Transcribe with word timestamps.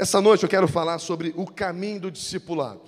Essa 0.00 0.18
noite 0.18 0.44
eu 0.44 0.48
quero 0.48 0.66
falar 0.66 0.98
sobre 0.98 1.34
o 1.36 1.44
caminho 1.44 2.00
do 2.00 2.10
discipulado. 2.10 2.80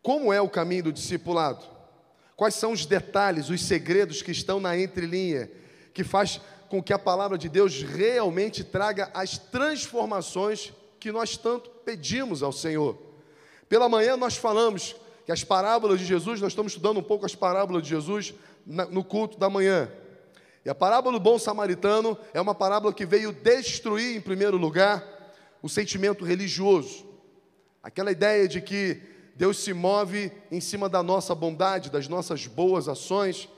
Como 0.00 0.32
é 0.32 0.40
o 0.40 0.48
caminho 0.48 0.84
do 0.84 0.92
discipulado? 0.94 1.62
Quais 2.34 2.54
são 2.54 2.72
os 2.72 2.86
detalhes, 2.86 3.50
os 3.50 3.60
segredos 3.60 4.22
que 4.22 4.30
estão 4.30 4.58
na 4.58 4.78
entrelinha, 4.78 5.50
que 5.92 6.02
faz 6.02 6.40
com 6.70 6.82
que 6.82 6.90
a 6.90 6.98
palavra 6.98 7.36
de 7.36 7.50
Deus 7.50 7.82
realmente 7.82 8.64
traga 8.64 9.10
as 9.12 9.36
transformações 9.36 10.72
que 10.98 11.12
nós 11.12 11.36
tanto 11.36 11.68
pedimos 11.84 12.42
ao 12.42 12.50
Senhor. 12.50 12.96
Pela 13.68 13.90
manhã 13.90 14.16
nós 14.16 14.38
falamos 14.38 14.96
que 15.26 15.32
as 15.32 15.44
parábolas 15.44 16.00
de 16.00 16.06
Jesus, 16.06 16.40
nós 16.40 16.52
estamos 16.52 16.72
estudando 16.72 17.00
um 17.00 17.02
pouco 17.02 17.26
as 17.26 17.34
parábolas 17.34 17.82
de 17.82 17.90
Jesus 17.90 18.32
no 18.66 19.04
culto 19.04 19.38
da 19.38 19.50
manhã. 19.50 19.92
E 20.64 20.70
a 20.70 20.74
parábola 20.74 21.18
do 21.18 21.22
bom 21.22 21.38
samaritano 21.38 22.16
é 22.32 22.40
uma 22.40 22.54
parábola 22.54 22.94
que 22.94 23.04
veio 23.04 23.32
destruir, 23.32 24.16
em 24.16 24.20
primeiro 24.22 24.56
lugar, 24.56 25.15
o 25.66 25.68
sentimento 25.68 26.24
religioso. 26.24 27.04
Aquela 27.82 28.12
ideia 28.12 28.46
de 28.46 28.60
que 28.60 29.02
Deus 29.34 29.58
se 29.58 29.74
move 29.74 30.30
em 30.48 30.60
cima 30.60 30.88
da 30.88 31.02
nossa 31.02 31.34
bondade, 31.34 31.90
das 31.90 32.06
nossas 32.06 32.46
boas 32.46 32.88
ações. 32.88 33.48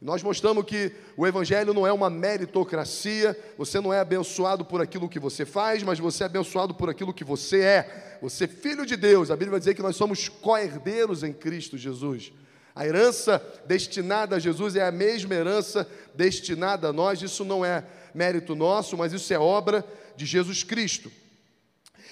Nós 0.00 0.22
mostramos 0.22 0.64
que 0.64 0.92
o 1.16 1.26
Evangelho 1.26 1.74
não 1.74 1.84
é 1.84 1.92
uma 1.92 2.08
meritocracia, 2.08 3.36
você 3.58 3.80
não 3.80 3.92
é 3.92 3.98
abençoado 3.98 4.64
por 4.64 4.80
aquilo 4.80 5.08
que 5.08 5.18
você 5.18 5.44
faz, 5.44 5.82
mas 5.82 5.98
você 5.98 6.22
é 6.22 6.26
abençoado 6.26 6.72
por 6.72 6.88
aquilo 6.88 7.12
que 7.12 7.24
você 7.24 7.60
é. 7.62 8.18
Você 8.22 8.44
é 8.44 8.48
filho 8.48 8.86
de 8.86 8.94
Deus, 8.94 9.28
a 9.28 9.34
Bíblia 9.34 9.50
vai 9.52 9.58
dizer 9.58 9.74
que 9.74 9.82
nós 9.82 9.96
somos 9.96 10.28
co-herdeiros 10.28 11.24
em 11.24 11.32
Cristo 11.32 11.76
Jesus. 11.76 12.32
A 12.76 12.86
herança 12.86 13.44
destinada 13.66 14.36
a 14.36 14.38
Jesus 14.38 14.76
é 14.76 14.86
a 14.86 14.92
mesma 14.92 15.34
herança 15.34 15.88
destinada 16.14 16.90
a 16.90 16.92
nós, 16.92 17.20
isso 17.22 17.44
não 17.44 17.64
é 17.64 17.84
mérito 18.14 18.54
nosso, 18.54 18.96
mas 18.96 19.12
isso 19.12 19.34
é 19.34 19.38
obra 19.38 19.84
de 20.16 20.24
Jesus 20.24 20.62
Cristo. 20.62 21.10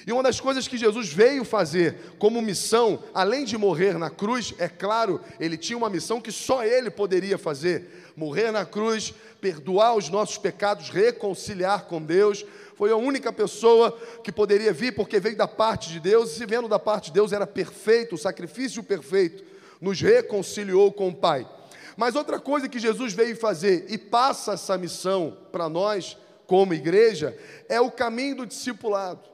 E 0.06 0.12
uma 0.12 0.22
das 0.22 0.38
coisas 0.38 0.68
que 0.68 0.76
Jesus 0.76 1.08
veio 1.08 1.44
fazer 1.44 2.14
como 2.18 2.42
missão, 2.42 3.02
além 3.14 3.44
de 3.44 3.56
morrer 3.56 3.98
na 3.98 4.10
cruz, 4.10 4.52
é 4.58 4.68
claro, 4.68 5.20
ele 5.40 5.56
tinha 5.56 5.78
uma 5.78 5.88
missão 5.88 6.20
que 6.20 6.30
só 6.30 6.62
ele 6.62 6.90
poderia 6.90 7.38
fazer: 7.38 8.12
morrer 8.14 8.50
na 8.50 8.66
cruz, 8.66 9.14
perdoar 9.40 9.94
os 9.96 10.10
nossos 10.10 10.36
pecados, 10.36 10.90
reconciliar 10.90 11.86
com 11.86 12.02
Deus. 12.02 12.44
Foi 12.76 12.90
a 12.90 12.96
única 12.96 13.32
pessoa 13.32 13.98
que 14.22 14.30
poderia 14.30 14.72
vir, 14.72 14.94
porque 14.94 15.18
veio 15.18 15.36
da 15.36 15.48
parte 15.48 15.90
de 15.90 16.00
Deus, 16.00 16.32
e 16.32 16.34
se 16.34 16.44
vendo 16.46 16.68
da 16.68 16.78
parte 16.78 17.06
de 17.06 17.12
Deus 17.12 17.32
era 17.32 17.46
perfeito, 17.46 18.16
o 18.16 18.18
sacrifício 18.18 18.82
perfeito, 18.82 19.42
nos 19.80 20.00
reconciliou 20.00 20.92
com 20.92 21.08
o 21.08 21.14
Pai. 21.14 21.48
Mas 21.96 22.14
outra 22.14 22.38
coisa 22.38 22.68
que 22.68 22.80
Jesus 22.80 23.14
veio 23.14 23.36
fazer 23.36 23.86
e 23.88 23.96
passa 23.96 24.52
essa 24.52 24.76
missão 24.76 25.38
para 25.52 25.68
nós, 25.68 26.18
como 26.46 26.74
igreja, 26.74 27.34
é 27.68 27.80
o 27.80 27.90
caminho 27.90 28.38
do 28.38 28.46
discipulado 28.46 29.33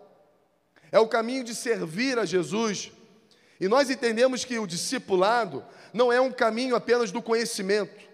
é 0.92 0.98
o 0.98 1.08
caminho 1.08 1.44
de 1.44 1.54
servir 1.54 2.18
a 2.18 2.24
Jesus. 2.24 2.92
E 3.60 3.68
nós 3.68 3.90
entendemos 3.90 4.44
que 4.44 4.58
o 4.58 4.66
discipulado 4.66 5.64
não 5.92 6.12
é 6.12 6.20
um 6.20 6.32
caminho 6.32 6.74
apenas 6.74 7.10
do 7.10 7.20
conhecimento. 7.20 8.08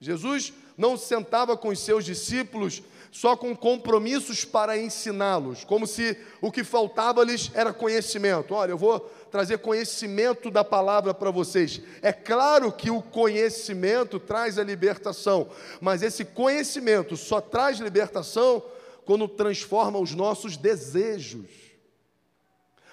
Jesus 0.00 0.52
não 0.76 0.96
sentava 0.96 1.56
com 1.56 1.68
os 1.68 1.78
seus 1.78 2.04
discípulos 2.04 2.82
só 3.14 3.36
com 3.36 3.54
compromissos 3.54 4.44
para 4.44 4.76
ensiná-los, 4.76 5.62
como 5.62 5.86
se 5.86 6.18
o 6.40 6.50
que 6.50 6.64
faltava-lhes 6.64 7.48
era 7.54 7.72
conhecimento. 7.72 8.52
Olha, 8.52 8.72
eu 8.72 8.76
vou 8.76 8.98
trazer 9.30 9.58
conhecimento 9.58 10.50
da 10.50 10.64
palavra 10.64 11.14
para 11.14 11.30
vocês. 11.30 11.80
É 12.02 12.12
claro 12.12 12.72
que 12.72 12.90
o 12.90 13.00
conhecimento 13.00 14.18
traz 14.18 14.58
a 14.58 14.64
libertação, 14.64 15.48
mas 15.80 16.02
esse 16.02 16.24
conhecimento 16.24 17.16
só 17.16 17.40
traz 17.40 17.78
libertação 17.78 18.60
quando 19.04 19.28
transforma 19.28 19.98
os 19.98 20.14
nossos 20.14 20.56
desejos. 20.56 21.50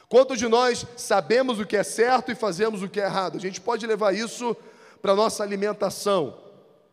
Quantos 0.09 0.37
de 0.37 0.47
nós 0.47 0.85
sabemos 0.97 1.59
o 1.59 1.65
que 1.65 1.77
é 1.77 1.83
certo 1.83 2.31
e 2.31 2.35
fazemos 2.35 2.83
o 2.83 2.89
que 2.89 2.99
é 2.99 3.05
errado? 3.05 3.37
A 3.37 3.39
gente 3.39 3.61
pode 3.61 3.87
levar 3.87 4.13
isso 4.13 4.55
para 5.01 5.13
a 5.13 5.15
nossa 5.15 5.41
alimentação. 5.41 6.37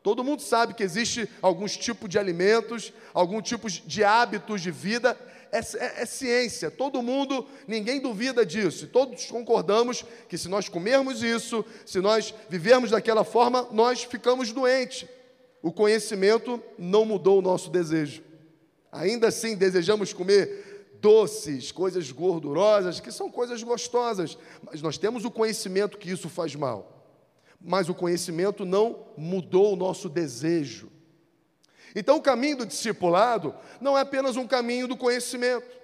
Todo 0.02 0.22
mundo 0.22 0.40
sabe 0.40 0.74
que 0.74 0.84
existe 0.84 1.28
alguns 1.42 1.76
tipos 1.76 2.08
de 2.08 2.18
alimentos, 2.18 2.92
alguns 3.12 3.42
tipos 3.42 3.82
de 3.84 4.04
hábitos 4.04 4.62
de 4.62 4.70
vida, 4.70 5.18
é, 5.50 5.58
é, 5.58 6.02
é, 6.02 6.06
ciência, 6.06 6.70
todo 6.70 7.02
mundo, 7.02 7.46
ninguém 7.66 8.00
duvida 8.00 8.44
disso, 8.44 8.86
todos 8.86 9.26
concordamos 9.26 10.04
que 10.28 10.36
se 10.36 10.48
nós 10.48 10.68
comermos 10.68 11.22
isso, 11.22 11.64
se 11.86 12.00
nós 12.00 12.34
vivermos 12.50 12.90
daquela 12.90 13.24
forma, 13.24 13.66
nós 13.72 14.04
ficamos 14.04 14.52
doentes. 14.52 15.08
O 15.62 15.72
conhecimento 15.72 16.62
não 16.78 17.04
mudou 17.04 17.38
o 17.38 17.42
nosso 17.42 17.70
desejo. 17.70 18.22
Ainda 18.91 19.28
assim, 19.28 19.56
desejamos 19.56 20.12
comer 20.12 20.97
doces, 21.00 21.71
coisas 21.71 22.10
gordurosas, 22.10 23.00
que 23.00 23.12
são 23.12 23.31
coisas 23.31 23.62
gostosas, 23.62 24.37
mas 24.62 24.82
nós 24.82 24.99
temos 24.99 25.25
o 25.25 25.31
conhecimento 25.31 25.99
que 25.99 26.10
isso 26.10 26.28
faz 26.28 26.54
mal. 26.54 27.06
Mas 27.60 27.88
o 27.88 27.94
conhecimento 27.94 28.65
não 28.65 29.06
mudou 29.16 29.72
o 29.72 29.76
nosso 29.76 30.09
desejo. 30.09 30.91
Então, 31.94 32.16
o 32.16 32.22
caminho 32.22 32.59
do 32.59 32.66
discipulado 32.66 33.54
não 33.81 33.97
é 33.97 34.03
apenas 34.03 34.37
um 34.37 34.47
caminho 34.47 34.87
do 34.87 34.97
conhecimento. 34.97 35.78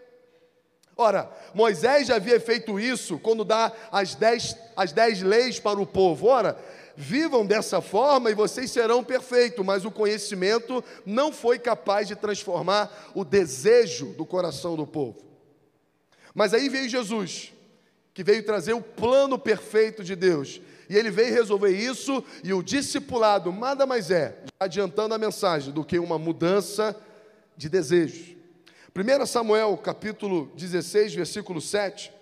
Ora, 0.96 1.28
Moisés 1.52 2.06
já 2.06 2.16
havia 2.16 2.38
feito 2.38 2.78
isso 2.78 3.18
quando 3.18 3.44
dá 3.44 3.72
as 3.90 4.14
dez, 4.14 4.56
as 4.76 4.92
dez 4.92 5.20
leis 5.22 5.58
para 5.58 5.80
o 5.80 5.86
povo. 5.86 6.28
Ora, 6.28 6.56
Vivam 6.96 7.44
dessa 7.44 7.80
forma 7.80 8.30
e 8.30 8.34
vocês 8.34 8.70
serão 8.70 9.02
perfeitos, 9.02 9.64
mas 9.64 9.84
o 9.84 9.90
conhecimento 9.90 10.82
não 11.04 11.32
foi 11.32 11.58
capaz 11.58 12.06
de 12.06 12.14
transformar 12.14 13.10
o 13.14 13.24
desejo 13.24 14.06
do 14.14 14.24
coração 14.24 14.76
do 14.76 14.86
povo. 14.86 15.18
Mas 16.34 16.54
aí 16.54 16.68
veio 16.68 16.88
Jesus, 16.88 17.52
que 18.12 18.22
veio 18.22 18.44
trazer 18.44 18.74
o 18.74 18.82
plano 18.82 19.38
perfeito 19.38 20.04
de 20.04 20.14
Deus. 20.14 20.60
E 20.88 20.96
ele 20.96 21.10
veio 21.10 21.34
resolver 21.34 21.70
isso, 21.70 22.22
e 22.42 22.52
o 22.52 22.62
discipulado 22.62 23.50
nada 23.50 23.86
mais 23.86 24.10
é, 24.10 24.38
adiantando 24.60 25.14
a 25.14 25.18
mensagem, 25.18 25.72
do 25.72 25.84
que 25.84 25.98
uma 25.98 26.18
mudança 26.18 26.94
de 27.56 27.68
desejos. 27.68 28.36
1 28.94 29.26
Samuel 29.26 29.76
capítulo 29.78 30.52
16, 30.54 31.14
versículo 31.14 31.60
7, 31.60 32.12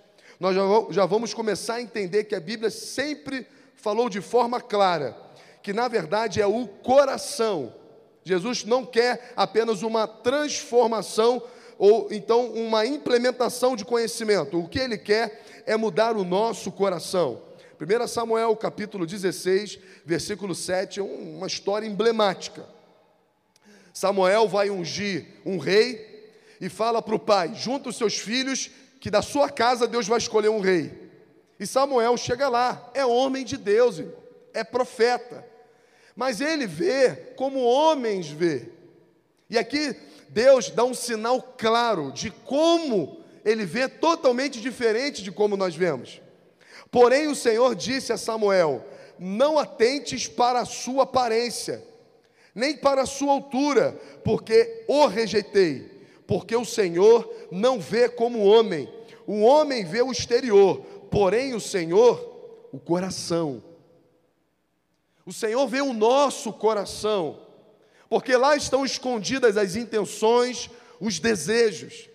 nós 0.40 0.56
já 0.90 1.04
vamos 1.04 1.34
começar 1.34 1.74
a 1.74 1.82
entender 1.82 2.24
que 2.24 2.34
a 2.34 2.40
Bíblia 2.40 2.70
sempre 2.70 3.46
falou 3.76 4.08
de 4.08 4.20
forma 4.20 4.60
clara 4.60 5.16
que, 5.62 5.72
na 5.72 5.88
verdade, 5.88 6.40
é 6.40 6.46
o 6.46 6.66
coração. 6.66 7.72
Jesus 8.24 8.64
não 8.64 8.84
quer 8.84 9.32
apenas 9.36 9.82
uma 9.82 10.06
transformação 10.06 11.42
ou 11.78 12.08
então 12.10 12.46
uma 12.52 12.86
implementação 12.86 13.74
de 13.74 13.84
conhecimento. 13.84 14.58
O 14.58 14.68
que 14.68 14.78
ele 14.78 14.98
quer 14.98 15.42
é 15.66 15.76
mudar 15.76 16.16
o 16.16 16.24
nosso 16.24 16.70
coração. 16.70 17.42
1 17.80 18.06
Samuel 18.06 18.54
capítulo 18.54 19.04
16, 19.04 19.78
versículo 20.04 20.54
7, 20.54 21.00
é 21.00 21.02
uma 21.02 21.46
história 21.46 21.86
emblemática. 21.86 22.64
Samuel 23.92 24.48
vai 24.48 24.70
ungir 24.70 25.26
um 25.44 25.58
rei 25.58 26.30
e 26.60 26.68
fala 26.68 27.02
para 27.02 27.14
o 27.14 27.18
pai: 27.18 27.52
junta 27.54 27.88
os 27.88 27.96
seus 27.96 28.16
filhos, 28.16 28.70
que 29.00 29.10
da 29.10 29.20
sua 29.20 29.50
casa 29.50 29.88
Deus 29.88 30.06
vai 30.06 30.18
escolher 30.18 30.48
um 30.48 30.60
rei. 30.60 31.01
E 31.62 31.66
Samuel 31.66 32.16
chega 32.16 32.48
lá, 32.48 32.90
é 32.92 33.06
homem 33.06 33.44
de 33.44 33.56
Deus, 33.56 34.00
irmão, 34.00 34.16
é 34.52 34.64
profeta. 34.64 35.46
Mas 36.16 36.40
ele 36.40 36.66
vê 36.66 37.14
como 37.36 37.62
homens 37.62 38.26
vê. 38.28 38.68
E 39.48 39.56
aqui 39.56 39.94
Deus 40.28 40.70
dá 40.70 40.82
um 40.82 40.92
sinal 40.92 41.40
claro 41.56 42.10
de 42.10 42.32
como 42.32 43.22
ele 43.44 43.64
vê 43.64 43.88
totalmente 43.88 44.60
diferente 44.60 45.22
de 45.22 45.30
como 45.30 45.56
nós 45.56 45.76
vemos. 45.76 46.20
Porém, 46.90 47.28
o 47.28 47.36
Senhor 47.36 47.76
disse 47.76 48.12
a 48.12 48.16
Samuel: 48.16 48.84
Não 49.16 49.56
atentes 49.56 50.26
para 50.26 50.62
a 50.62 50.66
sua 50.66 51.04
aparência, 51.04 51.80
nem 52.52 52.76
para 52.76 53.02
a 53.02 53.06
sua 53.06 53.34
altura, 53.34 53.96
porque 54.24 54.82
o 54.88 55.06
rejeitei. 55.06 55.92
Porque 56.26 56.56
o 56.56 56.64
Senhor 56.64 57.32
não 57.52 57.78
vê 57.78 58.08
como 58.08 58.44
homem, 58.44 58.92
o 59.26 59.42
homem 59.42 59.84
vê 59.84 60.02
o 60.02 60.10
exterior, 60.10 60.84
porém 61.12 61.54
o 61.54 61.60
Senhor, 61.60 62.68
o 62.72 62.80
coração. 62.80 63.62
O 65.26 65.32
Senhor 65.32 65.64
vê 65.68 65.82
o 65.82 65.92
nosso 65.92 66.52
coração, 66.54 67.38
porque 68.08 68.34
lá 68.34 68.56
estão 68.56 68.84
escondidas 68.84 69.58
as 69.58 69.76
intenções, 69.76 70.70
os 70.98 71.20
desejos. 71.20 72.08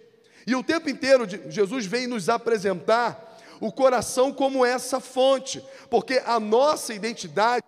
E 0.48 0.56
o 0.56 0.64
tempo 0.64 0.90
inteiro 0.90 1.26
Jesus 1.50 1.86
vem 1.86 2.08
nos 2.08 2.28
apresentar 2.28 3.38
o 3.62 3.72
coração 3.72 4.34
como 4.34 4.66
essa 4.66 5.00
fonte, 5.00 5.64
porque 5.90 6.22
a 6.26 6.40
nossa 6.40 6.94
identidade 6.94 7.64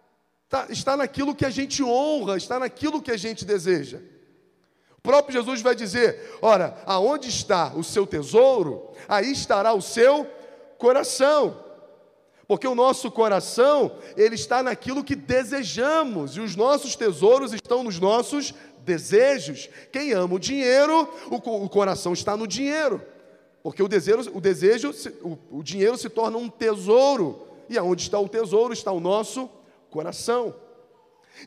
está, 0.45 0.65
está 0.69 0.97
naquilo 0.97 1.35
que 1.35 1.45
a 1.45 1.49
gente 1.49 1.83
honra, 1.83 2.37
está 2.37 2.59
naquilo 2.59 3.01
que 3.01 3.11
a 3.11 3.17
gente 3.17 3.45
deseja. 3.45 3.99
O 4.97 5.01
próprio 5.01 5.33
Jesus 5.33 5.61
vai 5.61 5.75
dizer: 5.75 6.37
ora, 6.41 6.81
aonde 6.85 7.29
está 7.29 7.73
o 7.75 7.83
seu 7.83 8.05
tesouro, 8.05 8.91
aí 9.07 9.31
estará 9.31 9.73
o 9.73 9.81
seu 9.81 10.27
coração. 10.79 11.63
Porque 12.47 12.67
o 12.67 12.73
nosso 12.73 13.11
coração, 13.11 13.91
ele 14.17 14.33
está 14.33 14.63
naquilo 14.63 15.03
que 15.03 15.15
desejamos, 15.15 16.35
e 16.35 16.39
os 16.39 16.55
nossos 16.55 16.95
tesouros 16.95 17.53
estão 17.53 17.83
nos 17.83 17.99
nossos 17.99 18.55
desejos. 18.79 19.69
Quem 19.91 20.13
ama 20.13 20.33
o 20.33 20.39
dinheiro, 20.39 21.07
o, 21.29 21.69
coração 21.69 22.11
está 22.11 22.35
no 22.35 22.47
dinheiro. 22.47 22.99
Porque 23.61 23.83
o 23.83 23.87
desejo, 23.87 24.31
o, 24.33 24.41
desejo 24.41 24.91
o 25.51 25.61
dinheiro 25.61 25.95
se 25.95 26.09
torna 26.09 26.39
um 26.39 26.49
tesouro. 26.49 27.45
E 27.69 27.77
aonde 27.77 28.01
está 28.01 28.17
o 28.17 28.27
tesouro 28.27 28.73
está 28.73 28.91
o 28.91 28.99
nosso 28.99 29.47
coração. 29.91 30.55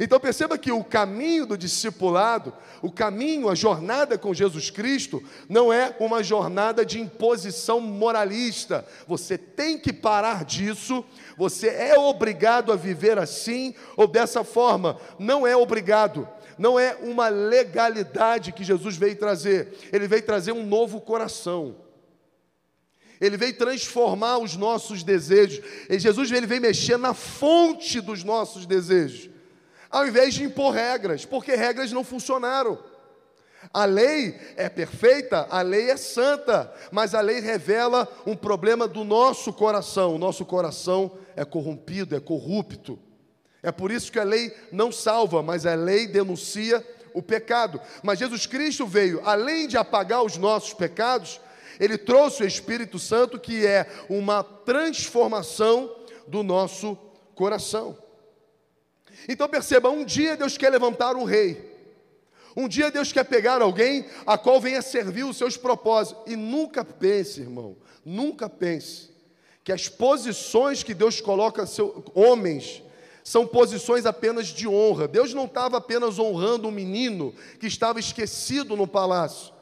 Então 0.01 0.19
perceba 0.19 0.57
que 0.57 0.73
o 0.73 0.83
caminho 0.83 1.47
do 1.47 1.59
discipulado, 1.59 2.53
o 2.81 2.91
caminho, 2.91 3.49
a 3.49 3.55
jornada 3.55 4.17
com 4.17 4.33
Jesus 4.33 4.71
Cristo, 4.71 5.23
não 5.49 5.73
é 5.73 5.95
uma 6.01 6.23
jornada 6.23 6.85
de 6.85 6.99
imposição 6.99 7.81
moralista. 7.81 8.87
Você 9.07 9.37
tem 9.37 9.79
que 9.79 9.93
parar 9.93 10.45
disso, 10.45 11.05
você 11.37 11.69
é 11.69 11.99
obrigado 11.99 12.73
a 12.73 12.77
viver 12.77 13.19
assim 13.19 13.75
ou 13.97 14.07
dessa 14.07 14.43
forma. 14.43 14.99
Não 15.19 15.47
é 15.47 15.55
obrigado, 15.57 16.29
não 16.57 16.79
é 16.79 16.97
uma 17.03 17.29
legalidade 17.29 18.53
que 18.53 18.65
Jesus 18.65 18.97
veio 18.97 19.17
trazer, 19.17 19.77
ele 19.93 20.09
veio 20.09 20.23
trazer 20.23 20.53
um 20.53 20.65
novo 20.65 21.01
coração. 21.01 21.77
Ele 23.21 23.37
veio 23.37 23.57
transformar 23.57 24.39
os 24.39 24.57
nossos 24.57 25.05
desejos. 25.05 25.65
E 25.89 25.97
Jesus 25.97 26.33
ele 26.33 26.45
veio 26.45 26.61
mexer 26.61 26.97
na 26.97 27.15
fonte 27.15 28.01
dos 28.01 28.25
nossos 28.25 28.67
desejos 28.67 29.32
ao 29.93 30.07
invés 30.09 30.33
de 30.35 30.43
impor 30.43 30.73
regras, 30.73 31.27
porque 31.27 31.55
regras 31.55 31.93
não 31.93 32.03
funcionaram. 32.03 32.79
A 33.73 33.85
lei 33.85 34.35
é 34.57 34.69
perfeita, 34.69 35.47
a 35.49 35.63
lei 35.63 35.91
é 35.91 35.97
santa, 35.97 36.73
mas 36.91 37.15
a 37.15 37.21
lei 37.21 37.39
revela 37.39 38.09
um 38.27 38.35
problema 38.35 38.89
do 38.89 39.05
nosso 39.05 39.53
coração. 39.53 40.15
O 40.15 40.19
nosso 40.19 40.45
coração 40.45 41.13
é 41.37 41.45
corrompido, 41.45 42.17
é 42.17 42.21
corrupto. 42.21 42.99
É 43.63 43.71
por 43.71 43.93
isso 43.93 44.11
que 44.11 44.19
a 44.19 44.25
lei 44.25 44.53
não 44.73 44.91
salva, 44.91 45.43
mas 45.43 45.65
a 45.65 45.75
lei 45.75 46.09
denuncia 46.09 46.85
o 47.15 47.23
pecado. 47.23 47.81
Mas 48.03 48.19
Jesus 48.19 48.47
Cristo 48.47 48.87
veio, 48.87 49.21
além 49.25 49.69
de 49.69 49.77
apagar 49.77 50.25
os 50.25 50.37
nossos 50.37 50.73
pecados, 50.73 51.41
ele 51.79 51.97
trouxe 51.97 52.43
o 52.43 52.47
Espírito 52.47 52.99
Santo, 52.99 53.39
que 53.39 53.65
é 53.65 53.87
uma 54.09 54.43
transformação 54.43 55.95
do 56.27 56.43
nosso 56.43 56.99
coração. 57.35 58.02
Então 59.29 59.49
perceba, 59.49 59.91
um 59.91 60.05
dia 60.05 60.37
Deus 60.37 60.57
quer 60.57 60.71
levantar 60.71 61.17
um 61.17 61.25
rei. 61.25 61.71
Um 62.57 62.69
dia 62.69 62.91
Deus 62.91 63.13
quer 63.13 63.25
pegar 63.25 63.63
alguém 63.63 64.07
a 64.27 64.37
qual 64.37 64.61
venha 64.61 64.83
servir 64.83 65.25
os 65.25 65.37
seus 65.37 65.57
propósitos. 65.57 66.23
E 66.27 66.37
nunca 66.37 66.85
pense, 66.85 67.41
irmão, 67.41 67.77
nunca 68.05 68.49
pense 68.49 69.11
que 69.65 69.73
as 69.73 69.89
posições 69.89 70.83
que 70.83 70.93
Deus 70.93 71.21
coloca 71.21 71.67
seu, 71.67 72.05
homens 72.15 72.83
são 73.25 73.47
posições 73.47 74.05
apenas 74.05 74.49
de 74.49 74.67
honra. 74.67 75.07
Deus 75.07 75.33
não 75.33 75.45
estava 75.45 75.77
apenas 75.77 76.19
honrando 76.19 76.69
um 76.69 76.73
menino 76.73 77.35
que 77.61 77.67
estava 77.67 78.01
esquecido 78.01 78.77
no 78.77 78.87
palácio. 78.87 79.53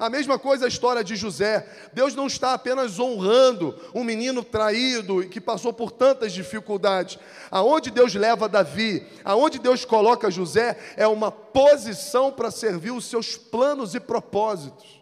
A 0.00 0.08
mesma 0.08 0.38
coisa 0.38 0.64
a 0.64 0.68
história 0.68 1.04
de 1.04 1.14
José. 1.14 1.68
Deus 1.92 2.14
não 2.14 2.26
está 2.26 2.54
apenas 2.54 2.98
honrando 2.98 3.78
um 3.94 4.02
menino 4.02 4.42
traído 4.42 5.22
e 5.22 5.28
que 5.28 5.42
passou 5.42 5.74
por 5.74 5.92
tantas 5.92 6.32
dificuldades. 6.32 7.18
Aonde 7.50 7.90
Deus 7.90 8.14
leva 8.14 8.48
Davi, 8.48 9.06
aonde 9.22 9.58
Deus 9.58 9.84
coloca 9.84 10.30
José, 10.30 10.78
é 10.96 11.06
uma 11.06 11.30
posição 11.30 12.32
para 12.32 12.50
servir 12.50 12.92
os 12.92 13.04
seus 13.04 13.36
planos 13.36 13.94
e 13.94 14.00
propósitos. 14.00 14.99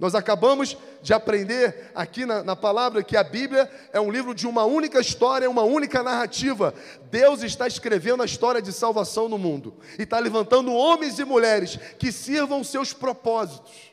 Nós 0.00 0.14
acabamos 0.14 0.78
de 1.02 1.12
aprender 1.12 1.90
aqui 1.94 2.24
na, 2.24 2.42
na, 2.42 2.56
palavra 2.56 3.02
que 3.02 3.18
a 3.18 3.22
Bíblia 3.22 3.70
é 3.92 4.00
um 4.00 4.10
livro 4.10 4.34
de 4.34 4.46
uma 4.46 4.64
única 4.64 4.98
história, 4.98 5.48
uma 5.48 5.62
única 5.62 6.02
narrativa. 6.02 6.72
Deus 7.10 7.42
está 7.42 7.66
escrevendo 7.66 8.22
a 8.22 8.26
história 8.26 8.62
de 8.62 8.72
salvação 8.72 9.28
no 9.28 9.36
mundo 9.36 9.74
e 9.98 10.04
está 10.04 10.18
levantando 10.18 10.72
homens 10.72 11.18
e 11.18 11.24
mulheres 11.24 11.78
que 11.98 12.10
sirvam 12.10 12.64
seus 12.64 12.94
propósitos. 12.94 13.92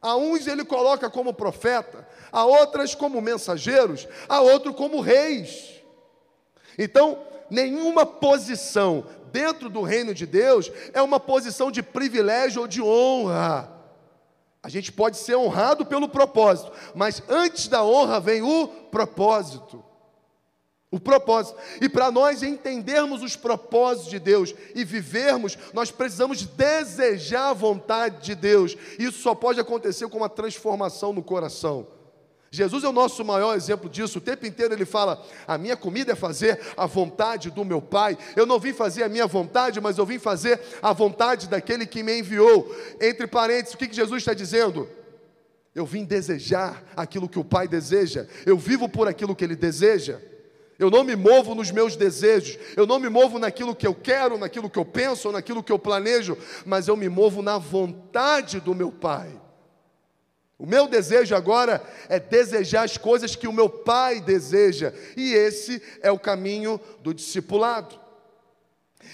A 0.00 0.14
uns 0.14 0.46
ele 0.46 0.64
coloca 0.64 1.10
como 1.10 1.34
profeta, 1.34 2.06
a 2.30 2.44
outras 2.44 2.94
como 2.94 3.20
mensageiros, 3.20 4.06
a 4.28 4.40
outros 4.40 4.76
como 4.76 5.00
reis. 5.00 5.82
Então, 6.78 7.18
nenhuma 7.50 8.06
posição 8.06 9.04
dentro 9.32 9.68
do 9.68 9.82
reino 9.82 10.14
de 10.14 10.24
Deus 10.24 10.70
é 10.92 11.02
uma 11.02 11.18
posição 11.18 11.68
de 11.68 11.82
privilégio 11.82 12.62
ou 12.62 12.68
de 12.68 12.80
honra. 12.80 13.75
A 14.66 14.68
gente 14.68 14.90
pode 14.90 15.16
ser 15.16 15.36
honrado 15.36 15.86
pelo 15.86 16.08
propósito, 16.08 16.72
mas 16.92 17.22
antes 17.28 17.68
da 17.68 17.84
honra 17.84 18.18
vem 18.18 18.42
o 18.42 18.66
propósito. 18.66 19.80
O 20.90 20.98
propósito. 20.98 21.56
E 21.80 21.88
para 21.88 22.10
nós 22.10 22.42
entendermos 22.42 23.22
os 23.22 23.36
propósitos 23.36 24.10
de 24.10 24.18
Deus 24.18 24.52
e 24.74 24.84
vivermos, 24.84 25.56
nós 25.72 25.92
precisamos 25.92 26.42
desejar 26.42 27.50
a 27.50 27.52
vontade 27.52 28.24
de 28.24 28.34
Deus. 28.34 28.76
Isso 28.98 29.22
só 29.22 29.36
pode 29.36 29.60
acontecer 29.60 30.08
com 30.08 30.16
uma 30.16 30.28
transformação 30.28 31.12
no 31.12 31.22
coração. 31.22 31.86
Jesus 32.56 32.84
é 32.84 32.88
o 32.88 32.92
nosso 32.92 33.22
maior 33.22 33.54
exemplo 33.54 33.88
disso. 33.88 34.16
O 34.16 34.20
tempo 34.20 34.46
inteiro 34.46 34.72
ele 34.72 34.86
fala: 34.86 35.22
A 35.46 35.58
minha 35.58 35.76
comida 35.76 36.12
é 36.12 36.16
fazer 36.16 36.58
a 36.76 36.86
vontade 36.86 37.50
do 37.50 37.64
meu 37.64 37.82
Pai. 37.82 38.16
Eu 38.34 38.46
não 38.46 38.58
vim 38.58 38.72
fazer 38.72 39.02
a 39.02 39.08
minha 39.08 39.26
vontade, 39.26 39.78
mas 39.80 39.98
eu 39.98 40.06
vim 40.06 40.18
fazer 40.18 40.58
a 40.80 40.92
vontade 40.92 41.48
daquele 41.48 41.86
que 41.86 42.02
me 42.02 42.18
enviou. 42.18 42.74
Entre 43.00 43.26
parênteses, 43.26 43.74
o 43.74 43.78
que, 43.78 43.86
que 43.86 43.94
Jesus 43.94 44.22
está 44.22 44.32
dizendo? 44.32 44.88
Eu 45.74 45.84
vim 45.84 46.04
desejar 46.04 46.82
aquilo 46.96 47.28
que 47.28 47.38
o 47.38 47.44
Pai 47.44 47.68
deseja. 47.68 48.26
Eu 48.46 48.56
vivo 48.56 48.88
por 48.88 49.06
aquilo 49.06 49.36
que 49.36 49.44
Ele 49.44 49.54
deseja. 49.54 50.18
Eu 50.78 50.90
não 50.90 51.04
me 51.04 51.14
movo 51.14 51.54
nos 51.54 51.70
meus 51.70 51.96
desejos, 51.96 52.58
eu 52.76 52.86
não 52.86 52.98
me 52.98 53.08
movo 53.08 53.38
naquilo 53.38 53.74
que 53.74 53.86
eu 53.86 53.94
quero, 53.94 54.36
naquilo 54.36 54.68
que 54.68 54.78
eu 54.78 54.84
penso, 54.84 55.32
naquilo 55.32 55.62
que 55.62 55.72
eu 55.72 55.78
planejo, 55.78 56.36
mas 56.66 56.86
eu 56.86 56.94
me 56.96 57.08
movo 57.08 57.40
na 57.40 57.56
vontade 57.56 58.60
do 58.60 58.74
meu 58.74 58.92
Pai. 58.92 59.45
O 60.58 60.64
meu 60.64 60.88
desejo 60.88 61.34
agora 61.34 61.82
é 62.08 62.18
desejar 62.18 62.84
as 62.84 62.96
coisas 62.96 63.36
que 63.36 63.46
o 63.46 63.52
meu 63.52 63.68
pai 63.68 64.20
deseja, 64.20 64.92
e 65.16 65.34
esse 65.34 65.82
é 66.00 66.10
o 66.10 66.18
caminho 66.18 66.80
do 67.02 67.12
discipulado. 67.12 68.00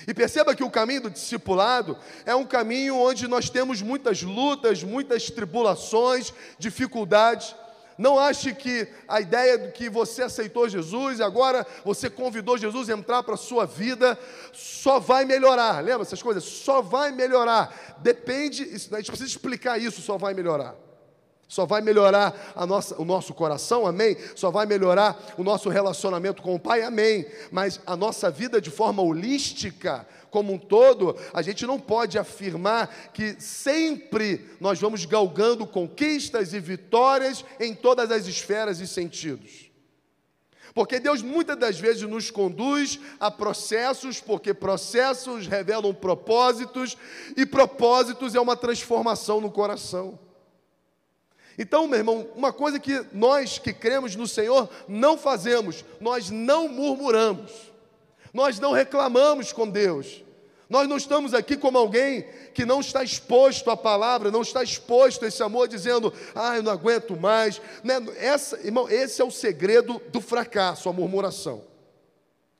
E 0.06 0.14
perceba 0.14 0.54
que 0.54 0.62
o 0.62 0.70
caminho 0.70 1.02
do 1.02 1.10
discipulado 1.10 1.98
é 2.24 2.34
um 2.34 2.46
caminho 2.46 2.96
onde 2.96 3.26
nós 3.26 3.50
temos 3.50 3.82
muitas 3.82 4.22
lutas, 4.22 4.82
muitas 4.82 5.30
tribulações, 5.30 6.32
dificuldades. 6.58 7.54
Não 7.98 8.18
ache 8.18 8.54
que 8.54 8.88
a 9.06 9.20
ideia 9.20 9.58
de 9.58 9.72
que 9.72 9.90
você 9.90 10.22
aceitou 10.22 10.68
Jesus 10.68 11.18
e 11.18 11.22
agora 11.22 11.66
você 11.84 12.08
convidou 12.08 12.56
Jesus 12.56 12.88
a 12.88 12.94
entrar 12.94 13.22
para 13.22 13.34
a 13.34 13.36
sua 13.36 13.66
vida 13.66 14.18
só 14.52 14.98
vai 14.98 15.24
melhorar. 15.24 15.84
Lembra 15.84 16.02
essas 16.02 16.22
coisas? 16.22 16.42
Só 16.44 16.80
vai 16.80 17.12
melhorar. 17.12 17.98
Depende, 17.98 18.62
a 18.62 18.96
gente 18.96 19.10
precisa 19.10 19.28
explicar 19.28 19.78
isso, 19.78 20.00
só 20.00 20.16
vai 20.16 20.32
melhorar. 20.34 20.74
Só 21.52 21.66
vai 21.66 21.82
melhorar 21.82 22.54
a 22.56 22.64
nossa, 22.64 22.98
o 22.98 23.04
nosso 23.04 23.34
coração, 23.34 23.86
amém? 23.86 24.16
Só 24.34 24.50
vai 24.50 24.64
melhorar 24.64 25.34
o 25.36 25.44
nosso 25.44 25.68
relacionamento 25.68 26.40
com 26.40 26.54
o 26.54 26.58
Pai, 26.58 26.80
amém? 26.80 27.26
Mas 27.50 27.78
a 27.84 27.94
nossa 27.94 28.30
vida 28.30 28.58
de 28.58 28.70
forma 28.70 29.02
holística, 29.02 30.08
como 30.30 30.54
um 30.54 30.58
todo, 30.58 31.14
a 31.30 31.42
gente 31.42 31.66
não 31.66 31.78
pode 31.78 32.18
afirmar 32.18 33.10
que 33.12 33.36
sempre 33.38 34.48
nós 34.58 34.80
vamos 34.80 35.04
galgando 35.04 35.66
conquistas 35.66 36.54
e 36.54 36.58
vitórias 36.58 37.44
em 37.60 37.74
todas 37.74 38.10
as 38.10 38.26
esferas 38.26 38.80
e 38.80 38.86
sentidos. 38.86 39.70
Porque 40.72 40.98
Deus 40.98 41.20
muitas 41.20 41.58
das 41.58 41.78
vezes 41.78 42.00
nos 42.04 42.30
conduz 42.30 42.98
a 43.20 43.30
processos, 43.30 44.22
porque 44.22 44.54
processos 44.54 45.46
revelam 45.46 45.92
propósitos, 45.92 46.96
e 47.36 47.44
propósitos 47.44 48.34
é 48.34 48.40
uma 48.40 48.56
transformação 48.56 49.38
no 49.38 49.50
coração. 49.50 50.18
Então, 51.58 51.86
meu 51.86 51.98
irmão, 51.98 52.26
uma 52.34 52.52
coisa 52.52 52.78
que 52.78 53.04
nós 53.12 53.58
que 53.58 53.72
cremos 53.72 54.16
no 54.16 54.26
Senhor 54.26 54.68
não 54.88 55.18
fazemos, 55.18 55.84
nós 56.00 56.30
não 56.30 56.68
murmuramos, 56.68 57.52
nós 58.32 58.58
não 58.58 58.72
reclamamos 58.72 59.52
com 59.52 59.68
Deus. 59.68 60.22
Nós 60.72 60.88
não 60.88 60.96
estamos 60.96 61.34
aqui 61.34 61.54
como 61.54 61.76
alguém 61.76 62.24
que 62.54 62.64
não 62.64 62.80
está 62.80 63.04
exposto 63.04 63.70
à 63.70 63.76
palavra, 63.76 64.30
não 64.30 64.40
está 64.40 64.62
exposto 64.62 65.22
a 65.22 65.28
esse 65.28 65.42
amor, 65.42 65.68
dizendo, 65.68 66.10
ah, 66.34 66.56
eu 66.56 66.62
não 66.62 66.72
aguento 66.72 67.14
mais. 67.14 67.60
Né? 67.84 67.96
Essa, 68.16 68.58
irmão, 68.64 68.88
esse 68.88 69.20
é 69.20 69.24
o 69.24 69.30
segredo 69.30 70.00
do 70.08 70.18
fracasso, 70.18 70.88
a 70.88 70.92
murmuração. 70.92 71.62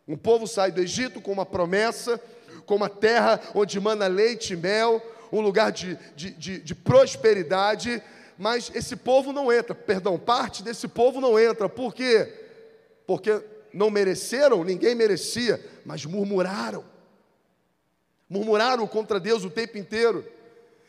Um 0.07 0.15
povo 0.15 0.47
sai 0.47 0.71
do 0.71 0.83
Egito 0.83 1.23
com 1.23 1.33
uma 1.33 1.47
promessa, 1.47 2.21
com 2.67 2.77
uma 2.77 2.91
terra 2.91 3.41
onde 3.55 3.81
mana 3.81 4.09
leite 4.09 4.53
e 4.53 4.57
mel, 4.57 5.01
um 5.33 5.41
lugar 5.41 5.73
de, 5.73 5.99
de, 6.15 6.33
de, 6.33 6.59
de 6.59 6.75
prosperidade, 6.75 8.03
mas 8.43 8.73
esse 8.75 8.97
povo 8.97 9.33
não 9.33 9.53
entra, 9.53 9.73
perdão, 9.73 10.19
parte 10.19 10.65
desse 10.65 10.89
povo 10.89 11.21
não 11.21 11.39
entra, 11.39 11.69
por 11.69 11.95
quê? 11.95 12.29
Porque 13.07 13.41
não 13.73 13.89
mereceram, 13.89 14.65
ninguém 14.65 14.97
merecia, 14.97 15.65
mas 15.85 16.05
murmuraram, 16.05 16.85
murmuraram 18.29 18.85
contra 18.89 19.21
Deus 19.21 19.45
o 19.45 19.51
tempo 19.51 19.79
inteiro. 19.79 20.27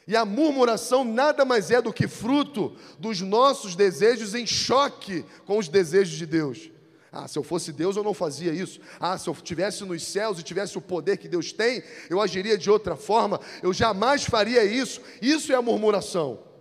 E 0.07 0.15
a 0.15 0.25
murmuração 0.25 1.03
nada 1.03 1.45
mais 1.45 1.69
é 1.69 1.79
do 1.79 1.93
que 1.93 2.07
fruto 2.07 2.75
dos 2.97 3.21
nossos 3.21 3.75
desejos 3.75 4.33
em 4.33 4.47
choque 4.47 5.23
com 5.45 5.59
os 5.59 5.67
desejos 5.67 6.17
de 6.17 6.25
Deus. 6.25 6.71
Ah, 7.11 7.27
se 7.27 7.37
eu 7.37 7.43
fosse 7.43 7.71
Deus, 7.71 7.95
eu 7.95 8.03
não 8.03 8.15
fazia 8.15 8.51
isso. 8.51 8.79
Ah, 8.99 9.15
se 9.15 9.29
eu 9.29 9.33
estivesse 9.33 9.85
nos 9.85 10.03
céus 10.03 10.39
e 10.39 10.43
tivesse 10.43 10.75
o 10.75 10.81
poder 10.81 11.17
que 11.17 11.27
Deus 11.27 11.53
tem, 11.53 11.83
eu 12.09 12.19
agiria 12.19 12.57
de 12.57 12.71
outra 12.71 12.95
forma. 12.95 13.39
Eu 13.61 13.71
jamais 13.71 14.23
faria 14.23 14.65
isso. 14.65 14.99
Isso 15.21 15.53
é 15.53 15.55
a 15.55 15.61
murmuração. 15.61 16.51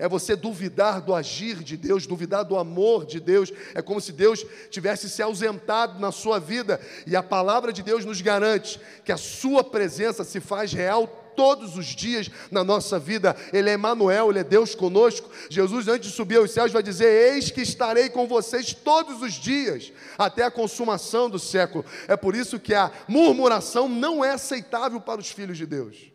É 0.00 0.08
você 0.08 0.34
duvidar 0.34 1.02
do 1.02 1.14
agir 1.14 1.62
de 1.62 1.76
Deus, 1.76 2.06
duvidar 2.06 2.42
do 2.42 2.56
amor 2.56 3.04
de 3.04 3.20
Deus. 3.20 3.52
É 3.74 3.82
como 3.82 4.00
se 4.00 4.12
Deus 4.12 4.46
tivesse 4.70 5.10
se 5.10 5.20
ausentado 5.20 6.00
na 6.00 6.10
sua 6.10 6.40
vida. 6.40 6.80
E 7.06 7.14
a 7.14 7.22
palavra 7.22 7.70
de 7.70 7.82
Deus 7.82 8.06
nos 8.06 8.22
garante 8.22 8.80
que 9.04 9.12
a 9.12 9.18
sua 9.18 9.62
presença 9.62 10.24
se 10.24 10.40
faz 10.40 10.72
real 10.72 11.06
todos 11.36 11.76
os 11.76 11.86
dias 11.86 12.30
na 12.50 12.64
nossa 12.64 12.98
vida. 12.98 13.36
Ele 13.52 13.68
é 13.68 13.74
Emmanuel, 13.74 14.30
Ele 14.30 14.38
é 14.38 14.44
Deus 14.44 14.74
conosco. 14.74 15.30
Jesus, 15.50 15.86
antes 15.86 16.10
de 16.10 16.16
subir 16.16 16.38
aos 16.38 16.50
céus, 16.50 16.72
vai 16.72 16.82
dizer: 16.82 17.34
Eis 17.34 17.50
que 17.50 17.60
estarei 17.60 18.08
com 18.08 18.26
vocês 18.26 18.72
todos 18.72 19.20
os 19.20 19.34
dias, 19.34 19.92
até 20.16 20.44
a 20.44 20.50
consumação 20.50 21.28
do 21.28 21.38
século. 21.38 21.84
É 22.08 22.16
por 22.16 22.34
isso 22.34 22.58
que 22.58 22.74
a 22.74 22.90
murmuração 23.06 23.86
não 23.86 24.24
é 24.24 24.32
aceitável 24.32 24.98
para 24.98 25.20
os 25.20 25.30
filhos 25.30 25.58
de 25.58 25.66
Deus. 25.66 26.09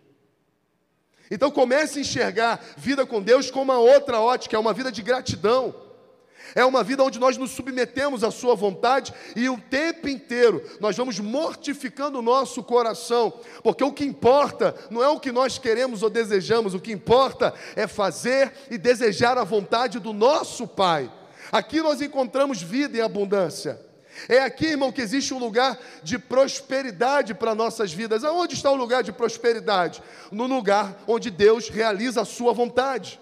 Então 1.29 1.49
comece 1.49 1.99
a 1.99 2.01
enxergar 2.01 2.63
vida 2.77 3.05
com 3.05 3.21
Deus 3.21 3.49
com 3.49 3.61
uma 3.61 3.77
outra 3.77 4.19
ótica, 4.19 4.55
é 4.55 4.59
uma 4.59 4.73
vida 4.73 4.91
de 4.91 5.01
gratidão. 5.01 5.85
É 6.53 6.63
uma 6.63 6.83
vida 6.83 7.03
onde 7.03 7.19
nós 7.19 7.37
nos 7.37 7.51
submetemos 7.51 8.23
à 8.23 8.29
Sua 8.29 8.55
vontade 8.55 9.13
e 9.35 9.49
o 9.49 9.57
tempo 9.57 10.07
inteiro 10.07 10.63
nós 10.79 10.95
vamos 10.95 11.19
mortificando 11.19 12.19
o 12.19 12.21
nosso 12.21 12.61
coração, 12.61 13.33
porque 13.63 13.83
o 13.83 13.91
que 13.91 14.05
importa 14.05 14.75
não 14.91 15.03
é 15.03 15.07
o 15.09 15.19
que 15.19 15.31
nós 15.31 15.57
queremos 15.57 16.03
ou 16.03 16.09
desejamos, 16.09 16.73
o 16.73 16.79
que 16.79 16.91
importa 16.91 17.53
é 17.75 17.87
fazer 17.87 18.53
e 18.69 18.77
desejar 18.77 19.37
a 19.37 19.43
vontade 19.43 19.99
do 19.99 20.13
nosso 20.13 20.67
Pai. 20.67 21.11
Aqui 21.51 21.81
nós 21.81 22.01
encontramos 22.01 22.61
vida 22.61 22.97
em 22.97 23.01
abundância. 23.01 23.84
É 24.29 24.39
aqui, 24.39 24.67
irmão, 24.67 24.91
que 24.91 25.01
existe 25.01 25.33
um 25.33 25.39
lugar 25.39 25.77
de 26.01 26.17
prosperidade 26.17 27.33
para 27.33 27.53
nossas 27.53 27.91
vidas. 27.91 28.23
Aonde 28.23 28.55
está 28.55 28.71
o 28.71 28.75
lugar 28.75 29.03
de 29.03 29.11
prosperidade? 29.11 30.01
No 30.31 30.45
lugar 30.47 31.03
onde 31.07 31.29
Deus 31.29 31.69
realiza 31.69 32.21
a 32.21 32.25
sua 32.25 32.53
vontade. 32.53 33.19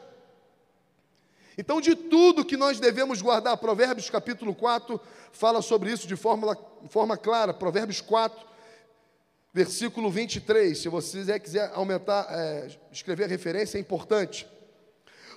Então, 1.57 1.79
de 1.79 1.95
tudo 1.95 2.45
que 2.45 2.57
nós 2.57 2.79
devemos 2.79 3.21
guardar, 3.21 3.57
Provérbios 3.57 4.09
capítulo 4.09 4.55
4 4.55 4.99
fala 5.31 5.61
sobre 5.61 5.91
isso 5.91 6.07
de 6.07 6.15
forma, 6.15 6.57
forma 6.89 7.17
clara. 7.17 7.53
Provérbios 7.53 8.01
4, 8.01 8.45
versículo 9.53 10.09
23. 10.09 10.77
Se 10.77 10.89
você 10.89 11.39
quiser 11.39 11.71
aumentar, 11.73 12.27
é, 12.29 12.69
escrever 12.91 13.25
a 13.25 13.27
referência, 13.27 13.77
é 13.77 13.81
importante. 13.81 14.47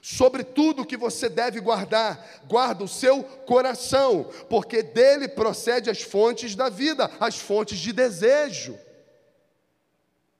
Sobre 0.02 0.44
tudo 0.44 0.84
que 0.84 0.96
você 0.96 1.28
deve 1.28 1.60
guardar, 1.60 2.42
guarda 2.46 2.84
o 2.84 2.88
seu 2.88 3.22
coração, 3.22 4.30
porque 4.48 4.82
dele 4.82 5.28
procede 5.28 5.90
as 5.90 6.02
fontes 6.02 6.54
da 6.54 6.68
vida, 6.68 7.10
as 7.18 7.38
fontes 7.38 7.78
de 7.78 7.92
desejo. 7.92 8.78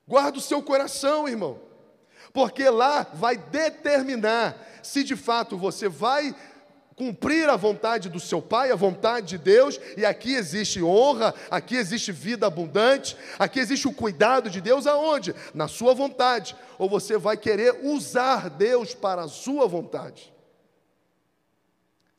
Guarda 0.06 0.38
o 0.38 0.42
seu 0.42 0.62
coração, 0.62 1.28
irmão, 1.28 1.60
porque 2.32 2.68
lá 2.68 3.02
vai 3.14 3.36
determinar 3.36 4.56
se 4.82 5.02
de 5.02 5.16
fato 5.16 5.58
você 5.58 5.88
vai 5.88 6.34
cumprir 6.96 7.48
a 7.50 7.56
vontade 7.56 8.08
do 8.08 8.18
seu 8.18 8.40
Pai, 8.40 8.72
a 8.72 8.74
vontade 8.74 9.28
de 9.28 9.38
Deus, 9.38 9.78
e 9.98 10.04
aqui 10.04 10.34
existe 10.34 10.82
honra, 10.82 11.34
aqui 11.50 11.76
existe 11.76 12.10
vida 12.10 12.46
abundante, 12.46 13.14
aqui 13.38 13.60
existe 13.60 13.86
o 13.86 13.92
cuidado 13.92 14.48
de 14.48 14.62
Deus 14.62 14.86
aonde? 14.86 15.34
Na 15.54 15.68
sua 15.68 15.92
vontade. 15.94 16.56
Ou 16.78 16.88
você 16.88 17.18
vai 17.18 17.36
querer 17.36 17.84
usar 17.84 18.48
Deus 18.48 18.94
para 18.94 19.22
a 19.22 19.28
sua 19.28 19.68
vontade. 19.68 20.32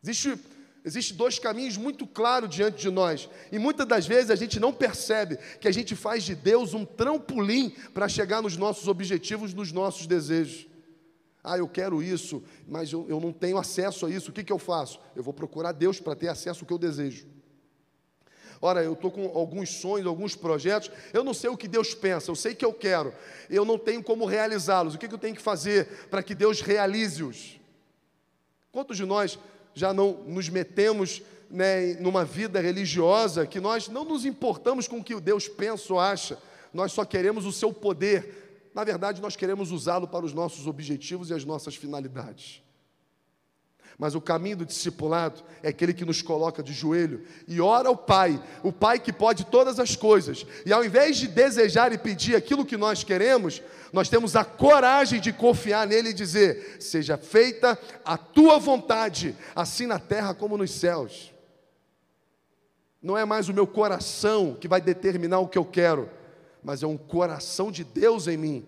Existe 0.03 0.39
Existem 0.85 1.17
dois 1.17 1.37
caminhos 1.37 1.75
muito 1.75 2.07
claros 2.07 2.49
diante 2.49 2.77
de 2.77 2.89
nós. 2.89 3.27
E 3.51 3.59
muitas 3.59 3.85
das 3.85 4.07
vezes 4.07 4.31
a 4.31 4.37
gente 4.37 4.57
não 4.57 4.71
percebe 4.71 5.37
que 5.59 5.67
a 5.67 5.71
gente 5.71 5.97
faz 5.97 6.23
de 6.23 6.33
Deus 6.33 6.73
um 6.73 6.85
trampolim 6.85 7.71
para 7.93 8.07
chegar 8.07 8.41
nos 8.41 8.55
nossos 8.55 8.87
objetivos, 8.87 9.53
nos 9.53 9.73
nossos 9.73 10.07
desejos. 10.07 10.65
Ah, 11.43 11.57
eu 11.57 11.67
quero 11.67 12.03
isso, 12.03 12.43
mas 12.67 12.91
eu, 12.91 13.05
eu 13.07 13.19
não 13.19 13.31
tenho 13.31 13.57
acesso 13.57 14.05
a 14.05 14.09
isso. 14.09 14.31
O 14.31 14.33
que, 14.33 14.43
que 14.43 14.51
eu 14.51 14.59
faço? 14.59 14.99
Eu 15.15 15.23
vou 15.23 15.33
procurar 15.33 15.71
Deus 15.71 15.99
para 15.99 16.15
ter 16.15 16.27
acesso 16.27 16.63
ao 16.63 16.67
que 16.67 16.73
eu 16.73 16.77
desejo. 16.77 17.27
Ora, 18.61 18.83
eu 18.83 18.93
estou 18.93 19.11
com 19.11 19.25
alguns 19.37 19.69
sonhos, 19.69 20.07
alguns 20.07 20.35
projetos, 20.35 20.91
eu 21.13 21.23
não 21.23 21.33
sei 21.33 21.49
o 21.49 21.57
que 21.57 21.67
Deus 21.67 21.93
pensa, 21.93 22.31
eu 22.31 22.35
sei 22.35 22.55
que 22.55 22.65
eu 22.65 22.73
quero, 22.73 23.13
eu 23.49 23.63
não 23.63 23.77
tenho 23.77 24.01
como 24.01 24.25
realizá-los. 24.25 24.95
O 24.95 24.97
que, 24.97 25.07
que 25.07 25.13
eu 25.13 25.19
tenho 25.19 25.35
que 25.35 25.41
fazer 25.41 26.07
para 26.09 26.23
que 26.23 26.33
Deus 26.33 26.61
realize-os? 26.61 27.59
Quantos 28.71 28.97
de 28.97 29.05
nós 29.05 29.37
já 29.73 29.93
não 29.93 30.23
nos 30.25 30.49
metemos 30.49 31.21
né, 31.49 31.93
numa 31.95 32.25
vida 32.25 32.59
religiosa 32.59 33.45
que 33.45 33.59
nós 33.59 33.87
não 33.87 34.03
nos 34.03 34.25
importamos 34.25 34.87
com 34.87 34.97
o 34.97 35.03
que 35.03 35.19
Deus 35.19 35.47
pensa 35.47 35.93
ou 35.93 35.99
acha, 35.99 36.37
nós 36.73 36.91
só 36.91 37.05
queremos 37.05 37.45
o 37.45 37.51
seu 37.51 37.71
poder, 37.71 38.46
na 38.77 38.83
verdade, 38.83 39.19
nós 39.23 39.35
queremos 39.35 39.71
usá-lo 39.71 40.07
para 40.07 40.23
os 40.23 40.33
nossos 40.33 40.67
objetivos 40.67 41.31
e 41.31 41.33
as 41.33 41.43
nossas 41.43 41.75
finalidades. 41.75 42.61
Mas 43.97 44.13
o 44.13 44.21
caminho 44.21 44.57
do 44.57 44.65
discipulado 44.67 45.41
é 45.63 45.69
aquele 45.69 45.95
que 45.95 46.05
nos 46.05 46.21
coloca 46.21 46.61
de 46.61 46.73
joelho 46.73 47.25
e 47.47 47.59
ora 47.59 47.89
ao 47.89 47.97
Pai, 47.97 48.39
o 48.61 48.71
Pai 48.71 48.99
que 48.99 49.11
pode 49.11 49.47
todas 49.47 49.79
as 49.79 49.95
coisas. 49.95 50.45
E 50.63 50.71
ao 50.71 50.85
invés 50.85 51.17
de 51.17 51.27
desejar 51.27 51.91
e 51.91 51.97
pedir 51.97 52.35
aquilo 52.35 52.63
que 52.63 52.77
nós 52.77 53.03
queremos, 53.03 53.63
nós 53.91 54.09
temos 54.09 54.35
a 54.35 54.45
coragem 54.45 55.19
de 55.19 55.33
confiar 55.33 55.87
nele 55.87 56.09
e 56.09 56.13
dizer: 56.13 56.77
Seja 56.79 57.17
feita 57.17 57.79
a 58.05 58.15
tua 58.15 58.59
vontade, 58.59 59.35
assim 59.55 59.87
na 59.87 59.97
terra 59.97 60.35
como 60.35 60.55
nos 60.55 60.69
céus. 60.69 61.33
Não 63.01 63.17
é 63.17 63.25
mais 63.25 63.49
o 63.49 63.55
meu 63.55 63.65
coração 63.65 64.53
que 64.53 64.67
vai 64.67 64.81
determinar 64.81 65.39
o 65.39 65.47
que 65.47 65.57
eu 65.57 65.65
quero, 65.65 66.11
mas 66.63 66.83
é 66.83 66.87
um 66.87 66.97
coração 66.97 67.71
de 67.71 67.83
Deus 67.83 68.27
em 68.27 68.37
mim. 68.37 68.67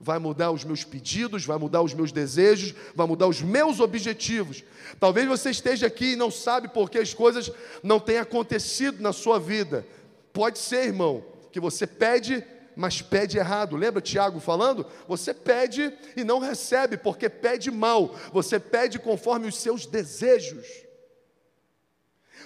Vai 0.00 0.18
mudar 0.18 0.52
os 0.52 0.62
meus 0.62 0.84
pedidos, 0.84 1.44
vai 1.44 1.58
mudar 1.58 1.82
os 1.82 1.92
meus 1.92 2.12
desejos, 2.12 2.74
vai 2.94 3.06
mudar 3.06 3.26
os 3.26 3.42
meus 3.42 3.80
objetivos. 3.80 4.62
Talvez 5.00 5.26
você 5.26 5.50
esteja 5.50 5.88
aqui 5.88 6.12
e 6.12 6.16
não 6.16 6.30
sabe 6.30 6.68
por 6.68 6.88
que 6.88 6.98
as 6.98 7.12
coisas 7.12 7.50
não 7.82 7.98
têm 7.98 8.18
acontecido 8.18 9.02
na 9.02 9.12
sua 9.12 9.40
vida. 9.40 9.84
Pode 10.32 10.58
ser, 10.58 10.86
irmão, 10.86 11.24
que 11.50 11.58
você 11.58 11.86
pede, 11.86 12.44
mas 12.76 13.02
pede 13.02 13.38
errado. 13.38 13.74
Lembra 13.74 14.00
Tiago 14.00 14.38
falando? 14.38 14.86
Você 15.08 15.34
pede 15.34 15.92
e 16.16 16.22
não 16.22 16.38
recebe, 16.38 16.96
porque 16.96 17.28
pede 17.28 17.72
mal. 17.72 18.14
Você 18.32 18.60
pede 18.60 19.00
conforme 19.00 19.48
os 19.48 19.56
seus 19.56 19.84
desejos. 19.84 20.87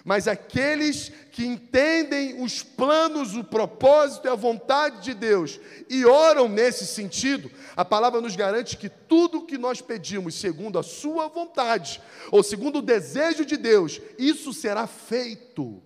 Mas 0.04 0.26
aqueles 0.26 1.12
que 1.30 1.46
entendem 1.46 2.42
os 2.42 2.62
planos, 2.62 3.36
o 3.36 3.44
propósito 3.44 4.26
e 4.26 4.30
a 4.30 4.34
vontade 4.34 5.02
de 5.02 5.14
Deus 5.14 5.60
e 5.88 6.04
oram 6.04 6.48
nesse 6.48 6.86
sentido, 6.86 7.50
a 7.76 7.84
palavra 7.84 8.20
nos 8.20 8.34
garante 8.34 8.76
que 8.76 8.88
tudo 8.88 9.46
que 9.46 9.56
nós 9.56 9.80
pedimos 9.80 10.34
segundo 10.34 10.78
a 10.78 10.82
Sua 10.82 11.28
vontade, 11.28 12.02
ou 12.30 12.42
segundo 12.42 12.78
o 12.78 12.82
desejo 12.82 13.44
de 13.44 13.56
Deus, 13.56 14.00
isso 14.18 14.52
será 14.52 14.86
feito. 14.86 15.80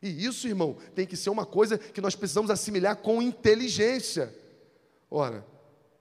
E 0.00 0.24
isso, 0.24 0.46
irmão, 0.46 0.76
tem 0.94 1.06
que 1.06 1.16
ser 1.16 1.30
uma 1.30 1.44
coisa 1.44 1.76
que 1.76 2.00
nós 2.00 2.14
precisamos 2.14 2.50
assimilar 2.50 2.96
com 2.96 3.20
inteligência. 3.20 4.32
Ora, 5.10 5.44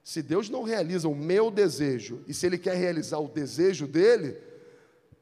se 0.03 0.21
Deus 0.21 0.49
não 0.49 0.61
realiza 0.61 1.09
o 1.09 1.15
meu 1.15 1.49
desejo, 1.49 2.23
e 2.27 2.33
se 2.33 2.45
Ele 2.45 2.59
quer 2.59 2.75
realizar 2.75 3.17
o 3.17 3.27
desejo 3.27 3.87
dele, 3.87 4.37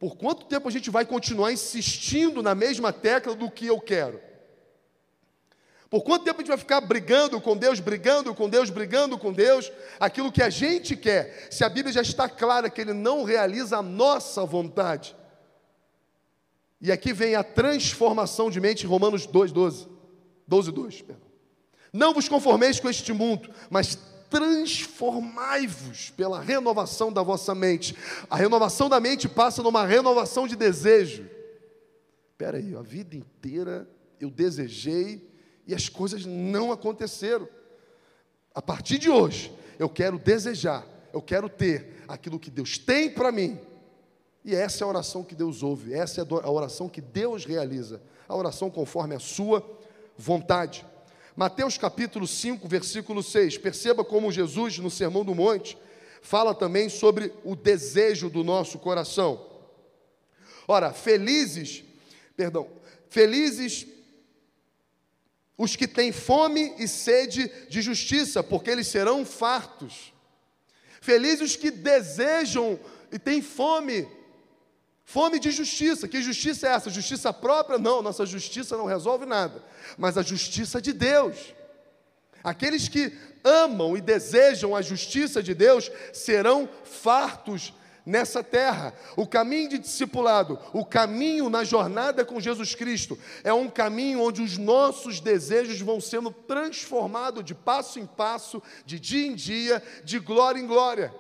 por 0.06 0.18
quanto 0.18 0.46
tempo 0.46 0.68
a 0.68 0.72
gente 0.72 0.92
vai 0.92 1.04
continuar 1.04 1.52
insistindo 1.52 2.44
na 2.44 2.54
mesma 2.54 2.94
tecla 2.94 3.34
do 3.34 3.50
que 3.50 3.66
eu 3.66 3.82
quero? 3.82 4.22
Por 5.90 6.04
quanto 6.04 6.26
tempo 6.26 6.38
a 6.38 6.42
gente 6.42 6.50
vai 6.50 6.60
ficar 6.60 6.80
brigando 6.80 7.42
com 7.42 7.58
Deus, 7.58 7.80
brigando 7.80 8.36
com 8.36 8.48
Deus, 8.48 8.70
brigando 8.70 9.18
com 9.18 9.34
Deus, 9.34 9.72
aquilo 10.00 10.32
que 10.32 10.44
a 10.44 10.50
gente 10.52 10.96
quer, 10.96 11.48
se 11.50 11.64
a 11.64 11.70
Bíblia 11.70 11.92
já 11.92 12.04
está 12.04 12.30
clara 12.30 12.70
que 12.70 12.82
Ele 12.82 12.94
não 12.94 13.24
realiza 13.24 13.78
a 13.78 13.82
nossa 13.82 14.46
vontade? 14.46 15.16
E 16.80 16.92
aqui 16.92 17.12
vem 17.12 17.34
a 17.34 17.44
transformação 17.44 18.52
de 18.52 18.62
mente, 18.62 18.86
Romanos 18.86 19.26
2, 19.26 19.52
12. 19.52 19.88
12, 20.48 20.72
2, 20.72 21.02
perdão. 21.02 21.26
Não 21.92 22.14
vos 22.14 22.30
conformeis 22.30 22.80
com 22.80 22.88
este 22.88 23.12
mundo, 23.12 23.50
mas 23.72 23.98
transformai-vos 24.30 26.10
pela 26.12 26.40
renovação 26.40 27.12
da 27.12 27.22
vossa 27.22 27.54
mente. 27.56 27.96
A 28.30 28.36
renovação 28.36 28.90
da 28.90 29.00
mente 29.00 29.28
passa 29.28 29.62
numa 29.64 29.86
renovação 29.86 30.48
de 30.48 30.56
desejo. 30.56 31.30
Espera 32.32 32.58
aí, 32.58 32.76
a 32.76 32.82
vida 32.82 33.16
inteira 33.16 33.90
eu 34.20 34.30
desejei 34.30 35.30
e 35.68 35.74
as 35.74 35.90
coisas 35.90 36.26
não 36.26 36.72
aconteceram. 36.72 37.48
A 38.54 38.62
partir 38.62 38.98
de 38.98 39.10
hoje, 39.10 39.54
eu 39.80 39.90
quero 39.90 40.18
desejar, 40.18 40.86
eu 41.14 41.22
quero 41.22 41.50
ter 41.50 42.04
aquilo 42.08 42.40
que 42.40 42.52
Deus 42.52 42.78
tem 42.78 43.10
para 43.10 43.32
mim. 43.32 43.60
E 44.44 44.54
essa 44.54 44.84
é 44.84 44.86
a 44.86 44.88
oração 44.88 45.24
que 45.24 45.34
Deus 45.34 45.64
ouve, 45.64 45.94
essa 45.94 46.22
é 46.22 46.26
a 46.44 46.52
oração 46.52 46.88
que 46.88 47.02
Deus 47.02 47.46
realiza, 47.46 48.02
a 48.28 48.36
oração 48.36 48.70
conforme 48.70 49.16
a 49.16 49.20
sua 49.20 49.66
vontade. 50.18 50.86
Mateus 51.36 51.78
capítulo 51.78 52.26
5, 52.26 52.66
versículo 52.66 53.22
6. 53.22 53.58
Perceba 53.58 54.06
como 54.06 54.32
Jesus, 54.32 54.80
no 54.80 54.90
Sermão 54.90 55.26
do 55.26 55.36
Monte, 55.36 55.78
fala 56.22 56.56
também 56.56 56.88
sobre 56.88 57.34
o 57.44 57.58
desejo 57.58 58.30
do 58.30 58.42
nosso 58.42 58.80
coração. 58.80 59.46
Ora, 60.66 60.94
felizes, 60.94 61.84
perdão, 62.38 62.70
felizes 63.10 63.86
os 65.58 65.76
que 65.76 65.88
têm 65.88 66.14
fome 66.14 66.74
e 66.78 66.88
sede 66.88 67.52
de 67.70 67.82
justiça, 67.82 68.42
porque 68.42 68.70
eles 68.70 68.88
serão 68.88 69.26
fartos. 69.26 70.14
Felizes 71.02 71.52
os 71.52 71.56
que 71.58 71.70
desejam 71.70 72.80
e 73.12 73.20
têm 73.20 73.42
fome, 73.42 74.08
fome 75.06 75.40
de 75.40 75.52
justiça. 75.52 76.08
Que 76.08 76.22
justiça 76.22 76.68
é 76.68 76.72
essa? 76.72 76.90
Justiça 76.90 77.32
própria? 77.32 77.78
Não, 77.78 78.02
nossa 78.02 78.26
justiça 78.26 78.76
não 78.76 78.86
resolve 78.86 79.26
nada, 79.26 79.64
mas 79.98 80.18
a 80.18 80.22
justiça 80.22 80.82
de 80.82 80.92
Deus. 80.92 81.54
Aqueles 82.44 82.88
que 82.90 83.16
amam 83.44 83.96
e 83.96 84.02
desejam 84.02 84.76
a 84.76 84.82
justiça 84.82 85.42
de 85.42 85.54
Deus 85.54 85.92
serão 86.12 86.68
fartos 86.84 87.74
nessa 88.06 88.44
terra. 88.44 88.94
O 89.16 89.26
caminho 89.26 89.70
de 89.70 89.80
discipulado, 89.80 90.60
o 90.72 90.86
caminho 90.86 91.50
na 91.50 91.64
jornada 91.64 92.24
com 92.24 92.40
Jesus 92.40 92.76
Cristo, 92.76 93.18
é 93.44 93.52
um 93.52 93.70
caminho 93.70 94.22
onde 94.22 94.42
os 94.42 94.58
nossos 94.58 95.20
desejos 95.20 95.82
vão 95.82 96.00
sendo 96.00 96.30
transformados 96.30 97.44
de 97.44 97.56
passo 97.56 98.00
em 98.00 98.06
passo, 98.06 98.62
de 98.86 99.00
dia 99.00 99.26
em 99.26 99.34
dia, 99.34 99.82
de 100.04 100.20
glória 100.20 100.60
em 100.60 100.68
glória. 100.68 101.14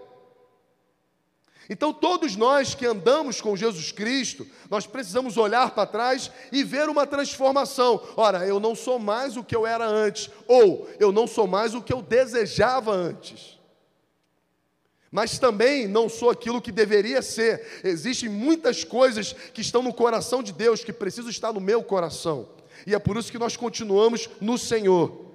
Então, 1.69 1.91
todos 1.91 2.35
nós 2.35 2.75
que 2.75 2.85
andamos 2.85 3.41
com 3.41 3.55
Jesus 3.55 3.91
Cristo, 3.91 4.45
nós 4.69 4.85
precisamos 4.85 5.35
olhar 5.37 5.71
para 5.71 5.87
trás 5.87 6.31
e 6.51 6.63
ver 6.63 6.87
uma 6.89 7.07
transformação. 7.07 8.01
Ora, 8.15 8.45
eu 8.45 8.59
não 8.59 8.75
sou 8.75 8.99
mais 8.99 9.35
o 9.35 9.43
que 9.43 9.55
eu 9.55 9.65
era 9.65 9.85
antes, 9.85 10.29
ou 10.47 10.87
eu 10.99 11.11
não 11.11 11.25
sou 11.25 11.47
mais 11.47 11.73
o 11.73 11.81
que 11.81 11.93
eu 11.93 12.01
desejava 12.01 12.91
antes 12.91 13.55
mas 15.15 15.39
também 15.39 15.87
não 15.87 16.09
sou 16.09 16.29
aquilo 16.29 16.61
que 16.61 16.73
deveria 16.73 17.21
ser. 17.21 17.65
Existem 17.85 18.27
muitas 18.27 18.83
coisas 18.83 19.31
que 19.31 19.61
estão 19.61 19.81
no 19.81 19.93
coração 19.93 20.43
de 20.43 20.51
Deus 20.51 20.83
que 20.83 20.91
precisam 20.91 21.29
estar 21.29 21.53
no 21.53 21.61
meu 21.61 21.81
coração. 21.81 22.49
E 22.85 22.93
é 22.93 22.99
por 22.99 23.15
isso 23.15 23.31
que 23.31 23.39
nós 23.39 23.55
continuamos 23.55 24.29
no 24.41 24.57
Senhor. 24.57 25.31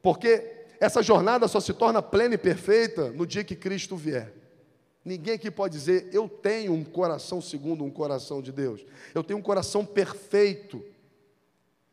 Porque 0.00 0.44
essa 0.78 1.02
jornada 1.02 1.48
só 1.48 1.58
se 1.58 1.72
torna 1.72 2.00
plena 2.00 2.36
e 2.36 2.38
perfeita 2.38 3.10
no 3.10 3.26
dia 3.26 3.42
que 3.42 3.56
Cristo 3.56 3.96
vier. 3.96 4.32
Ninguém 5.04 5.34
aqui 5.34 5.50
pode 5.50 5.74
dizer, 5.74 6.08
eu 6.12 6.28
tenho 6.28 6.72
um 6.72 6.84
coração 6.84 7.40
segundo 7.40 7.84
um 7.84 7.90
coração 7.90 8.42
de 8.42 8.52
Deus. 8.52 8.84
Eu 9.14 9.22
tenho 9.24 9.38
um 9.38 9.42
coração 9.42 9.84
perfeito. 9.84 10.84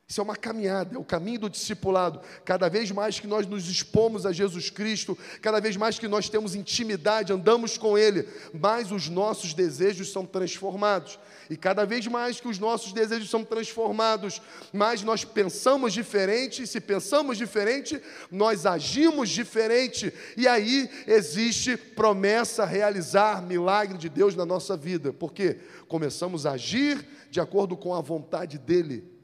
Isso 0.07 0.21
é 0.21 0.23
uma 0.23 0.35
caminhada, 0.35 0.95
é 0.95 0.99
o 0.99 1.03
caminho 1.03 1.39
do 1.39 1.49
discipulado. 1.49 2.21
Cada 2.43 2.69
vez 2.69 2.91
mais 2.91 3.19
que 3.19 3.25
nós 3.25 3.47
nos 3.47 3.67
expomos 3.67 4.23
a 4.23 4.31
Jesus 4.31 4.69
Cristo, 4.69 5.17
cada 5.41 5.59
vez 5.59 5.75
mais 5.75 5.97
que 5.97 6.07
nós 6.07 6.29
temos 6.29 6.53
intimidade, 6.53 7.33
andamos 7.33 7.75
com 7.75 7.97
Ele, 7.97 8.29
mais 8.53 8.91
os 8.91 9.09
nossos 9.09 9.55
desejos 9.55 10.11
são 10.11 10.23
transformados. 10.23 11.17
E 11.49 11.57
cada 11.57 11.85
vez 11.85 12.05
mais 12.05 12.39
que 12.39 12.47
os 12.47 12.59
nossos 12.59 12.93
desejos 12.93 13.31
são 13.31 13.43
transformados, 13.43 14.39
mais 14.71 15.01
nós 15.01 15.25
pensamos 15.25 15.91
diferente, 15.91 16.61
e 16.61 16.67
se 16.67 16.79
pensamos 16.79 17.35
diferente, 17.35 17.99
nós 18.29 18.67
agimos 18.67 19.27
diferente. 19.29 20.13
E 20.37 20.47
aí 20.47 20.87
existe 21.07 21.75
promessa 21.77 22.61
a 22.61 22.67
realizar 22.67 23.41
milagre 23.41 23.97
de 23.97 24.09
Deus 24.09 24.35
na 24.35 24.45
nossa 24.45 24.77
vida. 24.77 25.11
Porque 25.11 25.57
começamos 25.87 26.45
a 26.45 26.51
agir 26.51 27.03
de 27.31 27.39
acordo 27.39 27.75
com 27.75 27.95
a 27.95 28.01
vontade 28.01 28.59
dEle 28.59 29.14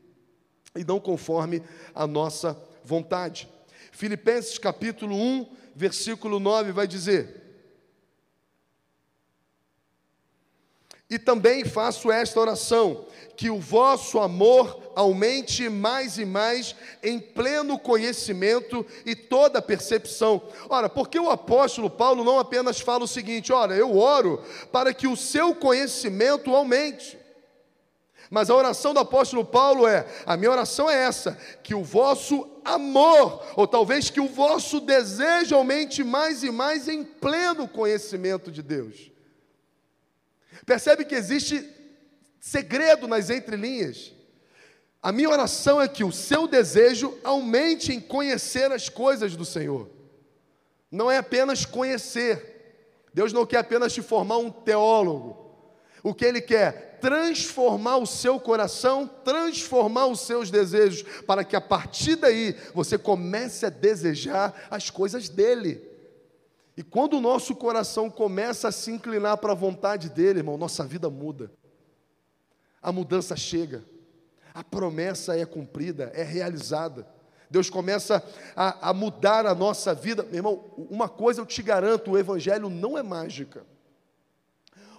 e 0.76 0.84
não 0.84 1.00
conforme 1.00 1.62
a 1.94 2.08
nossa 2.08 2.58
vontade. 2.84 3.50
Filipenses 3.92 4.58
capítulo 4.58 5.16
1, 5.16 5.48
versículo 5.76 6.40
9 6.40 6.72
vai 6.72 6.88
dizer: 6.88 7.42
E 11.12 11.20
também 11.20 11.66
faço 11.66 12.10
esta 12.10 12.40
oração, 12.40 13.06
que 13.36 13.50
o 13.50 13.60
vosso 13.60 14.18
amor 14.20 14.94
aumente 14.96 15.68
mais 15.68 16.18
e 16.18 16.26
mais 16.26 16.76
em 17.04 17.20
pleno 17.20 17.78
conhecimento 17.78 18.86
e 19.06 19.14
toda 19.14 19.62
percepção. 19.62 20.42
Ora, 20.70 20.88
porque 20.88 21.20
o 21.20 21.30
apóstolo 21.30 21.90
Paulo 21.90 22.24
não 22.24 22.40
apenas 22.40 22.80
fala 22.80 23.04
o 23.04 23.08
seguinte: 23.08 23.52
ora, 23.52 23.76
eu 23.76 23.98
oro 23.98 24.42
para 24.72 24.94
que 24.94 25.06
o 25.06 25.18
seu 25.18 25.54
conhecimento 25.54 26.56
aumente. 26.56 27.21
Mas 28.32 28.50
a 28.50 28.56
oração 28.56 28.94
do 28.94 29.02
apóstolo 29.02 29.44
Paulo 29.44 29.86
é: 29.86 30.08
a 30.26 30.38
minha 30.38 30.50
oração 30.50 30.90
é 30.90 30.96
essa, 31.04 31.38
que 31.62 31.76
o 31.76 31.84
vosso 31.84 32.50
amor, 32.64 33.46
ou 33.58 33.68
talvez 33.68 34.10
que 34.10 34.22
o 34.22 34.28
vosso 34.28 34.80
desejo 34.80 35.54
aumente 35.54 36.02
mais 36.02 36.42
e 36.42 36.50
mais 36.50 36.88
em 36.88 37.04
pleno 37.04 37.68
conhecimento 37.68 38.50
de 38.50 38.64
Deus. 38.64 39.12
Percebe 40.66 41.04
que 41.04 41.14
existe 41.14 41.70
segredo 42.40 43.06
nas 43.06 43.30
entrelinhas. 43.30 44.14
A 45.04 45.12
minha 45.12 45.30
oração 45.30 45.82
é 45.82 45.88
que 45.88 46.04
o 46.04 46.12
seu 46.12 46.48
desejo 46.48 47.18
aumente 47.26 47.92
em 47.92 48.00
conhecer 48.00 48.72
as 48.72 48.88
coisas 48.88 49.36
do 49.36 49.44
Senhor. 49.44 49.90
Não 50.90 51.12
é 51.12 51.18
apenas 51.18 51.66
conhecer. 51.66 53.04
Deus 53.14 53.34
não 53.34 53.46
quer 53.46 53.58
apenas 53.58 53.92
te 53.92 54.02
formar 54.02 54.38
um 54.38 54.50
teólogo. 54.50 55.54
O 56.02 56.14
que 56.14 56.24
Ele 56.24 56.40
quer? 56.40 56.91
Transformar 57.02 57.98
o 57.98 58.06
seu 58.06 58.40
coração, 58.40 59.10
transformar 59.26 60.06
os 60.06 60.22
seus 60.22 60.52
desejos, 60.52 61.02
para 61.24 61.44
que 61.44 61.56
a 61.56 61.62
partir 61.62 62.16
daí 62.16 62.56
você 62.74 62.98
comece 62.98 63.66
a 63.66 63.70
desejar 63.70 64.68
as 64.70 64.90
coisas 64.90 65.28
dele. 65.28 65.90
E 66.78 66.84
quando 66.84 67.18
o 67.18 67.22
nosso 67.22 67.56
coração 67.56 68.10
começa 68.10 68.70
a 68.70 68.72
se 68.72 68.92
inclinar 68.92 69.38
para 69.38 69.52
a 69.52 69.56
vontade 69.56 70.10
dele, 70.10 70.40
irmão, 70.40 70.58
nossa 70.58 70.86
vida 70.86 71.10
muda. 71.10 71.52
A 72.82 72.92
mudança 72.92 73.36
chega, 73.36 73.84
a 74.54 74.64
promessa 74.64 75.38
é 75.38 75.46
cumprida, 75.46 76.12
é 76.14 76.24
realizada. 76.24 77.06
Deus 77.50 77.70
começa 77.70 78.24
a, 78.56 78.90
a 78.90 78.94
mudar 78.94 79.46
a 79.46 79.54
nossa 79.54 79.94
vida. 79.94 80.24
Meu 80.24 80.36
irmão, 80.36 80.74
uma 80.90 81.10
coisa 81.10 81.42
eu 81.42 81.46
te 81.46 81.62
garanto: 81.62 82.12
o 82.12 82.18
Evangelho 82.18 82.70
não 82.70 82.98
é 82.98 83.04
mágica. 83.04 83.66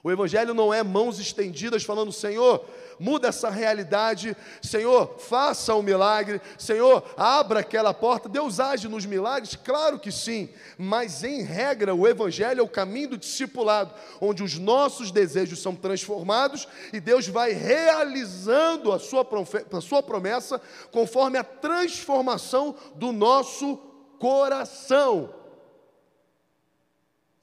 O 0.04 0.10
Evangelho 0.10 0.52
não 0.52 0.74
é 0.74 0.82
mãos 0.82 1.20
estendidas 1.20 1.84
falando, 1.84 2.10
Senhor, 2.10 2.64
muda 2.98 3.28
essa 3.28 3.48
realidade, 3.50 4.36
Senhor, 4.60 5.16
faça 5.16 5.76
um 5.76 5.82
milagre, 5.82 6.40
Senhor, 6.58 7.04
abra 7.16 7.60
aquela 7.60 7.94
porta. 7.94 8.28
Deus 8.28 8.58
age 8.58 8.88
nos 8.88 9.06
milagres? 9.06 9.54
Claro 9.54 10.00
que 10.00 10.10
sim, 10.10 10.48
mas 10.76 11.22
em 11.22 11.42
regra, 11.42 11.94
o 11.94 12.08
Evangelho 12.08 12.58
é 12.58 12.62
o 12.64 12.68
caminho 12.68 13.10
do 13.10 13.18
discipulado, 13.18 13.94
onde 14.20 14.42
os 14.42 14.58
nossos 14.58 15.12
desejos 15.12 15.62
são 15.62 15.76
transformados 15.76 16.66
e 16.92 16.98
Deus 16.98 17.28
vai 17.28 17.52
realizando 17.52 18.90
a 18.90 18.98
sua, 18.98 19.24
a 19.72 19.80
sua 19.80 20.02
promessa 20.02 20.60
conforme 20.90 21.38
a 21.38 21.44
transformação 21.44 22.74
do 22.96 23.12
nosso 23.12 23.76
coração. 24.18 25.32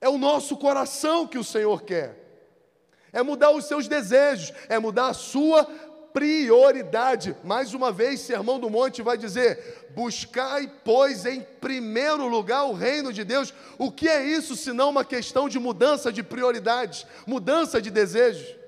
É 0.02 0.10
o 0.10 0.17
nosso 0.17 0.58
coração 0.58 1.26
que 1.26 1.38
o 1.38 1.43
Senhor 1.43 1.84
quer 1.84 2.29
é 3.12 3.24
mudar 3.24 3.52
os 3.52 3.65
seus 3.65 3.88
desejos, 3.88 4.54
é 4.67 4.78
mudar 4.80 5.10
a 5.10 5.13
sua 5.13 5.67
prioridade. 6.13 7.36
Mais 7.43 7.74
uma 7.74 7.91
vez, 7.91 8.22
Sermão 8.22 8.60
do 8.60 8.69
Monte 8.69 9.02
vai 9.02 9.17
dizer: 9.17 9.89
buscai, 9.91 10.72
pois, 10.84 11.26
em 11.26 11.41
primeiro 11.41 12.28
lugar 12.28 12.63
o 12.65 12.74
reino 12.74 13.13
de 13.13 13.24
Deus. 13.24 13.54
O 13.78 13.91
que 13.91 14.08
é 14.08 14.24
isso 14.26 14.56
senão 14.56 14.89
uma 14.89 15.06
questão 15.06 15.48
de 15.48 15.60
mudança 15.60 16.12
de 16.12 16.24
prioridades, 16.24 17.06
mudança 17.26 17.82
de 17.82 17.89
desejos? 17.89 18.60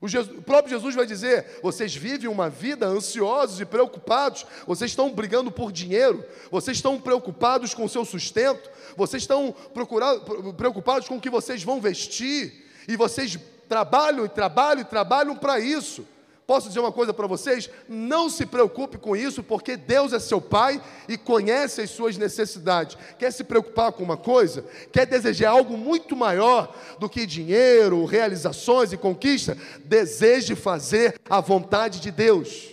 O, 0.00 0.08
Jesus, 0.08 0.38
o, 0.38 0.40
próprio 0.40 0.70
Jesus 0.70 0.94
vai 0.94 1.04
dizer: 1.04 1.60
vocês 1.62 1.94
vivem 1.94 2.28
uma 2.28 2.48
vida 2.48 2.86
ansiosos 2.86 3.60
e 3.60 3.66
preocupados, 3.66 4.46
vocês 4.66 4.90
estão 4.90 5.10
brigando 5.10 5.50
por 5.50 5.70
dinheiro, 5.70 6.24
vocês 6.50 6.78
estão 6.78 6.98
preocupados 6.98 7.74
com 7.74 7.84
o 7.84 7.88
seu 7.88 8.04
sustento, 8.04 8.70
vocês 8.96 9.22
estão 9.22 9.54
preocupados 10.56 11.06
com 11.06 11.16
o 11.16 11.20
que 11.20 11.28
vocês 11.28 11.62
vão 11.62 11.80
vestir, 11.80 12.69
e 12.90 12.96
vocês 12.96 13.38
trabalham 13.68 14.24
e 14.24 14.28
trabalham 14.28 14.82
e 14.82 14.84
trabalham 14.84 15.36
para 15.36 15.60
isso. 15.60 16.04
Posso 16.44 16.66
dizer 16.66 16.80
uma 16.80 16.90
coisa 16.90 17.14
para 17.14 17.28
vocês? 17.28 17.70
Não 17.88 18.28
se 18.28 18.44
preocupe 18.44 18.98
com 18.98 19.14
isso, 19.14 19.40
porque 19.40 19.76
Deus 19.76 20.12
é 20.12 20.18
seu 20.18 20.40
Pai 20.40 20.82
e 21.08 21.16
conhece 21.16 21.80
as 21.80 21.90
suas 21.90 22.16
necessidades. 22.16 22.98
Quer 23.16 23.32
se 23.32 23.44
preocupar 23.44 23.92
com 23.92 24.02
uma 24.02 24.16
coisa? 24.16 24.64
Quer 24.90 25.06
desejar 25.06 25.50
algo 25.50 25.78
muito 25.78 26.16
maior 26.16 26.74
do 26.98 27.08
que 27.08 27.24
dinheiro, 27.24 28.04
realizações 28.04 28.92
e 28.92 28.96
conquista? 28.96 29.56
Deseje 29.84 30.56
fazer 30.56 31.14
a 31.30 31.40
vontade 31.40 32.00
de 32.00 32.10
Deus. 32.10 32.70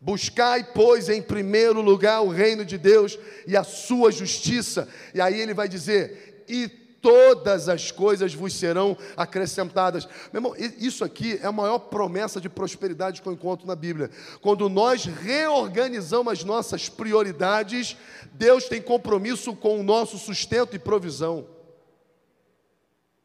Buscai, 0.00 0.66
pois, 0.74 1.08
em 1.08 1.22
primeiro 1.22 1.80
lugar 1.80 2.22
o 2.22 2.30
reino 2.30 2.64
de 2.64 2.76
Deus 2.76 3.16
e 3.46 3.56
a 3.56 3.62
sua 3.62 4.10
justiça. 4.10 4.88
E 5.14 5.20
aí 5.20 5.40
ele 5.40 5.54
vai 5.54 5.68
dizer: 5.68 6.42
e 6.48 6.79
todas 7.00 7.68
as 7.68 7.90
coisas 7.90 8.34
vos 8.34 8.54
serão 8.54 8.96
acrescentadas. 9.16 10.06
Meu 10.32 10.40
irmão, 10.40 10.54
isso 10.78 11.04
aqui 11.04 11.38
é 11.42 11.46
a 11.46 11.52
maior 11.52 11.78
promessa 11.78 12.40
de 12.40 12.48
prosperidade 12.48 13.22
que 13.22 13.28
eu 13.28 13.32
encontro 13.32 13.66
na 13.66 13.74
Bíblia. 13.74 14.10
Quando 14.40 14.68
nós 14.68 15.04
reorganizamos 15.04 16.32
as 16.32 16.44
nossas 16.44 16.88
prioridades, 16.88 17.96
Deus 18.32 18.64
tem 18.64 18.80
compromisso 18.80 19.54
com 19.54 19.80
o 19.80 19.82
nosso 19.82 20.18
sustento 20.18 20.76
e 20.76 20.78
provisão. 20.78 21.46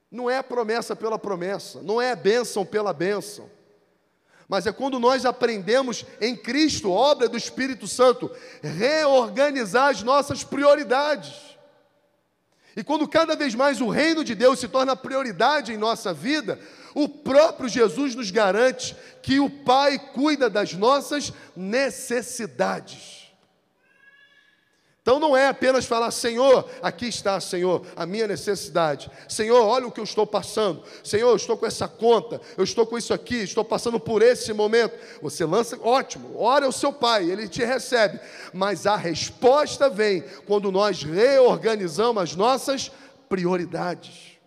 Não 0.10 0.30
é 0.30 0.42
promessa 0.42 0.96
pela 0.96 1.20
promessa, 1.20 1.82
não 1.82 2.02
é 2.02 2.16
bênção 2.16 2.66
pela 2.66 2.94
bênção. 2.94 3.50
Mas 4.48 4.68
é 4.68 4.72
quando 4.72 5.00
nós 5.00 5.26
aprendemos 5.26 6.06
em 6.22 6.36
Cristo, 6.36 6.92
obra 6.92 7.28
do 7.28 7.36
Espírito 7.36 7.88
Santo, 7.88 8.30
reorganizar 8.62 9.90
as 9.90 10.04
nossas 10.04 10.44
prioridades. 10.44 11.55
E 12.76 12.84
quando 12.84 13.08
cada 13.08 13.36
vez 13.36 13.56
mais 13.56 13.80
o 13.80 13.90
reino 13.90 14.24
de 14.24 14.36
Deus 14.36 14.60
se 14.60 14.68
torna 14.68 14.96
prioridade 14.96 15.72
em 15.72 15.78
nossa 15.78 16.14
vida, 16.14 16.60
o 16.94 17.08
próprio 17.08 17.70
Jesus 17.70 18.16
nos 18.16 18.32
garante 18.32 18.96
que 19.22 19.40
o 19.40 19.50
Pai 19.50 19.98
cuida 19.98 20.50
das 20.50 20.74
nossas 20.74 21.32
necessidades. 21.56 23.25
Então 25.06 25.20
não 25.20 25.38
é 25.38 25.50
apenas 25.50 25.86
falar, 25.86 26.10
Senhor, 26.10 26.68
aqui 26.82 27.06
está, 27.06 27.39
Senhor, 27.39 27.86
a 27.96 28.08
minha 28.08 28.26
necessidade. 28.26 29.12
Senhor, 29.30 29.63
olha 29.63 29.86
o 29.86 29.91
que 29.91 30.00
eu 30.00 30.04
estou 30.04 30.26
passando. 30.26 30.82
Senhor, 31.04 31.30
eu 31.30 31.36
estou 31.36 31.56
com 31.56 31.68
essa 31.68 31.88
conta, 31.88 32.41
eu 32.58 32.63
estou 32.63 32.88
com 32.88 32.98
isso 32.98 33.13
aqui, 33.13 33.36
estou 33.36 33.63
passando 33.63 34.00
por 34.00 34.24
esse 34.24 34.52
momento. 34.52 34.98
Você 35.22 35.46
lança, 35.46 35.80
ótimo, 35.80 36.36
ora 36.36 36.65
ao 36.65 36.72
seu 36.72 36.91
pai, 36.91 37.30
ele 37.30 37.48
te 37.48 37.63
recebe. 37.63 38.20
Mas 38.52 38.88
a 38.88 38.96
resposta 38.96 39.91
vem 39.91 40.24
quando 40.48 40.72
nós 40.72 41.04
reorganizamos 41.04 42.24
as 42.24 42.36
nossas 42.36 42.91
prioridades, 43.30 44.39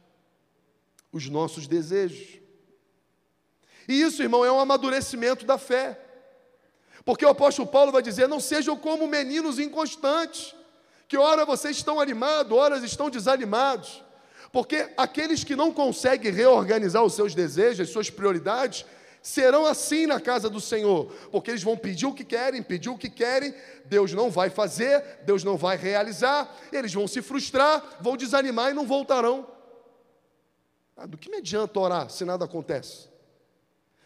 os 1.12 1.28
nossos 1.28 1.68
desejos. 1.68 2.40
E 3.88 4.02
isso, 4.02 4.24
irmão, 4.24 4.44
é 4.44 4.50
um 4.50 4.58
amadurecimento 4.58 5.46
da 5.46 5.56
fé. 5.56 6.07
Porque 7.08 7.24
o 7.24 7.30
apóstolo 7.30 7.66
Paulo 7.66 7.90
vai 7.90 8.02
dizer: 8.02 8.28
não 8.28 8.38
sejam 8.38 8.76
como 8.76 9.08
meninos 9.08 9.58
inconstantes, 9.58 10.54
que 11.08 11.16
ora 11.16 11.46
vocês 11.46 11.78
estão 11.78 11.98
animados, 11.98 12.52
ora 12.52 12.76
estão 12.84 13.08
desanimados. 13.08 14.04
Porque 14.52 14.92
aqueles 14.94 15.42
que 15.42 15.56
não 15.56 15.72
conseguem 15.72 16.30
reorganizar 16.30 17.02
os 17.02 17.14
seus 17.14 17.34
desejos, 17.34 17.80
as 17.80 17.88
suas 17.88 18.10
prioridades, 18.10 18.84
serão 19.22 19.64
assim 19.64 20.06
na 20.06 20.20
casa 20.20 20.50
do 20.50 20.60
Senhor, 20.60 21.10
porque 21.32 21.50
eles 21.50 21.62
vão 21.62 21.78
pedir 21.78 22.04
o 22.04 22.12
que 22.12 22.24
querem, 22.24 22.62
pedir 22.62 22.90
o 22.90 22.98
que 22.98 23.08
querem, 23.08 23.54
Deus 23.86 24.12
não 24.12 24.30
vai 24.30 24.50
fazer, 24.50 25.02
Deus 25.24 25.42
não 25.42 25.56
vai 25.56 25.78
realizar, 25.78 26.54
eles 26.70 26.92
vão 26.92 27.08
se 27.08 27.22
frustrar, 27.22 27.82
vão 28.02 28.18
desanimar 28.18 28.70
e 28.70 28.74
não 28.74 28.86
voltarão. 28.86 29.50
Ah, 30.94 31.06
do 31.06 31.16
que 31.16 31.30
me 31.30 31.38
adianta 31.38 31.80
orar 31.80 32.10
se 32.10 32.26
nada 32.26 32.44
acontece? 32.44 33.08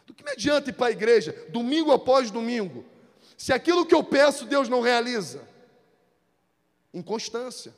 Do 0.07 0.15
que 0.15 0.23
me 0.23 0.31
adianta 0.31 0.71
ir 0.71 0.75
para 0.75 0.87
a 0.87 0.93
igreja 0.93 1.35
domingo 1.51 1.91
após 1.91 2.31
domingo, 2.31 2.92
se 3.43 3.53
aquilo 3.53 3.85
que 3.85 3.93
eu 3.93 4.05
peço 4.05 4.47
Deus 4.47 4.69
não 4.69 4.81
realiza? 4.81 5.43
Inconstância. 6.95 7.75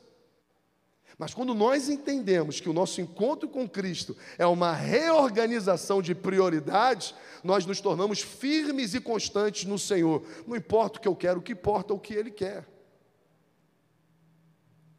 Mas 1.17 1.33
quando 1.33 1.55
nós 1.55 1.89
entendemos 1.89 2.59
que 2.59 2.69
o 2.69 2.73
nosso 2.73 3.01
encontro 3.01 3.49
com 3.49 3.67
Cristo 3.67 4.15
é 4.37 4.45
uma 4.45 4.73
reorganização 4.73 6.03
de 6.03 6.13
prioridades, 6.13 7.15
nós 7.43 7.65
nos 7.65 7.81
tornamos 7.81 8.21
firmes 8.21 8.93
e 8.93 9.01
constantes 9.01 9.65
no 9.65 9.79
Senhor. 9.79 10.23
Não 10.45 10.55
importa 10.55 10.99
o 10.99 11.01
que 11.01 11.07
eu 11.07 11.15
quero, 11.15 11.39
o 11.39 11.41
que 11.41 11.53
importa 11.53 11.93
é 11.93 11.95
o 11.95 11.99
que 11.99 12.13
Ele 12.13 12.29
quer. 12.29 12.59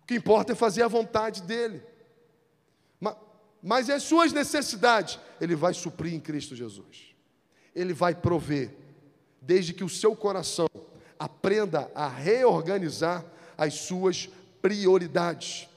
O 0.03 0.07
que 0.07 0.17
importa 0.17 0.51
é 0.51 0.57
fazer 0.57 0.83
a 0.83 0.89
vontade 0.89 1.43
dEle. 1.43 1.81
Mas, 2.99 3.17
mas 3.63 3.89
as 3.89 4.03
suas 4.03 4.33
necessidades, 4.33 5.17
Ele 5.41 5.55
vai 5.55 5.73
suprir 5.75 6.13
em 6.13 6.19
Cristo 6.19 6.57
Jesus. 6.57 7.15
Ele 7.73 7.95
vai 7.95 8.17
prover 8.17 8.86
desde 9.47 9.73
que 9.73 9.85
o 9.85 9.89
seu 9.89 10.17
coração 10.17 10.69
aprenda 11.19 11.91
a 11.95 12.09
reorganizar 12.09 13.25
as 13.57 13.75
suas 13.75 14.29
prioridades. 14.61 15.69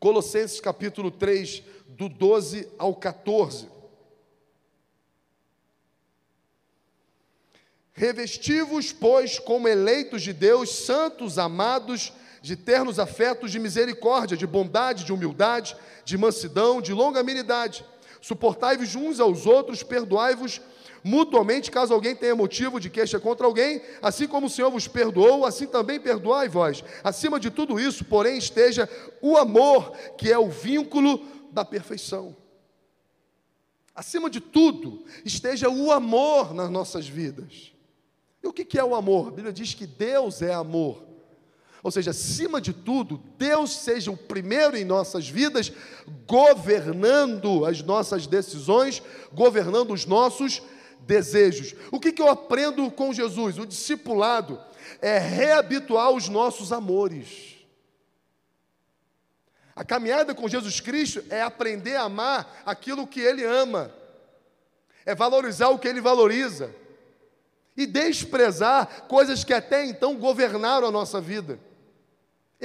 Colossenses 0.00 0.60
capítulo 0.60 1.10
3, 1.10 1.62
do 1.88 2.08
12 2.08 2.68
ao 2.78 2.94
14. 2.96 3.68
Revestivos, 7.92 8.92
pois, 8.92 9.38
como 9.38 9.68
eleitos 9.68 10.22
de 10.22 10.32
Deus, 10.32 10.70
santos, 10.70 11.38
amados, 11.38 12.12
de 12.42 12.56
ternos 12.56 12.98
afetos, 12.98 13.52
de 13.52 13.60
misericórdia, 13.60 14.36
de 14.36 14.46
bondade, 14.46 15.04
de 15.04 15.12
humildade, 15.12 15.76
de 16.04 16.18
mansidão, 16.18 16.82
de 16.82 16.92
longanimidade. 16.92 17.84
Suportai-vos 18.20 18.94
uns 18.94 19.20
aos 19.20 19.46
outros, 19.46 19.82
perdoai-vos 19.82 20.60
mutuamente, 21.04 21.70
caso 21.70 21.92
alguém 21.92 22.16
tenha 22.16 22.34
motivo 22.34 22.80
de 22.80 22.88
queixa 22.88 23.20
contra 23.20 23.46
alguém, 23.46 23.82
assim 24.00 24.26
como 24.26 24.46
o 24.46 24.50
Senhor 24.50 24.70
vos 24.70 24.88
perdoou, 24.88 25.44
assim 25.44 25.66
também 25.66 26.00
perdoai 26.00 26.48
vós. 26.48 26.82
Acima 27.04 27.38
de 27.38 27.50
tudo 27.50 27.78
isso, 27.78 28.06
porém, 28.06 28.38
esteja 28.38 28.88
o 29.20 29.36
amor, 29.36 29.94
que 30.16 30.32
é 30.32 30.38
o 30.38 30.48
vínculo 30.48 31.22
da 31.52 31.62
perfeição. 31.62 32.34
Acima 33.94 34.30
de 34.30 34.40
tudo, 34.40 35.04
esteja 35.24 35.68
o 35.68 35.92
amor 35.92 36.54
nas 36.54 36.70
nossas 36.70 37.06
vidas. 37.06 37.72
E 38.42 38.48
o 38.48 38.52
que 38.52 38.78
é 38.78 38.84
o 38.84 38.94
amor? 38.94 39.28
A 39.28 39.30
Bíblia 39.30 39.52
diz 39.52 39.74
que 39.74 39.86
Deus 39.86 40.40
é 40.40 40.54
amor. 40.54 41.04
Ou 41.82 41.90
seja, 41.90 42.12
acima 42.12 42.62
de 42.62 42.72
tudo, 42.72 43.20
Deus 43.36 43.76
seja 43.76 44.10
o 44.10 44.16
primeiro 44.16 44.74
em 44.74 44.86
nossas 44.86 45.28
vidas, 45.28 45.70
governando 46.26 47.66
as 47.66 47.82
nossas 47.82 48.26
decisões, 48.26 49.02
governando 49.34 49.92
os 49.92 50.06
nossos 50.06 50.62
desejos. 51.06 51.74
O 51.90 52.00
que, 52.00 52.12
que 52.12 52.20
eu 52.20 52.28
aprendo 52.28 52.90
com 52.90 53.12
Jesus? 53.12 53.58
O 53.58 53.66
discipulado 53.66 54.60
é 55.00 55.18
reabituar 55.18 56.10
os 56.10 56.28
nossos 56.28 56.72
amores. 56.72 57.54
A 59.76 59.84
caminhada 59.84 60.34
com 60.34 60.48
Jesus 60.48 60.80
Cristo 60.80 61.24
é 61.28 61.42
aprender 61.42 61.96
a 61.96 62.02
amar 62.02 62.62
aquilo 62.64 63.06
que 63.06 63.20
Ele 63.20 63.44
ama, 63.44 63.92
é 65.04 65.14
valorizar 65.14 65.68
o 65.68 65.78
que 65.78 65.88
Ele 65.88 66.00
valoriza 66.00 66.74
e 67.76 67.86
desprezar 67.86 69.02
coisas 69.08 69.42
que 69.42 69.52
até 69.52 69.84
então 69.84 70.16
governaram 70.16 70.86
a 70.86 70.92
nossa 70.92 71.20
vida. 71.20 71.58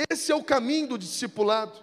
Esse 0.09 0.31
é 0.31 0.35
o 0.35 0.43
caminho 0.43 0.89
do 0.89 0.97
discipulado. 0.97 1.73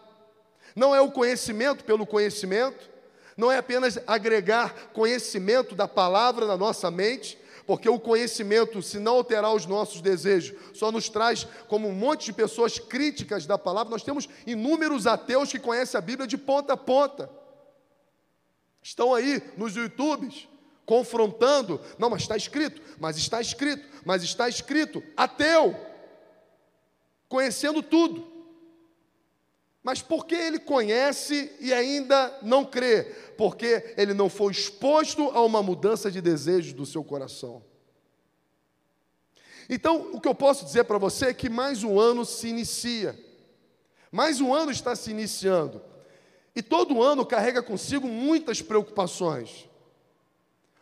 Não 0.76 0.94
é 0.94 1.00
o 1.00 1.10
conhecimento 1.10 1.84
pelo 1.84 2.06
conhecimento, 2.06 2.88
não 3.36 3.52
é 3.52 3.58
apenas 3.58 3.98
agregar 4.06 4.90
conhecimento 4.92 5.74
da 5.74 5.86
palavra 5.86 6.46
na 6.46 6.56
nossa 6.56 6.90
mente, 6.90 7.38
porque 7.66 7.88
o 7.88 7.98
conhecimento, 7.98 8.80
se 8.80 8.98
não 8.98 9.14
alterar 9.14 9.52
os 9.52 9.66
nossos 9.66 10.00
desejos, 10.00 10.56
só 10.72 10.92
nos 10.92 11.08
traz 11.08 11.46
como 11.68 11.88
um 11.88 11.92
monte 11.92 12.26
de 12.26 12.32
pessoas 12.32 12.78
críticas 12.78 13.44
da 13.44 13.58
palavra. 13.58 13.90
Nós 13.90 14.04
temos 14.04 14.28
inúmeros 14.46 15.06
ateus 15.06 15.50
que 15.50 15.58
conhecem 15.58 15.98
a 15.98 16.00
Bíblia 16.00 16.26
de 16.26 16.38
ponta 16.38 16.74
a 16.74 16.76
ponta. 16.76 17.28
Estão 18.80 19.12
aí 19.12 19.42
nos 19.56 19.74
YouTubes 19.74 20.48
confrontando, 20.86 21.80
não, 21.98 22.08
mas 22.08 22.22
está 22.22 22.36
escrito, 22.36 22.80
mas 23.00 23.16
está 23.16 23.40
escrito, 23.40 23.84
mas 24.04 24.22
está 24.22 24.48
escrito, 24.48 25.02
ateu, 25.16 25.74
conhecendo 27.28 27.82
tudo. 27.82 28.35
Mas 29.86 30.02
por 30.02 30.26
que 30.26 30.34
ele 30.34 30.58
conhece 30.58 31.52
e 31.60 31.72
ainda 31.72 32.40
não 32.42 32.64
crê? 32.64 33.04
Porque 33.38 33.94
ele 33.96 34.14
não 34.14 34.28
foi 34.28 34.50
exposto 34.50 35.30
a 35.30 35.40
uma 35.44 35.62
mudança 35.62 36.10
de 36.10 36.20
desejos 36.20 36.72
do 36.72 36.84
seu 36.84 37.04
coração. 37.04 37.62
Então, 39.70 40.10
o 40.12 40.20
que 40.20 40.26
eu 40.26 40.34
posso 40.34 40.64
dizer 40.64 40.82
para 40.86 40.98
você 40.98 41.26
é 41.26 41.32
que 41.32 41.48
mais 41.48 41.84
um 41.84 42.00
ano 42.00 42.24
se 42.24 42.48
inicia. 42.48 43.16
Mais 44.10 44.40
um 44.40 44.52
ano 44.52 44.72
está 44.72 44.96
se 44.96 45.12
iniciando. 45.12 45.80
E 46.56 46.62
todo 46.62 47.00
ano 47.00 47.24
carrega 47.24 47.62
consigo 47.62 48.08
muitas 48.08 48.60
preocupações. 48.60 49.68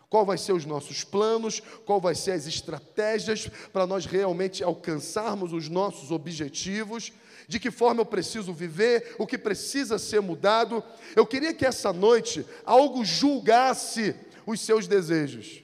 Qual 0.08 0.24
vai 0.24 0.38
ser 0.38 0.54
os 0.54 0.64
nossos 0.64 1.04
planos? 1.04 1.60
Qual 1.84 2.00
vai 2.00 2.14
ser 2.14 2.30
as 2.30 2.46
estratégias 2.46 3.50
para 3.70 3.86
nós 3.86 4.06
realmente 4.06 4.64
alcançarmos 4.64 5.52
os 5.52 5.68
nossos 5.68 6.10
objetivos? 6.10 7.12
De 7.46 7.58
que 7.58 7.70
forma 7.70 8.00
eu 8.00 8.06
preciso 8.06 8.52
viver, 8.52 9.14
o 9.18 9.26
que 9.26 9.36
precisa 9.36 9.98
ser 9.98 10.20
mudado. 10.20 10.82
Eu 11.14 11.26
queria 11.26 11.52
que 11.52 11.66
essa 11.66 11.92
noite 11.92 12.46
algo 12.64 13.04
julgasse 13.04 14.14
os 14.46 14.60
seus 14.60 14.86
desejos, 14.86 15.62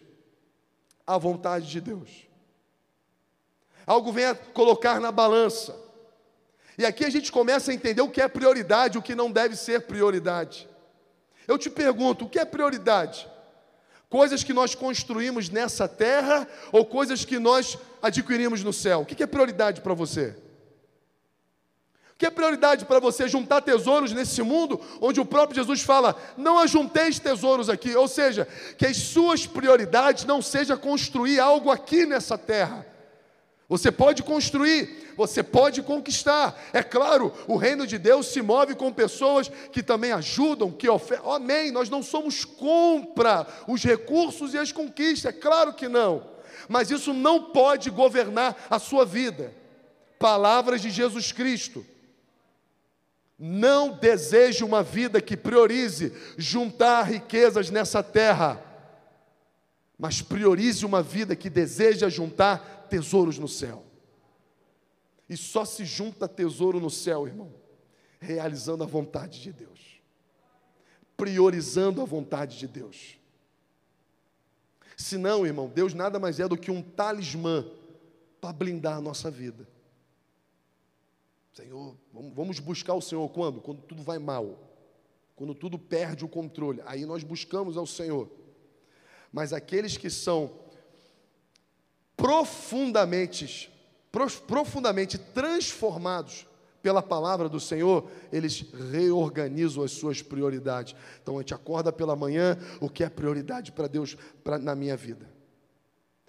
a 1.07 1.17
vontade 1.19 1.69
de 1.69 1.81
Deus. 1.81 2.29
Algo 3.87 4.13
venha 4.13 4.35
colocar 4.35 5.01
na 5.01 5.11
balança. 5.11 5.75
E 6.79 6.85
aqui 6.85 7.05
a 7.05 7.11
gente 7.11 7.31
começa 7.33 7.71
a 7.71 7.75
entender 7.75 8.01
o 8.01 8.11
que 8.11 8.23
é 8.23 8.29
prioridade, 8.29 8.97
o 8.97 9.03
que 9.03 9.15
não 9.15 9.31
deve 9.31 9.57
ser 9.57 9.83
prioridade. 9.83 10.69
Eu 11.47 11.59
te 11.59 11.69
pergunto, 11.69 12.25
o 12.25 12.29
que 12.29 12.39
é 12.39 12.45
prioridade? 12.45 13.29
Coisas 14.09 14.43
que 14.43 14.53
nós 14.53 14.75
construímos 14.75 15.51
nessa 15.51 15.87
terra 15.87 16.47
ou 16.73 16.85
coisas 16.85 17.25
que 17.25 17.39
nós 17.39 17.79
adquirimos 18.01 18.63
no 18.63 18.73
céu? 18.73 19.01
O 19.01 19.07
que 19.07 19.23
é 19.23 19.27
prioridade 19.27 19.81
para 19.81 19.95
você? 19.95 20.37
Que 22.21 22.27
é 22.27 22.31
prioridade 22.31 22.85
para 22.85 23.01
você 23.01 23.27
juntar 23.27 23.63
tesouros 23.63 24.13
nesse 24.13 24.43
mundo 24.43 24.79
onde 25.01 25.19
o 25.19 25.25
próprio 25.25 25.57
Jesus 25.57 25.81
fala: 25.81 26.15
não 26.37 26.59
ajunteis 26.59 27.19
tesouros 27.19 27.71
aqui, 27.71 27.97
ou 27.97 28.07
seja, 28.07 28.47
que 28.77 28.85
as 28.85 28.99
suas 28.99 29.47
prioridades 29.47 30.27
não 30.27 30.43
seja 30.43 30.77
construir 30.77 31.41
algo 31.41 31.71
aqui 31.71 32.05
nessa 32.05 32.37
terra. 32.37 32.87
Você 33.71 33.91
pode 33.91 34.23
construir, 34.23 35.15
você 35.17 35.43
pode 35.43 35.81
conquistar. 35.81 36.63
É 36.75 36.83
claro, 36.83 37.33
o 37.49 37.57
reino 37.57 37.87
de 37.87 37.97
Deus 37.97 38.27
se 38.27 38.43
move 38.43 38.75
com 38.75 38.93
pessoas 38.93 39.51
que 39.73 39.83
também 39.83 40.13
ajudam, 40.13 40.71
que 40.71 40.91
ofertam. 40.91 41.33
Amém. 41.33 41.71
Nós 41.71 41.89
não 41.89 42.03
somos 42.03 42.45
contra 42.45 43.47
os 43.67 43.83
recursos 43.83 44.53
e 44.53 44.59
as 44.59 44.71
conquistas, 44.73 45.35
é 45.35 45.39
claro 45.39 45.73
que 45.73 45.89
não. 45.89 46.29
Mas 46.69 46.91
isso 46.91 47.15
não 47.15 47.45
pode 47.45 47.89
governar 47.89 48.67
a 48.69 48.79
sua 48.79 49.07
vida. 49.07 49.55
Palavras 50.19 50.83
de 50.83 50.91
Jesus 50.91 51.33
Cristo. 51.33 51.83
Não 53.43 53.97
deseje 53.97 54.63
uma 54.63 54.83
vida 54.83 55.19
que 55.19 55.35
priorize 55.35 56.13
juntar 56.37 57.05
riquezas 57.05 57.71
nessa 57.71 58.03
terra, 58.03 58.63
mas 59.99 60.21
priorize 60.21 60.85
uma 60.85 61.03
vida 61.03 61.35
que 61.35 61.49
deseja 61.49 62.11
juntar 62.11 62.87
tesouros 62.91 63.39
no 63.39 63.49
céu. 63.49 63.83
E 65.27 65.39
só 65.39 65.65
se 65.65 65.87
junta 65.87 66.29
tesouro 66.29 66.79
no 66.79 66.91
céu, 66.91 67.27
irmão, 67.27 67.55
realizando 68.19 68.85
a 68.85 68.87
vontade 68.87 69.41
de 69.41 69.55
Deus, 69.55 70.03
priorizando 71.17 72.03
a 72.03 72.05
vontade 72.05 72.59
de 72.59 72.67
Deus. 72.67 73.17
Se 74.99 75.17
não, 75.17 75.47
irmão, 75.47 75.67
Deus 75.67 75.95
nada 75.95 76.19
mais 76.19 76.41
é 76.41 76.47
do 76.47 76.59
que 76.59 76.71
um 76.71 76.83
talismã 76.83 77.67
para 78.39 78.53
blindar 78.53 78.99
a 78.99 79.01
nossa 79.01 79.31
vida. 79.31 79.67
Senhor, 81.61 81.95
vamos 82.35 82.59
buscar 82.59 82.95
o 82.95 83.03
Senhor 83.03 83.29
quando? 83.29 83.61
Quando 83.61 83.83
tudo 83.83 84.03
vai 84.03 84.19
mal, 84.19 84.59
quando 85.37 85.55
tudo 85.55 85.79
perde 85.79 86.25
o 86.25 86.29
controle. 86.29 86.81
Aí 86.87 87.05
nós 87.05 87.23
buscamos 87.23 87.77
ao 87.77 87.87
Senhor. 87.87 88.31
Mas 89.31 89.53
aqueles 89.53 89.99
que 89.99 90.09
são 90.09 90.51
profundamente 92.17 93.71
profundamente 94.47 95.19
transformados 95.19 96.47
pela 96.83 97.03
palavra 97.03 97.49
do 97.49 97.61
Senhor, 97.61 98.11
eles 98.33 98.65
reorganizam 98.91 99.85
as 99.85 99.93
suas 99.93 100.23
prioridades. 100.23 100.97
Então 101.23 101.37
a 101.37 101.43
gente 101.43 101.53
acorda 101.53 101.93
pela 101.93 102.17
manhã, 102.17 102.59
o 102.81 102.89
que 102.89 103.05
é 103.05 103.11
prioridade 103.11 103.71
para 103.71 103.87
Deus 103.87 104.17
pra, 104.43 104.59
na 104.59 104.75
minha 104.75 104.97
vida? 104.97 105.31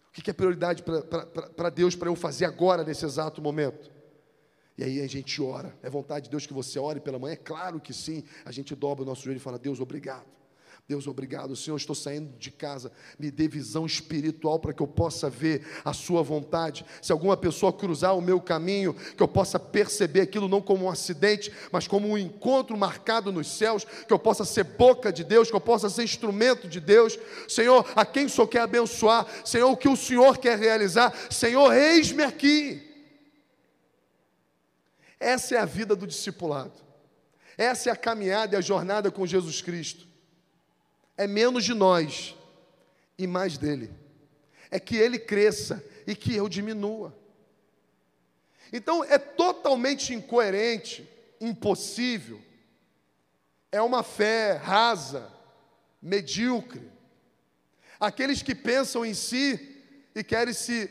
O 0.10 0.22
que 0.22 0.30
é 0.30 0.34
prioridade 0.34 0.84
para 0.84 1.70
Deus 1.70 1.96
para 1.96 2.10
eu 2.10 2.16
fazer 2.18 2.44
agora, 2.44 2.84
nesse 2.84 3.06
exato 3.06 3.42
momento? 3.42 4.01
E 4.82 4.84
aí 4.84 5.00
a 5.00 5.08
gente 5.08 5.40
ora. 5.40 5.78
É 5.84 5.92
vontade 5.92 6.24
de 6.24 6.32
Deus 6.32 6.48
que 6.48 6.54
você 6.56 6.80
ore 6.80 7.00
pela 7.00 7.20
manhã? 7.20 7.34
É 7.34 7.36
claro 7.36 7.80
que 7.80 7.94
sim. 7.94 8.24
A 8.44 8.52
gente 8.52 8.74
dobra 8.74 9.04
o 9.04 9.06
nosso 9.06 9.22
joelho 9.22 9.38
e 9.38 9.40
fala: 9.40 9.60
Deus, 9.60 9.80
obrigado. 9.80 10.26
Deus, 10.88 11.06
obrigado, 11.06 11.56
Senhor, 11.56 11.78
estou 11.78 11.96
saindo 11.96 12.36
de 12.38 12.52
casa, 12.52 12.92
me 13.18 13.30
dê 13.32 13.48
visão 13.48 13.86
espiritual 13.86 14.60
para 14.60 14.74
que 14.74 14.82
eu 14.82 14.88
possa 14.88 15.30
ver 15.30 15.66
a 15.86 15.94
Sua 15.94 16.24
vontade. 16.24 16.84
Se 17.02 17.12
alguma 17.12 17.38
pessoa 17.38 17.72
cruzar 17.72 18.18
o 18.18 18.22
meu 18.22 18.42
caminho, 18.42 18.94
que 18.94 19.22
eu 19.22 19.28
possa 19.28 19.60
perceber 19.60 20.22
aquilo 20.22 20.50
não 20.50 20.60
como 20.60 20.86
um 20.86 20.90
acidente, 20.90 21.52
mas 21.72 21.88
como 21.88 22.10
um 22.10 22.18
encontro 22.18 22.76
marcado 22.76 23.32
nos 23.32 23.48
céus, 23.48 23.86
que 23.86 24.12
eu 24.12 24.20
possa 24.20 24.44
ser 24.44 24.64
boca 24.64 25.14
de 25.14 25.24
Deus, 25.24 25.50
que 25.50 25.56
eu 25.56 25.62
possa 25.62 25.88
ser 25.90 26.04
instrumento 26.04 26.68
de 26.68 26.80
Deus. 26.80 27.18
Senhor, 27.48 27.86
a 27.96 28.04
quem 28.04 28.28
Senhor 28.28 28.48
quer 28.48 28.62
abençoar, 28.62 29.28
Senhor, 29.46 29.70
o 29.70 29.78
que 29.78 29.88
o 29.88 29.96
Senhor 29.96 30.40
quer 30.40 30.58
realizar, 30.58 31.14
Senhor, 31.30 31.72
eis-me 31.72 32.24
aqui. 32.24 32.91
Essa 35.22 35.56
é 35.56 35.58
a 35.60 35.66
vida 35.66 35.96
do 35.96 36.06
discipulado, 36.06 36.82
essa 37.58 37.90
é 37.90 37.94
a 37.94 37.96
caminhada 37.96 38.56
e 38.56 38.58
a 38.58 38.62
jornada 38.62 39.10
com 39.10 39.26
Jesus 39.26 39.62
Cristo 39.62 40.12
é 41.22 41.28
menos 41.28 41.64
de 41.64 41.76
nós 41.76 42.36
e 43.16 43.28
mais 43.28 43.56
dele. 43.56 43.94
É 44.72 44.80
que 44.80 44.96
ele 44.96 45.20
cresça 45.20 45.84
e 46.08 46.16
que 46.16 46.36
eu 46.36 46.50
diminua. 46.50 47.16
Então 48.74 49.04
é 49.04 49.20
totalmente 49.20 50.16
incoerente, 50.16 51.08
impossível. 51.40 52.42
É 53.72 53.80
uma 53.84 54.02
fé 54.02 54.54
rasa, 54.54 55.32
medíocre. 56.02 56.90
Aqueles 58.00 58.42
que 58.42 58.56
pensam 58.56 59.06
em 59.06 59.14
si 59.14 59.84
e 60.16 60.24
querem 60.24 60.56
se, 60.56 60.90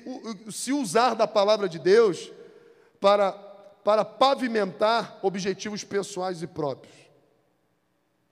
se 0.53 0.73
usar 0.73 1.15
da 1.15 1.27
palavra 1.27 1.69
de 1.69 1.81
Deus 1.81 2.31
para, 3.01 3.33
para 3.85 4.05
pavimentar 4.05 5.19
objetivos 5.23 5.85
pessoais 5.85 6.43
e 6.43 6.47
próprios. 6.47 6.95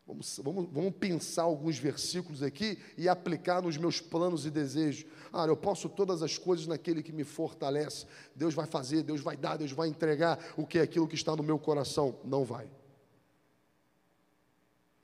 Vamos, 0.06 0.40
vamos, 0.42 0.68
vamos 0.72 0.94
pensar 0.94 1.42
alguns 1.42 1.78
versículos 1.78 2.42
aqui 2.42 2.78
e 2.96 3.08
aplicar 3.10 3.60
nos 3.60 3.76
meus 3.76 4.00
planos 4.00 4.46
e 4.46 4.50
desejos. 4.50 5.04
Ah, 5.30 5.44
eu 5.46 5.56
posso 5.56 5.86
todas 5.86 6.22
as 6.22 6.38
coisas 6.38 6.66
naquele 6.66 7.02
que 7.02 7.12
me 7.12 7.24
fortalece. 7.24 8.06
Deus 8.34 8.54
vai 8.54 8.66
fazer, 8.66 9.02
Deus 9.02 9.20
vai 9.20 9.36
dar, 9.36 9.58
Deus 9.58 9.70
vai 9.70 9.86
entregar 9.86 10.38
o 10.56 10.66
que 10.66 10.78
é 10.78 10.82
aquilo 10.82 11.06
que 11.06 11.14
está 11.14 11.36
no 11.36 11.42
meu 11.42 11.58
coração. 11.58 12.18
Não 12.24 12.42
vai. 12.42 12.70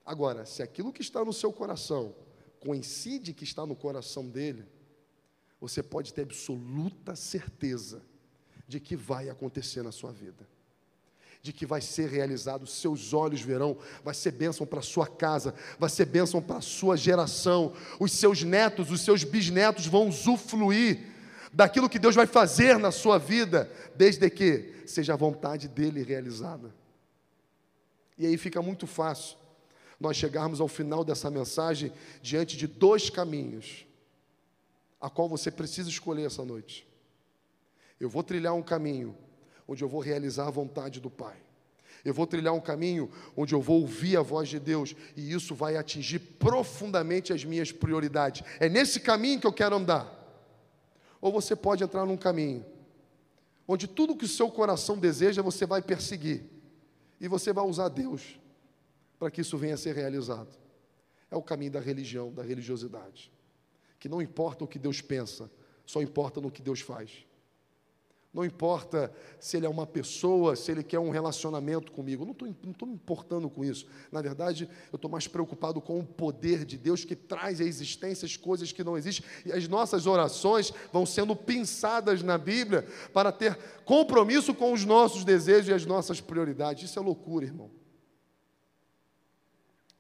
Agora, 0.07 0.47
se 0.47 0.63
aquilo 0.63 0.93
que 0.93 1.03
está 1.03 1.23
no 1.23 1.35
seu 1.35 1.53
coração 1.53 2.15
coincide 2.61 3.35
que 3.35 3.45
está 3.45 3.67
no 3.67 3.77
coração 3.77 4.27
dele, 4.27 4.65
você 5.61 5.83
pode 5.83 6.15
ter 6.15 6.23
absoluta 6.23 7.15
certeza 7.15 8.03
de 8.67 8.81
que 8.81 8.97
vai 8.97 9.29
acontecer 9.29 9.83
na 9.83 9.93
sua 9.93 10.13
vida 10.13 10.47
de 11.45 11.53
que 11.53 11.67
vai 11.67 11.83
ser 11.83 12.09
realizado, 12.09 12.67
seus 12.67 13.13
olhos 13.13 13.43
verão, 13.43 13.77
vai 14.03 14.15
ser 14.15 14.31
bênção 14.31 14.67
para 14.67 14.81
sua 14.81 15.07
casa, 15.07 15.55
vai 15.79 15.91
ser 15.91 16.07
bênção 16.07 16.41
para 16.41 16.63
sua 16.63 16.97
geração, 16.97 17.75
os 18.01 18.13
seus 18.13 18.43
netos, 18.43 18.91
os 18.91 19.03
seus 19.03 19.25
bisnetos 19.25 19.87
vão 19.87 20.09
usufruir 20.09 21.01
daquilo 21.53 21.91
que 21.91 21.99
Deus 21.99 22.15
vai 22.15 22.27
fazer 22.27 22.79
na 22.79 22.91
sua 22.91 23.19
vida, 23.19 23.71
desde 23.95 24.31
que 24.31 24.73
seja 24.87 25.13
a 25.13 25.17
vontade 25.19 25.69
dele 25.69 26.03
realizada. 26.03 26.75
E 28.17 28.25
aí 28.25 28.39
fica 28.39 28.63
muito 28.63 28.87
fácil 28.87 29.37
nós 30.01 30.17
chegarmos 30.17 30.63
ao 30.63 30.69
final 30.69 31.05
dessa 31.05 31.31
mensagem 31.31 31.93
diante 32.23 32.57
de 32.57 32.67
dois 32.67 33.11
caminhos, 33.11 33.85
a 34.99 35.11
qual 35.11 35.29
você 35.29 35.51
precisa 35.51 35.91
escolher 35.91 36.25
essa 36.25 36.43
noite. 36.43 36.89
Eu 38.01 38.09
vou 38.09 38.23
trilhar 38.23 38.55
um 38.55 38.63
caminho 38.63 39.17
onde 39.67 39.83
eu 39.83 39.89
vou 39.89 40.01
realizar 40.01 40.47
a 40.47 40.51
vontade 40.51 41.01
do 41.01 41.11
Pai. 41.11 41.37
Eu 42.05 42.13
vou 42.13 42.27
trilhar 42.27 42.53
um 42.53 42.61
caminho 42.61 43.11
onde 43.35 43.55
eu 43.55 43.63
vou 43.63 43.81
ouvir 43.81 44.17
a 44.17 44.23
voz 44.23 44.49
de 44.49 44.61
Deus 44.61 44.95
e 45.17 45.33
isso 45.33 45.55
vai 45.55 45.77
atingir 45.77 46.19
profundamente 46.19 47.33
as 47.33 47.45
minhas 47.45 47.73
prioridades. 47.73 48.43
É 48.61 48.69
nesse 48.69 49.01
caminho 49.01 49.41
que 49.41 49.47
eu 49.47 49.53
quero 49.53 49.77
andar. 49.77 50.13
Ou 51.21 51.33
você 51.33 51.57
pode 51.57 51.83
entrar 51.83 52.05
num 52.05 52.17
caminho 52.17 52.65
onde 53.67 53.89
tudo 53.89 54.17
que 54.17 54.27
o 54.27 54.29
seu 54.29 54.51
coração 54.51 54.99
deseja 54.99 55.41
você 55.41 55.65
vai 55.65 55.81
perseguir 55.81 56.43
e 57.19 57.27
você 57.27 57.53
vai 57.53 57.65
usar 57.65 57.89
Deus 57.89 58.39
para 59.19 59.31
que 59.31 59.41
isso 59.41 59.57
venha 59.57 59.75
a 59.75 59.79
ser 59.79 59.95
realizado. 59.95 60.55
É 61.31 61.37
o 61.37 61.43
caminho 61.43 61.73
da 61.73 61.81
religião, 61.81 62.31
da 62.31 62.43
religiosidade. 62.43 63.33
Que 63.99 64.09
não 64.09 64.21
importa 64.21 64.65
o 64.65 64.69
que 64.69 64.79
Deus 64.79 65.01
pensa, 65.01 65.51
só 65.87 66.03
importa 66.03 66.41
no 66.41 66.51
que 66.51 66.61
Deus 66.61 66.81
faz. 66.81 67.25
Não 68.35 68.45
importa 68.45 69.13
se 69.39 69.57
ele 69.57 69.65
é 69.65 69.69
uma 69.69 69.87
pessoa, 69.87 70.57
se 70.57 70.73
ele 70.73 70.83
quer 70.83 70.99
um 70.99 71.11
relacionamento 71.11 71.93
comigo. 71.93 72.25
Não 72.25 72.33
estou 72.33 72.89
me 72.89 72.95
importando 72.95 73.49
com 73.49 73.65
isso. 73.65 73.87
Na 74.11 74.21
verdade, 74.21 74.69
eu 74.93 74.97
estou 74.97 75.09
mais 75.09 75.29
preocupado 75.29 75.81
com 75.81 76.01
o 76.01 76.05
poder 76.05 76.65
de 76.65 76.77
Deus 76.77 77.05
que 77.05 77.15
traz 77.15 77.61
à 77.61 77.65
existência 77.65 78.27
as 78.27 78.37
coisas 78.37 78.73
que 78.73 78.83
não 78.83 78.99
existem. 78.99 79.25
E 79.47 79.53
as 79.53 79.69
nossas 79.69 80.05
orações 80.05 80.73
vão 80.93 81.07
sendo 81.07 81.37
pensadas 81.37 82.25
na 82.25 82.37
Bíblia 82.37 82.85
para 83.13 83.31
ter 83.31 83.57
compromisso 83.85 84.53
com 84.53 84.73
os 84.73 84.85
nossos 84.85 85.25
desejos 85.25 85.69
e 85.69 85.73
as 85.73 85.87
nossas 85.87 86.21
prioridades. 86.21 86.91
Isso 86.91 86.99
é 86.99 87.03
loucura, 87.03 87.47
irmão. 87.47 87.71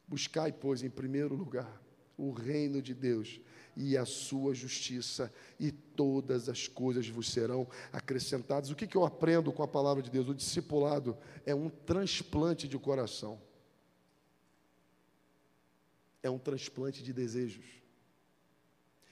Buscai, 0.08 0.50
pois, 0.50 0.82
em 0.82 0.90
primeiro 0.90 1.36
lugar 1.36 1.80
o 2.16 2.32
reino 2.32 2.80
de 2.80 2.94
Deus 2.94 3.40
e 3.76 3.96
a 3.96 4.04
sua 4.04 4.54
justiça, 4.54 5.32
e 5.58 5.70
todas 5.70 6.48
as 6.48 6.68
coisas 6.68 7.08
vos 7.08 7.30
serão 7.30 7.66
acrescentadas. 7.92 8.70
O 8.70 8.74
que, 8.74 8.86
que 8.86 8.96
eu 8.96 9.04
aprendo 9.04 9.52
com 9.52 9.62
a 9.62 9.68
palavra 9.68 10.02
de 10.02 10.10
Deus? 10.10 10.28
O 10.28 10.34
discipulado 10.34 11.16
é 11.44 11.54
um 11.54 11.68
transplante 11.68 12.68
de 12.68 12.78
coração, 12.78 13.40
é 16.22 16.30
um 16.30 16.38
transplante 16.38 17.02
de 17.02 17.12
desejos. 17.12 17.66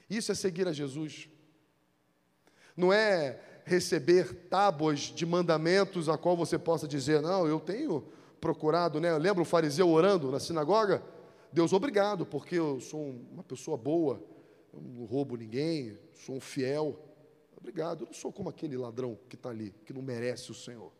Isso 0.09 0.31
é 0.31 0.35
seguir 0.35 0.69
a 0.69 0.73
Jesus, 0.73 1.29
não 2.77 2.93
é 2.93 3.41
receber 3.65 4.49
tábuas 4.49 5.01
de 5.01 5.25
mandamentos 5.25 6.09
a 6.09 6.19
qual 6.19 6.37
você 6.37 6.59
possa 6.59 6.87
dizer, 6.87 7.21
não, 7.23 7.47
eu 7.47 7.61
tenho 7.61 8.05
procurado, 8.41 9.01
né? 9.01 9.17
Lembra 9.17 9.43
o 9.43 9.47
fariseu 9.47 9.89
orando 9.89 10.31
na 10.31 10.41
sinagoga? 10.41 11.03
Deus, 11.53 11.73
obrigado, 11.73 12.27
porque 12.27 12.57
eu 12.57 12.81
sou 12.81 13.15
uma 13.31 13.45
pessoa 13.45 13.77
boa, 13.77 14.23
eu 14.73 14.81
não 14.81 15.05
roubo 15.05 15.37
ninguém, 15.37 15.99
sou 16.25 16.37
um 16.37 16.41
fiel. 16.41 16.99
Obrigado, 17.57 18.03
eu 18.03 18.07
não 18.07 18.15
sou 18.15 18.33
como 18.33 18.49
aquele 18.49 18.77
ladrão 18.77 19.19
que 19.29 19.37
está 19.37 19.51
ali, 19.51 19.75
que 19.85 19.93
não 19.93 20.03
merece 20.03 20.51
o 20.51 20.55
Senhor. 20.55 20.93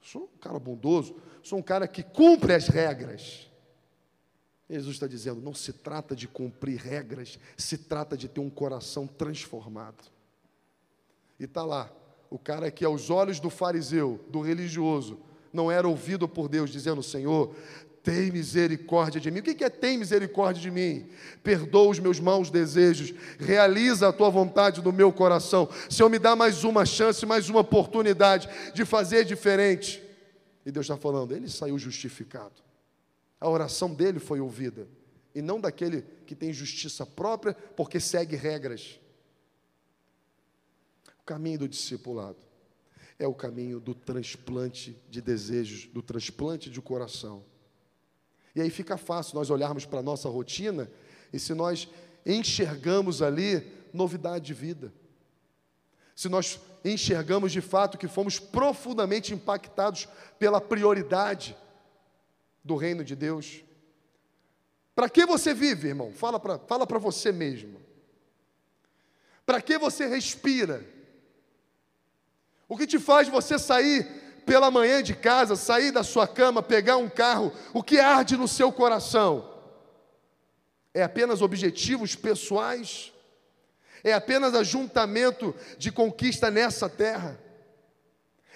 Sou 0.00 0.24
um 0.24 0.38
cara 0.38 0.58
bondoso, 0.58 1.16
sou 1.42 1.58
um 1.58 1.62
cara 1.62 1.86
que 1.88 2.02
cumpre 2.02 2.54
as 2.54 2.68
regras. 2.68 3.50
Jesus 4.68 4.96
está 4.96 5.06
dizendo: 5.06 5.40
não 5.40 5.54
se 5.54 5.72
trata 5.72 6.14
de 6.14 6.28
cumprir 6.28 6.78
regras, 6.78 7.38
se 7.56 7.78
trata 7.78 8.16
de 8.16 8.28
ter 8.28 8.40
um 8.40 8.50
coração 8.50 9.06
transformado. 9.06 10.04
E 11.40 11.44
está 11.44 11.64
lá, 11.64 11.90
o 12.28 12.38
cara 12.38 12.70
que 12.70 12.84
aos 12.84 13.10
olhos 13.10 13.40
do 13.40 13.48
fariseu, 13.48 14.20
do 14.28 14.40
religioso, 14.40 15.18
não 15.52 15.70
era 15.70 15.88
ouvido 15.88 16.28
por 16.28 16.48
Deus, 16.48 16.70
dizendo: 16.70 17.02
Senhor, 17.02 17.54
tem 18.02 18.30
misericórdia 18.30 19.20
de 19.20 19.30
mim. 19.30 19.40
O 19.40 19.42
que 19.42 19.64
é 19.64 19.68
tem 19.68 19.98
misericórdia 19.98 20.62
de 20.62 20.70
mim? 20.70 21.08
Perdoa 21.42 21.90
os 21.90 21.98
meus 21.98 22.18
maus 22.20 22.50
desejos, 22.50 23.12
realiza 23.38 24.08
a 24.08 24.12
tua 24.12 24.30
vontade 24.30 24.82
no 24.82 24.92
meu 24.92 25.12
coração. 25.12 25.68
Senhor, 25.90 26.08
me 26.08 26.18
dá 26.18 26.34
mais 26.34 26.64
uma 26.64 26.86
chance, 26.86 27.24
mais 27.26 27.48
uma 27.48 27.60
oportunidade 27.60 28.48
de 28.72 28.84
fazer 28.84 29.24
diferente. 29.24 30.02
E 30.64 30.70
Deus 30.70 30.84
está 30.84 30.96
falando, 30.96 31.34
ele 31.34 31.48
saiu 31.48 31.78
justificado. 31.78 32.62
A 33.40 33.48
oração 33.48 33.94
dele 33.94 34.18
foi 34.18 34.40
ouvida, 34.40 34.88
e 35.34 35.40
não 35.40 35.60
daquele 35.60 36.02
que 36.26 36.34
tem 36.34 36.52
justiça 36.52 37.06
própria, 37.06 37.54
porque 37.76 38.00
segue 38.00 38.36
regras. 38.36 38.98
O 41.20 41.24
caminho 41.24 41.60
do 41.60 41.68
discipulado 41.68 42.38
é 43.18 43.26
o 43.26 43.34
caminho 43.34 43.80
do 43.80 43.94
transplante 43.94 44.96
de 45.10 45.20
desejos, 45.20 45.86
do 45.86 46.02
transplante 46.02 46.70
de 46.70 46.80
coração. 46.80 47.44
E 48.54 48.60
aí 48.60 48.70
fica 48.70 48.96
fácil 48.96 49.36
nós 49.36 49.50
olharmos 49.50 49.84
para 49.84 50.00
a 50.00 50.02
nossa 50.02 50.28
rotina 50.28 50.90
e 51.32 51.38
se 51.38 51.54
nós 51.54 51.88
enxergamos 52.24 53.22
ali 53.22 53.66
novidade 53.92 54.46
de 54.46 54.54
vida. 54.54 54.92
Se 56.14 56.28
nós 56.28 56.60
enxergamos 56.84 57.52
de 57.52 57.60
fato 57.60 57.98
que 57.98 58.08
fomos 58.08 58.38
profundamente 58.38 59.32
impactados 59.32 60.08
pela 60.38 60.60
prioridade 60.60 61.56
do 62.64 62.76
reino 62.76 63.04
de 63.04 63.14
Deus. 63.14 63.62
Para 64.94 65.08
que 65.08 65.24
você 65.24 65.54
vive, 65.54 65.88
irmão? 65.88 66.12
Fala 66.12 66.40
para 66.40 66.58
fala 66.58 66.84
você 66.84 67.30
mesmo. 67.30 67.80
Para 69.46 69.62
que 69.62 69.78
você 69.78 70.06
respira? 70.06 70.84
O 72.68 72.76
que 72.76 72.86
te 72.86 72.98
faz 72.98 73.28
você 73.28 73.58
sair 73.58 74.06
pela 74.48 74.70
manhã 74.70 75.02
de 75.02 75.14
casa, 75.14 75.56
sair 75.56 75.90
da 75.90 76.02
sua 76.02 76.26
cama, 76.26 76.62
pegar 76.62 76.96
um 76.96 77.06
carro, 77.06 77.52
o 77.74 77.82
que 77.82 78.00
arde 78.00 78.34
no 78.34 78.48
seu 78.48 78.72
coração? 78.72 79.46
É 80.94 81.02
apenas 81.02 81.42
objetivos 81.42 82.16
pessoais? 82.16 83.12
É 84.02 84.14
apenas 84.14 84.54
ajuntamento 84.54 85.54
de 85.76 85.92
conquista 85.92 86.50
nessa 86.50 86.88
terra? 86.88 87.38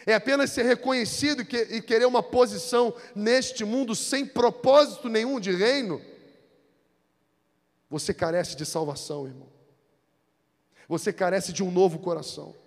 É 0.06 0.14
apenas 0.14 0.50
ser 0.50 0.64
reconhecido 0.64 1.42
e 1.42 1.82
querer 1.82 2.06
uma 2.06 2.22
posição 2.22 2.94
neste 3.14 3.62
mundo 3.62 3.94
sem 3.94 4.24
propósito 4.24 5.10
nenhum 5.10 5.38
de 5.38 5.52
reino? 5.52 6.00
Você 7.90 8.14
carece 8.14 8.56
de 8.56 8.64
salvação, 8.64 9.26
irmão. 9.26 9.52
Você 10.88 11.12
carece 11.12 11.52
de 11.52 11.62
um 11.62 11.70
novo 11.70 11.98
coração. 11.98 12.61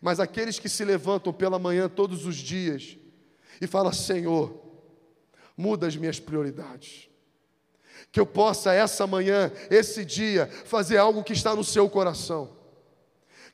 Mas 0.00 0.20
aqueles 0.20 0.58
que 0.58 0.68
se 0.68 0.84
levantam 0.84 1.32
pela 1.32 1.58
manhã 1.58 1.88
todos 1.88 2.26
os 2.26 2.36
dias 2.36 2.96
e 3.60 3.66
falam: 3.66 3.92
Senhor, 3.92 4.62
muda 5.56 5.86
as 5.86 5.96
minhas 5.96 6.20
prioridades. 6.20 7.08
Que 8.12 8.20
eu 8.20 8.26
possa 8.26 8.72
essa 8.72 9.06
manhã, 9.06 9.50
esse 9.70 10.04
dia, 10.04 10.46
fazer 10.64 10.98
algo 10.98 11.24
que 11.24 11.32
está 11.32 11.54
no 11.54 11.64
seu 11.64 11.88
coração. 11.88 12.56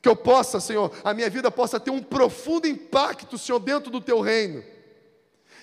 Que 0.00 0.08
eu 0.08 0.16
possa, 0.16 0.58
Senhor, 0.58 0.92
a 1.04 1.14
minha 1.14 1.30
vida 1.30 1.50
possa 1.50 1.78
ter 1.78 1.90
um 1.90 2.02
profundo 2.02 2.66
impacto, 2.66 3.38
Senhor, 3.38 3.60
dentro 3.60 3.90
do 3.90 4.00
teu 4.00 4.20
reino. 4.20 4.64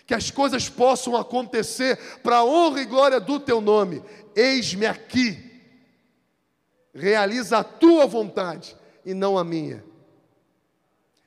Que 0.06 0.13
as 0.13 0.32
coisas 0.32 0.70
possam 0.70 1.15
acontecer 1.15 1.98
para 2.24 2.38
a 2.38 2.46
honra 2.46 2.82
e 2.82 2.86
glória 2.86 3.20
do 3.20 3.39
teu 3.39 3.60
nome. 3.60 4.02
Eis-me 4.34 4.86
aqui. 4.86 5.46
Realiza 6.94 7.60
a 7.60 7.63
tua 7.63 8.08
vontade 8.08 8.76
e 9.06 9.13
não 9.13 9.38
a 9.38 9.44
minha. 9.44 9.84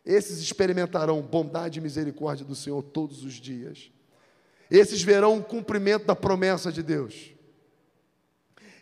Esses 0.04 0.38
experimentarão 0.38 1.22
bondade 1.22 1.78
e 1.78 1.82
misericórdia 1.82 2.44
do 2.44 2.54
Senhor 2.54 2.82
todos 2.82 3.24
os 3.24 3.34
dias. 3.34 3.90
Esses 4.70 5.02
verão 5.02 5.38
o 5.38 5.44
cumprimento 5.44 6.06
da 6.06 6.16
promessa 6.16 6.72
de 6.72 6.82
Deus. 6.82 7.32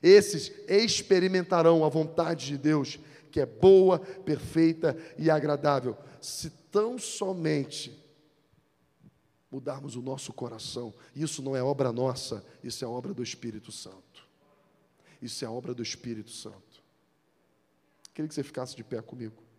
Esses 0.03 0.51
experimentarão 0.67 1.85
a 1.85 1.89
vontade 1.89 2.47
de 2.47 2.57
Deus, 2.57 2.99
que 3.31 3.41
é 3.41 3.47
boa, 3.47 3.99
perfeita 3.99 4.97
e 5.19 5.31
agradável, 5.31 5.97
se 6.21 6.49
tão 6.71 6.99
somente 6.99 8.01
mudarmos 9.51 9.97
o 9.97 10.03
nosso 10.03 10.33
coração. 10.33 10.95
Isso 11.15 11.43
não 11.43 11.55
é 11.57 11.63
obra 11.63 11.93
nossa, 11.93 12.45
isso 12.63 12.85
é 12.85 12.89
obra 12.89 13.13
do 13.13 13.23
Espírito 13.23 13.71
Santo. 13.71 14.27
Isso 15.21 15.45
é 15.45 15.49
obra 15.49 15.75
do 15.75 15.83
Espírito 15.83 16.31
Santo. 16.31 16.83
Queria 18.15 18.29
que 18.29 18.35
você 18.35 18.43
ficasse 18.43 18.75
de 18.75 18.83
pé 18.83 19.03
comigo. 19.03 19.50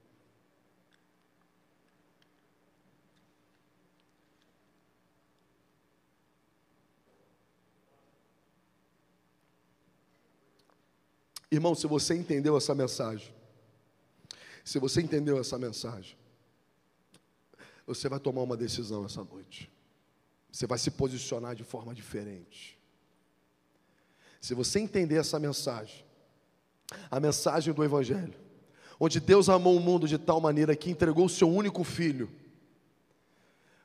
Irmão, 11.51 11.75
se 11.75 11.85
você 11.85 12.15
entendeu 12.15 12.55
essa 12.55 12.73
mensagem, 12.73 13.33
se 14.63 14.79
você 14.79 15.01
entendeu 15.01 15.37
essa 15.37 15.57
mensagem, 15.57 16.15
você 17.85 18.07
vai 18.07 18.19
tomar 18.19 18.41
uma 18.41 18.55
decisão 18.55 19.05
essa 19.05 19.23
noite. 19.23 19.69
Você 20.49 20.65
vai 20.65 20.77
se 20.77 20.91
posicionar 20.91 21.55
de 21.55 21.63
forma 21.63 21.93
diferente. 21.93 22.79
Se 24.39 24.53
você 24.53 24.79
entender 24.79 25.15
essa 25.15 25.39
mensagem, 25.39 26.05
a 27.09 27.19
mensagem 27.19 27.73
do 27.73 27.83
Evangelho, 27.83 28.33
onde 28.99 29.19
Deus 29.19 29.49
amou 29.49 29.75
o 29.75 29.79
mundo 29.79 30.07
de 30.07 30.17
tal 30.17 30.39
maneira 30.39 30.75
que 30.75 30.89
entregou 30.89 31.25
o 31.25 31.29
seu 31.29 31.49
único 31.49 31.83
filho, 31.83 32.29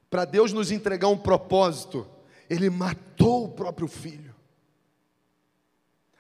para 0.09 0.25
Deus 0.25 0.53
nos 0.53 0.71
entregar 0.71 1.09
um 1.09 1.19
propósito, 1.19 2.07
Ele 2.49 2.71
matou 2.71 3.45
o 3.45 3.53
próprio 3.53 3.89
filho. 3.89 4.26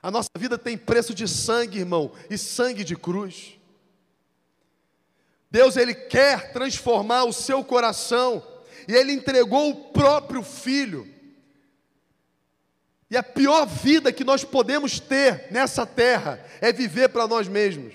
A 0.07 0.11
nossa 0.12 0.31
vida 0.38 0.57
tem 0.57 0.79
preço 0.79 1.12
de 1.12 1.27
sangue, 1.27 1.81
irmão, 1.81 2.12
e 2.31 2.38
sangue 2.38 2.85
de 2.85 2.95
cruz. 2.95 3.59
Deus 5.51 5.77
ele 5.77 5.95
quer 5.95 6.53
transformar 6.53 7.25
o 7.25 7.33
seu 7.33 7.64
coração, 7.64 8.40
e 8.87 8.95
ele 8.95 9.11
entregou 9.11 9.69
o 9.69 9.75
próprio 9.90 10.45
filho. 10.45 11.12
E 13.11 13.16
a 13.16 13.23
pior 13.25 13.66
vida 13.66 14.12
que 14.12 14.23
nós 14.23 14.45
podemos 14.45 15.01
ter 15.01 15.49
nessa 15.51 15.85
terra 15.85 16.40
é 16.61 16.73
viver 16.73 17.09
para 17.09 17.27
nós 17.27 17.49
mesmos. 17.49 17.92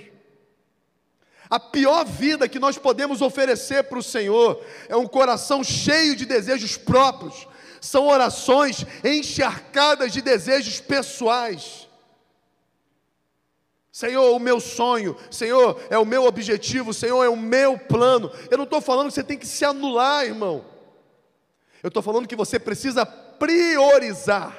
A 1.49 1.61
pior 1.61 2.03
vida 2.03 2.49
que 2.49 2.59
nós 2.59 2.77
podemos 2.77 3.21
oferecer 3.21 3.85
para 3.85 3.99
o 3.99 4.03
Senhor 4.03 4.61
é 4.89 4.97
um 4.97 5.07
coração 5.07 5.63
cheio 5.63 6.13
de 6.17 6.25
desejos 6.25 6.75
próprios, 6.75 7.47
são 7.79 8.05
orações 8.07 8.85
encharcadas 9.01 10.11
de 10.11 10.21
desejos 10.21 10.81
pessoais. 10.81 11.89
Senhor, 13.91 14.33
o 14.33 14.39
meu 14.39 14.61
sonho, 14.61 15.17
Senhor, 15.29 15.81
é 15.89 15.97
o 15.97 16.05
meu 16.05 16.23
objetivo, 16.23 16.93
Senhor, 16.93 17.23
é 17.23 17.29
o 17.29 17.35
meu 17.35 17.77
plano. 17.77 18.31
Eu 18.49 18.57
não 18.57 18.63
estou 18.63 18.79
falando 18.79 19.07
que 19.07 19.15
você 19.15 19.23
tem 19.23 19.37
que 19.37 19.45
se 19.45 19.65
anular, 19.65 20.25
irmão. 20.25 20.65
Eu 21.83 21.89
estou 21.89 22.01
falando 22.01 22.27
que 22.27 22.35
você 22.35 22.57
precisa 22.57 23.05
priorizar. 23.05 24.55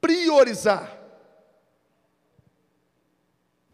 Priorizar. 0.00 0.98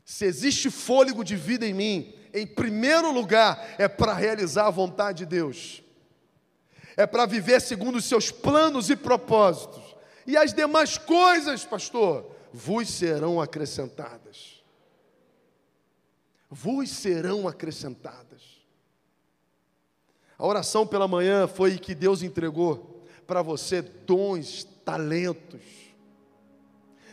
Se 0.04 0.26
existe 0.26 0.70
fôlego 0.70 1.24
de 1.24 1.36
vida 1.36 1.66
em 1.66 1.72
mim, 1.72 2.14
em 2.34 2.46
primeiro 2.46 3.10
lugar, 3.10 3.76
é 3.78 3.88
para 3.88 4.12
realizar 4.12 4.66
a 4.66 4.70
vontade 4.70 5.18
de 5.18 5.26
Deus, 5.26 5.82
é 6.98 7.06
para 7.06 7.24
viver 7.24 7.62
segundo 7.62 7.96
os 7.96 8.04
seus 8.04 8.30
planos 8.30 8.90
e 8.90 8.96
propósitos. 8.96 9.96
E 10.26 10.36
as 10.36 10.52
demais 10.52 10.98
coisas, 10.98 11.64
pastor, 11.64 12.35
vos 12.56 12.88
serão 12.88 13.38
acrescentadas. 13.38 14.64
Vos 16.48 16.88
serão 16.88 17.46
acrescentadas. 17.46 18.40
A 20.38 20.46
oração 20.46 20.86
pela 20.86 21.06
manhã 21.06 21.46
foi 21.46 21.76
que 21.76 21.94
Deus 21.94 22.22
entregou 22.22 23.04
para 23.26 23.42
você 23.42 23.82
dons, 23.82 24.64
talentos. 24.86 25.60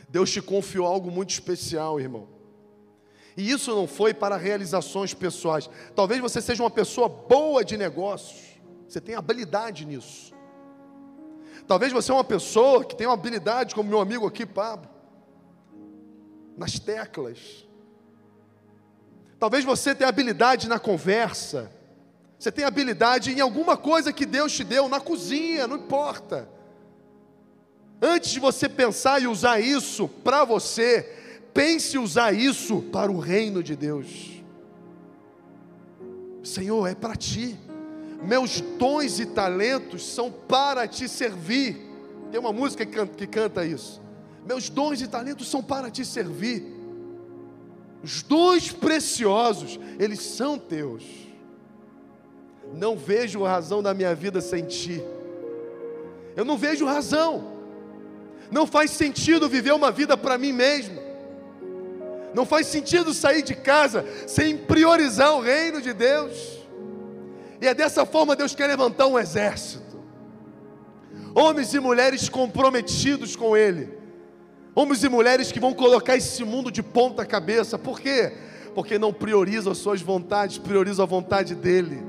Deus 0.07 0.31
te 0.31 0.41
confiou 0.41 0.87
algo 0.87 1.11
muito 1.11 1.31
especial, 1.31 1.99
irmão. 1.99 2.29
E 3.35 3.51
isso 3.51 3.75
não 3.75 3.85
foi 3.85 4.13
para 4.13 4.37
realizações 4.37 5.13
pessoais. 5.13 5.69
Talvez 5.93 6.21
você 6.21 6.41
seja 6.41 6.63
uma 6.63 6.71
pessoa 6.71 7.09
boa 7.09 7.65
de 7.65 7.75
negócios. 7.75 8.61
Você 8.87 9.01
tem 9.01 9.15
habilidade 9.15 9.85
nisso. 9.85 10.33
Talvez 11.67 11.91
você 11.91 12.11
é 12.11 12.13
uma 12.13 12.23
pessoa 12.23 12.85
que 12.85 12.95
tem 12.95 13.07
uma 13.07 13.15
habilidade, 13.15 13.75
como 13.75 13.89
meu 13.89 13.99
amigo 13.99 14.25
aqui, 14.25 14.45
Pablo 14.45 14.92
nas 16.57 16.79
teclas. 16.79 17.67
Talvez 19.39 19.65
você 19.65 19.93
tenha 19.93 20.09
habilidade 20.09 20.69
na 20.69 20.79
conversa. 20.79 21.71
Você 22.39 22.51
tem 22.51 22.65
habilidade 22.65 23.31
em 23.31 23.39
alguma 23.39 23.77
coisa 23.77 24.13
que 24.13 24.25
Deus 24.25 24.51
te 24.51 24.63
deu, 24.63 24.87
na 24.89 24.99
cozinha, 24.99 25.67
não 25.67 25.77
importa. 25.77 26.47
Antes 28.01 28.31
de 28.31 28.39
você 28.39 28.67
pensar 28.67 29.21
e 29.21 29.27
usar 29.27 29.61
isso 29.61 30.09
para 30.09 30.43
você, 30.43 31.09
pense 31.53 31.97
usar 31.97 32.33
isso 32.33 32.81
para 32.91 33.09
o 33.09 33.17
reino 33.17 33.63
de 33.63 33.77
Deus. 33.77 34.43
Senhor, 36.43 36.85
é 36.85 36.93
para 36.93 37.15
ti. 37.15 37.57
Meus 38.21 38.59
dons 38.59 39.19
e 39.19 39.25
talentos 39.25 40.05
são 40.05 40.29
para 40.29 40.85
te 40.85 41.07
servir. 41.07 41.77
Tem 42.29 42.39
uma 42.39 42.51
música 42.51 42.85
que 42.85 42.91
canta, 42.91 43.15
que 43.15 43.27
canta 43.27 43.65
isso. 43.65 44.02
Meus 44.45 44.69
dons 44.69 45.01
e 45.01 45.07
talentos 45.07 45.47
são 45.49 45.63
para 45.63 45.89
te 45.89 46.03
servir. 46.03 46.63
Os 48.03 48.21
dons 48.21 48.71
preciosos, 48.71 49.79
eles 49.97 50.21
são 50.21 50.59
teus. 50.59 51.03
Não 52.73 52.97
vejo 52.97 53.43
razão 53.43 53.81
da 53.81 53.93
minha 53.93 54.13
vida 54.13 54.41
sem 54.41 54.65
ti. 54.65 55.01
Eu 56.35 56.43
não 56.43 56.57
vejo 56.57 56.85
razão. 56.85 57.53
Não 58.51 58.67
faz 58.67 58.91
sentido 58.91 59.47
viver 59.47 59.71
uma 59.73 59.91
vida 59.91 60.17
para 60.17 60.37
mim 60.37 60.51
mesmo. 60.51 61.01
Não 62.33 62.45
faz 62.45 62.67
sentido 62.67 63.13
sair 63.13 63.43
de 63.43 63.55
casa 63.55 64.05
sem 64.27 64.57
priorizar 64.57 65.33
o 65.35 65.41
reino 65.41 65.81
de 65.81 65.93
Deus. 65.93 66.59
E 67.61 67.67
é 67.67 67.73
dessa 67.73 68.05
forma 68.05 68.35
Deus 68.35 68.53
quer 68.53 68.67
levantar 68.67 69.07
um 69.07 69.17
exército. 69.17 70.03
Homens 71.33 71.73
e 71.73 71.79
mulheres 71.79 72.27
comprometidos 72.27 73.35
com 73.35 73.55
Ele. 73.55 74.02
Homens 74.75 75.03
e 75.03 75.09
mulheres 75.09 75.51
que 75.51 75.59
vão 75.59 75.73
colocar 75.73 76.15
esse 76.15 76.43
mundo 76.43 76.71
de 76.71 76.81
ponta 76.81 77.25
cabeça. 77.25 77.77
Por 77.77 77.99
quê? 77.99 78.33
Porque 78.73 78.97
não 78.97 79.13
priorizam 79.13 79.71
as 79.71 79.77
suas 79.77 80.01
vontades, 80.01 80.57
priorizam 80.57 81.03
a 81.03 81.07
vontade 81.07 81.53
dEle. 81.53 82.03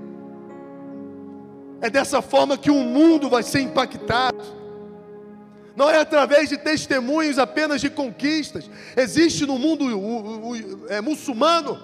É 1.81 1.91
dessa 1.91 2.23
forma 2.23 2.57
que 2.57 2.71
o 2.71 2.83
mundo 2.83 3.29
vai 3.29 3.43
ser 3.43 3.61
impactado 3.61 4.65
não 5.77 5.91
é 5.91 5.99
através 5.99 6.49
de 6.49 6.57
testemunhos 6.57 7.39
apenas 7.39 7.81
de 7.81 7.91
conquistas. 7.91 8.71
Existe 8.97 9.45
no 9.45 9.59
mundo 9.59 9.85
o, 9.85 10.51
o, 10.51 10.89
é, 10.89 11.01
muçulmano 11.01 11.81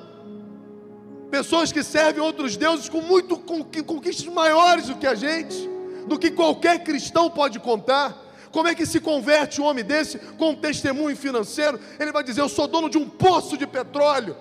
pessoas 1.30 1.70
que 1.70 1.82
servem 1.82 2.22
outros 2.22 2.56
deuses 2.56 2.88
com 2.88 3.00
muito 3.00 3.36
com, 3.36 3.64
conquistas 3.64 4.26
maiores 4.26 4.86
do 4.86 4.96
que 4.96 5.06
a 5.06 5.14
gente, 5.14 5.68
do 6.06 6.18
que 6.18 6.30
qualquer 6.30 6.82
cristão 6.82 7.30
pode 7.30 7.58
contar. 7.58 8.19
Como 8.52 8.66
é 8.66 8.74
que 8.74 8.84
se 8.84 9.00
converte 9.00 9.60
um 9.60 9.64
homem 9.64 9.84
desse 9.84 10.18
com 10.18 10.50
um 10.50 10.56
testemunho 10.56 11.16
financeiro? 11.16 11.78
Ele 11.98 12.12
vai 12.12 12.24
dizer: 12.24 12.40
Eu 12.40 12.48
sou 12.48 12.66
dono 12.66 12.90
de 12.90 12.98
um 12.98 13.08
poço 13.08 13.56
de 13.56 13.66
petróleo. 13.66 14.36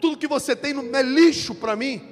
Tudo 0.00 0.16
que 0.16 0.26
você 0.26 0.54
tem 0.54 0.74
é 0.94 1.02
lixo 1.02 1.54
para 1.54 1.76
mim. 1.76 2.02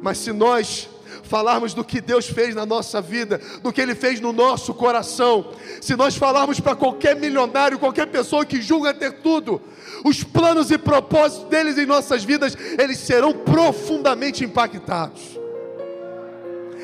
Mas 0.00 0.18
se 0.18 0.32
nós 0.32 0.88
falarmos 1.22 1.72
do 1.72 1.84
que 1.84 2.00
Deus 2.00 2.26
fez 2.26 2.54
na 2.54 2.66
nossa 2.66 3.00
vida, 3.00 3.40
do 3.62 3.72
que 3.72 3.80
Ele 3.80 3.94
fez 3.94 4.20
no 4.20 4.32
nosso 4.32 4.74
coração, 4.74 5.52
se 5.80 5.96
nós 5.96 6.16
falarmos 6.16 6.60
para 6.60 6.76
qualquer 6.76 7.16
milionário, 7.16 7.78
qualquer 7.78 8.06
pessoa 8.06 8.44
que 8.44 8.60
julga 8.60 8.92
ter 8.92 9.12
tudo, 9.22 9.60
os 10.04 10.22
planos 10.22 10.70
e 10.70 10.76
propósitos 10.76 11.48
deles 11.48 11.78
em 11.78 11.86
nossas 11.86 12.22
vidas, 12.22 12.56
eles 12.78 12.98
serão 12.98 13.32
profundamente 13.32 14.44
impactados. 14.44 15.43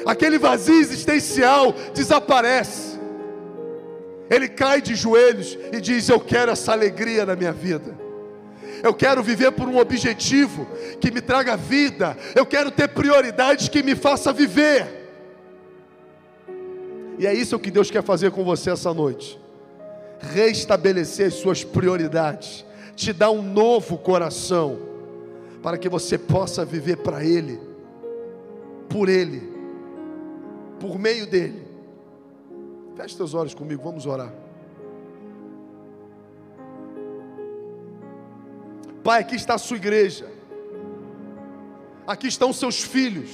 Aquele 0.07 0.38
vazio 0.38 0.80
existencial 0.80 1.74
desaparece. 1.94 2.98
Ele 4.30 4.48
cai 4.48 4.80
de 4.80 4.94
joelhos 4.94 5.59
e 5.72 5.80
diz: 5.80 6.09
Eu 6.09 6.20
quero 6.20 6.53
essa 6.53 6.72
alegria 6.72 7.26
na 7.26 7.34
minha 7.34 7.53
vida. 7.53 7.98
Eu 8.82 8.94
quero 8.94 9.22
viver 9.22 9.53
por 9.53 9.68
um 9.68 9.78
objetivo 9.78 10.66
que 11.01 11.11
me 11.11 11.20
traga 11.20 11.57
vida. 11.57 12.16
Eu 12.34 12.46
quero 12.46 12.70
ter 12.70 12.88
prioridades 12.88 13.68
que 13.68 13.82
me 13.82 13.94
faça 13.94 14.32
viver. 14.32 15.01
E 17.18 17.26
é 17.26 17.34
isso 17.34 17.59
que 17.59 17.70
Deus 17.70 17.90
quer 17.90 18.03
fazer 18.03 18.30
com 18.30 18.42
você 18.44 18.70
essa 18.70 18.94
noite. 18.94 19.38
Restabelecer 20.20 21.26
as 21.26 21.34
suas 21.34 21.64
prioridades, 21.64 22.64
te 22.96 23.12
dar 23.12 23.30
um 23.30 23.42
novo 23.42 23.98
coração, 23.98 24.78
para 25.62 25.76
que 25.76 25.88
você 25.88 26.16
possa 26.16 26.64
viver 26.64 26.96
para 26.96 27.24
Ele, 27.24 27.61
por 28.88 29.09
Ele, 29.09 29.49
por 30.81 30.99
meio 30.99 31.26
dEle. 31.26 31.62
Feche 32.97 33.14
seus 33.14 33.35
olhos 33.35 33.55
comigo, 33.55 33.83
vamos 33.83 34.07
orar. 34.07 34.33
Pai, 39.05 39.20
aqui 39.20 39.37
está 39.37 39.55
a 39.55 39.59
sua 39.59 39.76
igreja. 39.76 40.26
Aqui 42.07 42.26
estão 42.26 42.53
seus 42.53 42.81
filhos. 42.81 43.31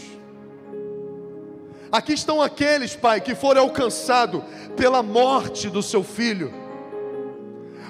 Aqui 1.91 2.13
estão 2.13 2.43
aqueles, 2.43 2.95
Pai, 2.95 3.21
que 3.21 3.35
foram 3.35 3.63
alcançados 3.63 4.43
pela 4.77 5.03
morte 5.03 5.71
do 5.71 5.83
seu 5.83 6.03
filho. 6.03 6.53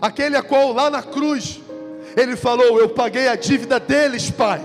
Aquele 0.01 0.37
a 0.37 0.43
qual 0.43 0.73
lá 0.73 0.91
na 0.91 1.03
cruz 1.03 1.61
ele 2.17 2.37
falou: 2.37 2.79
Eu 2.79 2.91
paguei 2.91 3.29
a 3.29 3.37
dívida 3.37 3.81
deles, 3.81 4.31
Pai. 4.31 4.65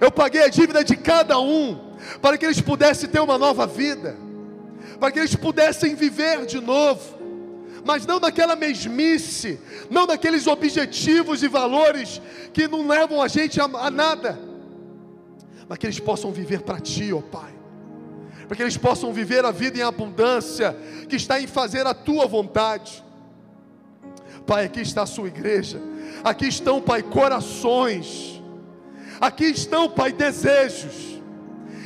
Eu 0.00 0.10
paguei 0.10 0.42
a 0.42 0.48
dívida 0.48 0.82
de 0.82 0.96
cada 0.96 1.38
um, 1.38 1.89
para 2.20 2.36
que 2.36 2.44
eles 2.44 2.60
pudessem 2.60 3.08
ter 3.08 3.20
uma 3.20 3.38
nova 3.38 3.66
vida, 3.66 4.16
para 4.98 5.10
que 5.10 5.18
eles 5.18 5.34
pudessem 5.34 5.94
viver 5.94 6.46
de 6.46 6.60
novo 6.60 7.20
mas 7.84 8.06
não 8.06 8.20
daquela 8.20 8.56
mesmice, 8.56 9.58
não 9.88 10.06
daqueles 10.06 10.46
objetivos 10.46 11.42
e 11.42 11.48
valores 11.48 12.20
que 12.52 12.68
não 12.68 12.86
levam 12.86 13.22
a 13.22 13.28
gente 13.28 13.60
a, 13.60 13.64
a 13.64 13.90
nada, 13.90 14.38
mas 15.68 15.78
que 15.78 15.86
eles 15.86 16.00
possam 16.00 16.32
viver 16.32 16.62
para 16.62 16.80
Ti, 16.80 17.12
ó 17.12 17.18
oh 17.18 17.22
Pai, 17.22 17.52
para 18.46 18.56
que 18.56 18.62
eles 18.62 18.76
possam 18.76 19.12
viver 19.12 19.44
a 19.44 19.50
vida 19.50 19.78
em 19.78 19.82
abundância, 19.82 20.76
que 21.08 21.16
está 21.16 21.40
em 21.40 21.46
fazer 21.46 21.86
a 21.86 21.94
Tua 21.94 22.26
vontade. 22.26 23.04
Pai, 24.46 24.64
aqui 24.64 24.80
está 24.80 25.02
a 25.02 25.06
Sua 25.06 25.28
igreja, 25.28 25.80
aqui 26.24 26.46
estão, 26.46 26.80
Pai, 26.80 27.02
corações, 27.02 28.42
aqui 29.20 29.44
estão, 29.44 29.88
Pai, 29.88 30.12
desejos, 30.12 31.09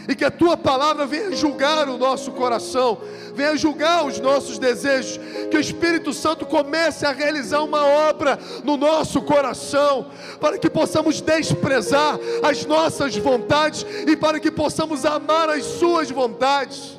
e 0.08 0.14
que 0.14 0.24
a 0.24 0.30
tua 0.30 0.56
palavra 0.56 1.06
venha 1.06 1.32
julgar 1.32 1.88
o 1.88 1.96
nosso 1.98 2.32
coração, 2.32 2.98
venha 3.34 3.56
julgar 3.56 4.04
os 4.06 4.20
nossos 4.20 4.58
desejos, 4.58 5.18
que 5.50 5.56
o 5.56 5.60
Espírito 5.60 6.12
Santo 6.12 6.46
comece 6.46 7.06
a 7.06 7.12
realizar 7.12 7.62
uma 7.62 7.84
obra 7.84 8.38
no 8.62 8.76
nosso 8.76 9.22
coração, 9.22 10.06
para 10.40 10.58
que 10.58 10.68
possamos 10.68 11.20
desprezar 11.20 12.18
as 12.42 12.64
nossas 12.64 13.16
vontades 13.16 13.84
e 14.06 14.16
para 14.16 14.38
que 14.38 14.50
possamos 14.50 15.04
amar 15.04 15.48
as 15.48 15.64
suas 15.64 16.10
vontades 16.10 16.98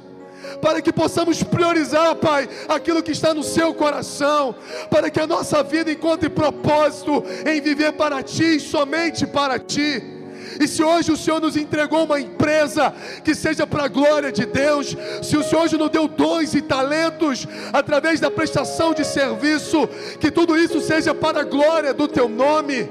para 0.61 0.81
que 0.81 0.93
possamos 0.93 1.43
priorizar, 1.43 2.15
Pai, 2.15 2.47
aquilo 2.69 3.03
que 3.03 3.11
está 3.11 3.33
no 3.33 3.43
seu 3.43 3.73
coração, 3.73 4.55
para 4.89 5.09
que 5.09 5.19
a 5.19 5.27
nossa 5.27 5.63
vida 5.63 5.91
encontre 5.91 6.29
propósito 6.29 7.23
em 7.45 7.59
viver 7.61 7.93
para 7.93 8.21
Ti, 8.23 8.59
somente 8.59 9.25
para 9.25 9.59
Ti. 9.59 10.14
E 10.59 10.67
se 10.67 10.83
hoje 10.83 11.11
o 11.11 11.17
Senhor 11.17 11.41
nos 11.41 11.57
entregou 11.57 12.05
uma 12.05 12.19
empresa 12.19 12.93
que 13.23 13.35
seja 13.35 13.67
para 13.67 13.85
a 13.85 13.87
glória 13.87 14.31
de 14.31 14.45
Deus, 14.45 14.95
se 15.21 15.35
o 15.35 15.43
Senhor 15.43 15.63
hoje 15.63 15.77
nos 15.77 15.89
deu 15.89 16.07
dons 16.07 16.53
e 16.53 16.61
talentos 16.61 17.47
através 17.73 18.19
da 18.19 18.31
prestação 18.31 18.93
de 18.93 19.03
serviço, 19.03 19.87
que 20.19 20.31
tudo 20.31 20.57
isso 20.57 20.79
seja 20.79 21.13
para 21.13 21.41
a 21.41 21.43
glória 21.43 21.93
do 21.93 22.07
Teu 22.07 22.29
nome. 22.29 22.89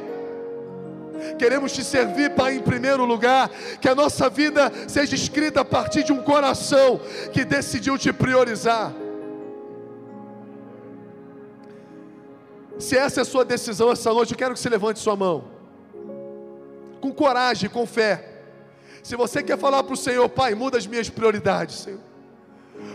Queremos 1.39 1.73
te 1.73 1.83
servir, 1.83 2.31
Pai, 2.31 2.57
em 2.57 2.61
primeiro 2.61 3.05
lugar, 3.05 3.49
que 3.81 3.89
a 3.89 3.95
nossa 3.95 4.29
vida 4.29 4.71
seja 4.87 5.15
escrita 5.15 5.61
a 5.61 5.65
partir 5.65 6.03
de 6.03 6.12
um 6.12 6.23
coração 6.23 7.01
que 7.33 7.45
decidiu 7.45 7.97
te 7.97 8.12
priorizar. 8.12 8.93
Se 12.79 12.97
essa 12.97 13.21
é 13.21 13.23
a 13.23 13.25
sua 13.25 13.45
decisão 13.45 13.91
essa 13.91 14.12
noite, 14.12 14.33
eu 14.33 14.39
quero 14.39 14.53
que 14.53 14.61
você 14.61 14.69
levante 14.69 14.99
sua 14.99 15.17
mão 15.17 15.54
com 17.05 17.13
coragem, 17.13 17.69
com 17.69 17.85
fé. 17.85 18.31
Se 19.03 19.15
você 19.15 19.43
quer 19.43 19.59
falar 19.59 19.83
para 19.83 19.93
o 19.93 19.97
Senhor, 19.97 20.27
Pai, 20.27 20.55
muda 20.55 20.79
as 20.79 20.87
minhas 20.87 21.11
prioridades, 21.11 21.81
Senhor. 21.81 22.01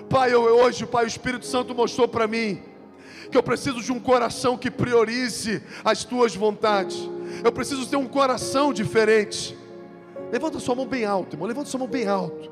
Pai, 0.09 0.33
eu, 0.33 0.41
hoje, 0.41 0.87
Pai, 0.87 1.05
o 1.05 1.07
Espírito 1.07 1.45
Santo 1.45 1.75
mostrou 1.75 2.07
para 2.07 2.27
mim 2.27 2.59
que 3.29 3.37
eu 3.37 3.43
preciso 3.43 3.81
de 3.81 3.91
um 3.91 3.99
coração 3.99 4.57
que 4.57 4.71
priorize 4.71 5.61
as 5.85 6.03
tuas 6.03 6.35
vontades. 6.35 6.97
Eu 7.43 7.51
preciso 7.51 7.87
ter 7.87 7.97
um 7.97 8.07
coração 8.07 8.73
diferente. 8.73 9.55
Levanta 10.31 10.59
sua 10.59 10.73
mão 10.73 10.87
bem 10.87 11.05
alto, 11.05 11.35
irmão. 11.35 11.47
Levanta 11.47 11.69
sua 11.69 11.77
mão 11.77 11.87
bem 11.87 12.07
alto. 12.07 12.51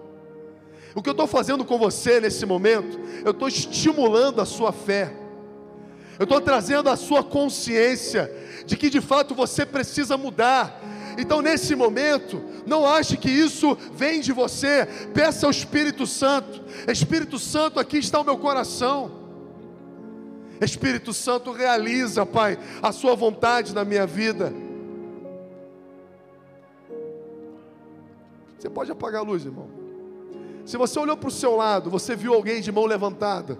O 0.93 1.01
que 1.01 1.09
eu 1.09 1.13
estou 1.13 1.25
fazendo 1.25 1.65
com 1.65 1.79
você 1.79 2.21
nesse 2.21 2.45
momento, 2.45 2.99
eu 3.25 3.31
estou 3.31 3.47
estimulando 3.47 4.39
a 4.41 4.45
sua 4.45 4.71
fé. 4.71 5.11
Eu 6.19 6.25
estou 6.25 6.39
trazendo 6.39 6.87
a 6.87 6.95
sua 6.95 7.23
consciência 7.23 8.31
de 8.63 8.77
que 8.77 8.91
de 8.91 9.01
fato 9.01 9.33
você 9.33 9.65
precisa 9.65 10.15
mudar 10.17 10.83
então, 11.17 11.41
nesse 11.41 11.75
momento, 11.75 12.43
não 12.65 12.85
ache 12.85 13.17
que 13.17 13.29
isso 13.29 13.75
vem 13.91 14.21
de 14.21 14.31
você. 14.31 14.85
Peça 15.15 15.47
ao 15.47 15.51
Espírito 15.51 16.05
Santo: 16.05 16.63
Espírito 16.87 17.39
Santo, 17.39 17.79
aqui 17.79 17.97
está 17.97 18.21
o 18.21 18.23
meu 18.23 18.37
coração. 18.37 19.11
Espírito 20.61 21.13
Santo, 21.13 21.51
realiza, 21.51 22.25
Pai, 22.25 22.57
a 22.83 22.91
Sua 22.91 23.15
vontade 23.15 23.73
na 23.73 23.83
minha 23.83 24.05
vida. 24.05 24.53
Você 28.59 28.69
pode 28.69 28.91
apagar 28.91 29.21
a 29.21 29.23
luz, 29.23 29.43
irmão. 29.43 29.67
Se 30.65 30.77
você 30.77 30.99
olhou 30.99 31.17
para 31.17 31.29
o 31.29 31.31
seu 31.31 31.55
lado, 31.55 31.89
você 31.89 32.15
viu 32.15 32.33
alguém 32.33 32.61
de 32.61 32.71
mão 32.71 32.85
levantada. 32.85 33.57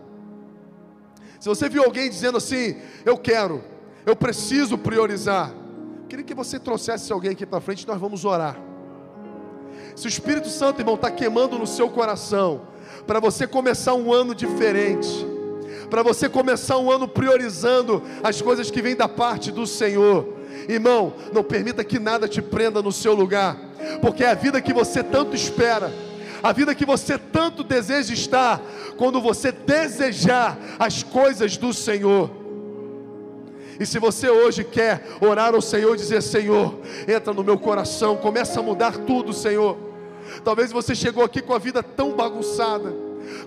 Se 1.40 1.50
você 1.50 1.68
viu 1.68 1.84
alguém 1.84 2.08
dizendo 2.08 2.38
assim: 2.38 2.78
Eu 3.04 3.18
quero, 3.18 3.64
eu 4.06 4.16
preciso 4.16 4.78
priorizar. 4.78 5.67
Queria 6.10 6.24
que 6.24 6.34
você 6.34 6.58
trouxesse 6.58 7.12
alguém 7.12 7.32
aqui 7.32 7.46
para 7.46 7.60
frente, 7.60 7.86
nós 7.86 8.00
vamos 8.00 8.24
orar. 8.24 8.58
Se 9.94 10.08
o 10.08 10.10
Espírito 10.10 10.48
Santo, 10.48 10.80
irmão, 10.80 10.96
está 10.96 11.12
queimando 11.12 11.60
no 11.60 11.68
seu 11.68 11.90
coração, 11.90 12.62
para 13.06 13.20
você 13.20 13.46
começar 13.46 13.94
um 13.94 14.14
ano 14.14 14.34
diferente, 14.34 15.10
para 15.90 16.02
você 16.02 16.30
começar 16.30 16.78
um 16.78 16.90
ano 16.90 17.08
priorizando 17.08 18.02
as 18.24 18.42
coisas 18.42 18.72
que 18.72 18.82
vêm 18.82 18.96
da 18.96 19.10
parte 19.10 19.52
do 19.52 19.68
Senhor. 19.68 20.38
Irmão, 20.70 21.14
não 21.34 21.44
permita 21.44 21.84
que 21.84 22.00
nada 22.00 22.28
te 22.28 22.42
prenda 22.42 22.82
no 22.82 22.92
seu 22.92 23.14
lugar, 23.14 23.58
porque 24.02 24.24
é 24.24 24.30
a 24.30 24.34
vida 24.34 24.62
que 24.62 24.74
você 24.74 25.04
tanto 25.04 25.36
espera, 25.36 25.92
a 26.42 26.54
vida 26.54 26.74
que 26.74 26.86
você 26.86 27.18
tanto 27.18 27.64
deseja 27.66 28.14
estar, 28.14 28.62
quando 28.98 29.20
você 29.20 29.52
desejar 29.52 30.58
as 30.80 31.04
coisas 31.04 31.58
do 31.58 31.74
Senhor. 31.74 32.37
E 33.80 33.86
se 33.86 34.00
você 34.00 34.30
hoje 34.30 34.64
quer 34.64 35.04
orar 35.22 35.54
ao 35.54 35.62
Senhor 35.62 35.94
e 35.94 35.98
dizer: 35.98 36.22
Senhor, 36.22 36.76
entra 37.08 37.34
no 37.34 37.44
meu 37.44 37.58
coração, 37.58 38.18
começa 38.18 38.60
a 38.60 38.64
mudar 38.64 38.98
tudo, 38.98 39.34
Senhor. 39.34 39.78
Talvez 40.44 40.72
você 40.72 40.96
chegou 40.96 41.24
aqui 41.24 41.42
com 41.42 41.54
a 41.54 41.60
vida 41.60 41.82
tão 41.82 42.12
bagunçada, 42.12 42.94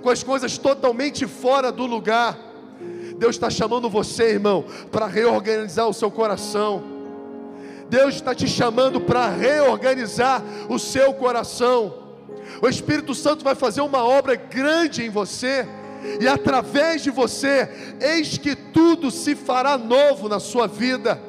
com 0.02 0.10
as 0.10 0.22
coisas 0.22 0.56
totalmente 0.56 1.26
fora 1.26 1.72
do 1.72 1.84
lugar. 1.84 2.38
Deus 3.16 3.36
está 3.36 3.50
chamando 3.50 3.90
você, 3.90 4.30
irmão, 4.30 4.64
para 4.90 5.06
reorganizar 5.06 5.88
o 5.88 5.92
seu 5.92 6.10
coração. 6.10 6.82
Deus 7.88 8.14
está 8.14 8.34
te 8.34 8.46
chamando 8.46 9.00
para 9.00 9.28
reorganizar 9.28 10.42
o 10.68 10.78
seu 10.78 11.12
coração. 11.12 11.94
O 12.62 12.68
Espírito 12.68 13.14
Santo 13.14 13.44
vai 13.44 13.54
fazer 13.54 13.80
uma 13.80 14.04
obra 14.04 14.36
grande 14.36 15.04
em 15.04 15.10
você 15.10 15.66
e 16.20 16.26
através 16.26 17.02
de 17.02 17.10
você, 17.10 17.68
eis 18.00 18.38
que 18.38 18.54
tudo 18.54 19.10
se 19.10 19.34
fará 19.34 19.76
novo 19.76 20.28
na 20.28 20.40
sua 20.40 20.66
vida. 20.66 21.20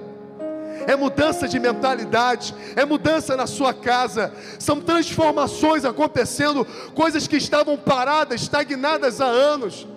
É 0.88 0.96
mudança 0.96 1.48
de 1.48 1.60
mentalidade, 1.60 2.56
é 2.76 2.86
mudança 2.86 3.36
na 3.38 3.46
sua 3.46 3.74
casa, 3.74 4.34
são 4.58 4.82
transformações 4.82 5.86
acontecendo, 5.86 6.66
coisas 6.96 7.28
que 7.28 7.38
estavam 7.38 7.78
paradas, 7.78 8.42
estagnadas 8.42 9.22
há 9.22 9.26
anos. 9.26 9.88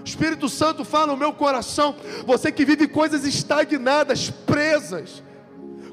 O 0.00 0.04
Espírito 0.04 0.48
Santo 0.48 0.84
fala 0.84 1.08
no 1.08 1.16
meu 1.16 1.32
coração, 1.32 1.94
você 2.26 2.50
que 2.50 2.64
vive 2.64 2.88
coisas 2.88 3.24
estagnadas, 3.24 4.30
presas, 4.30 5.22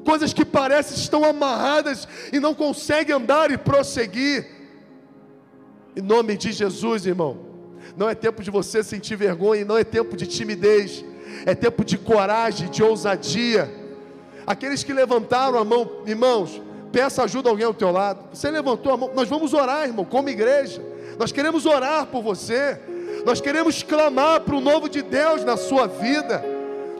coisas 0.04 0.32
que 0.32 0.44
parecem 0.44 0.96
estão 0.96 1.24
amarradas 1.24 2.06
e 2.32 2.38
não 2.38 2.54
consegue 2.54 3.12
andar 3.12 3.50
e 3.50 3.58
prosseguir. 3.58 4.46
Em 5.96 6.02
nome 6.02 6.36
de 6.36 6.52
Jesus, 6.52 7.06
irmão. 7.06 7.53
Não 7.96 8.08
é 8.08 8.14
tempo 8.14 8.42
de 8.42 8.50
você 8.50 8.82
sentir 8.82 9.16
vergonha, 9.16 9.64
não 9.64 9.78
é 9.78 9.84
tempo 9.84 10.16
de 10.16 10.26
timidez, 10.26 11.04
é 11.46 11.54
tempo 11.54 11.84
de 11.84 11.96
coragem, 11.96 12.68
de 12.68 12.82
ousadia. 12.82 13.72
Aqueles 14.46 14.82
que 14.82 14.92
levantaram 14.92 15.58
a 15.58 15.64
mão, 15.64 16.02
irmãos, 16.06 16.60
peça 16.92 17.22
ajuda 17.22 17.48
a 17.48 17.52
alguém 17.52 17.66
ao 17.66 17.74
teu 17.74 17.90
lado. 17.90 18.20
Você 18.32 18.50
levantou 18.50 18.92
a 18.92 18.96
mão, 18.96 19.10
nós 19.14 19.28
vamos 19.28 19.54
orar, 19.54 19.86
irmão, 19.86 20.04
como 20.04 20.28
igreja. 20.28 20.82
Nós 21.18 21.32
queremos 21.32 21.66
orar 21.66 22.06
por 22.06 22.22
você. 22.22 22.78
Nós 23.24 23.40
queremos 23.40 23.82
clamar 23.82 24.40
para 24.40 24.54
o 24.54 24.60
novo 24.60 24.88
de 24.88 25.00
Deus 25.00 25.44
na 25.44 25.56
sua 25.56 25.86
vida. 25.86 26.44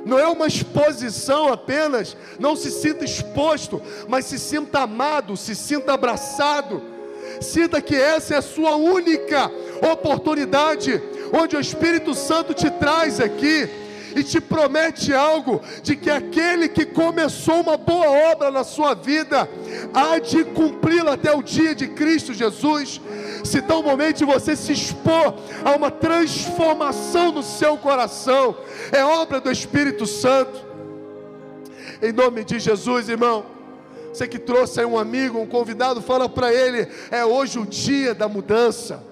Não 0.05 0.19
é 0.19 0.27
uma 0.27 0.47
exposição 0.47 1.53
apenas, 1.53 2.17
não 2.39 2.55
se 2.55 2.71
sinta 2.71 3.05
exposto, 3.05 3.81
mas 4.07 4.27
se 4.27 4.39
sinta 4.39 4.81
amado, 4.81 5.37
se 5.37 5.55
sinta 5.55 5.95
abraçado. 5.95 6.94
Sinta 7.45 7.81
que 7.81 7.95
essa 7.95 8.35
é 8.35 8.39
a 8.39 8.43
sua 8.43 8.75
única 8.75 9.51
oportunidade, 9.93 11.01
onde 11.33 11.57
o 11.57 11.61
Espírito 11.61 12.15
Santo 12.15 12.55
te 12.55 12.71
traz 12.71 13.21
aqui 13.21 13.69
e 14.17 14.23
te 14.23 14.41
promete 14.41 15.13
algo 15.13 15.61
de 15.83 15.97
que 15.97 16.09
aquele 16.09 16.69
que 16.69 16.87
começou 16.87 17.61
uma 17.61 17.77
boa 17.77 18.09
obra 18.33 18.51
na 18.51 18.65
sua 18.65 18.95
vida 18.95 19.49
há 19.93 20.19
de 20.19 20.45
cumpri-la 20.45 21.15
até 21.15 21.35
o 21.35 21.43
dia 21.43 21.75
de 21.75 21.89
Cristo 21.89 22.33
Jesus. 22.33 23.01
Se 23.45 23.61
tão 23.61 23.83
momente 23.83 24.25
você 24.25 24.57
se 24.57 24.73
expor 24.73 25.35
a 25.65 25.77
uma 25.77 25.91
transformação 25.91 27.33
no 27.33 27.43
seu 27.43 27.77
coração, 27.77 28.57
é 28.91 29.05
obra 29.05 29.41
do 29.41 29.51
Espírito 29.51 30.07
Santo. 30.07 30.65
Em 32.01 32.13
nome 32.13 32.45
de 32.45 32.59
Jesus, 32.59 33.09
irmão. 33.09 33.54
Você 34.15 34.29
que 34.29 34.39
trouxe 34.39 34.79
aí 34.79 34.87
um 34.87 34.97
amigo, 34.97 35.41
um 35.41 35.47
convidado, 35.47 36.01
fala 36.01 36.29
para 36.29 36.55
ele: 36.55 36.87
é 37.11 37.25
hoje 37.25 37.59
o 37.59 37.67
dia 37.67 38.15
da 38.15 38.29
mudança. 38.29 39.03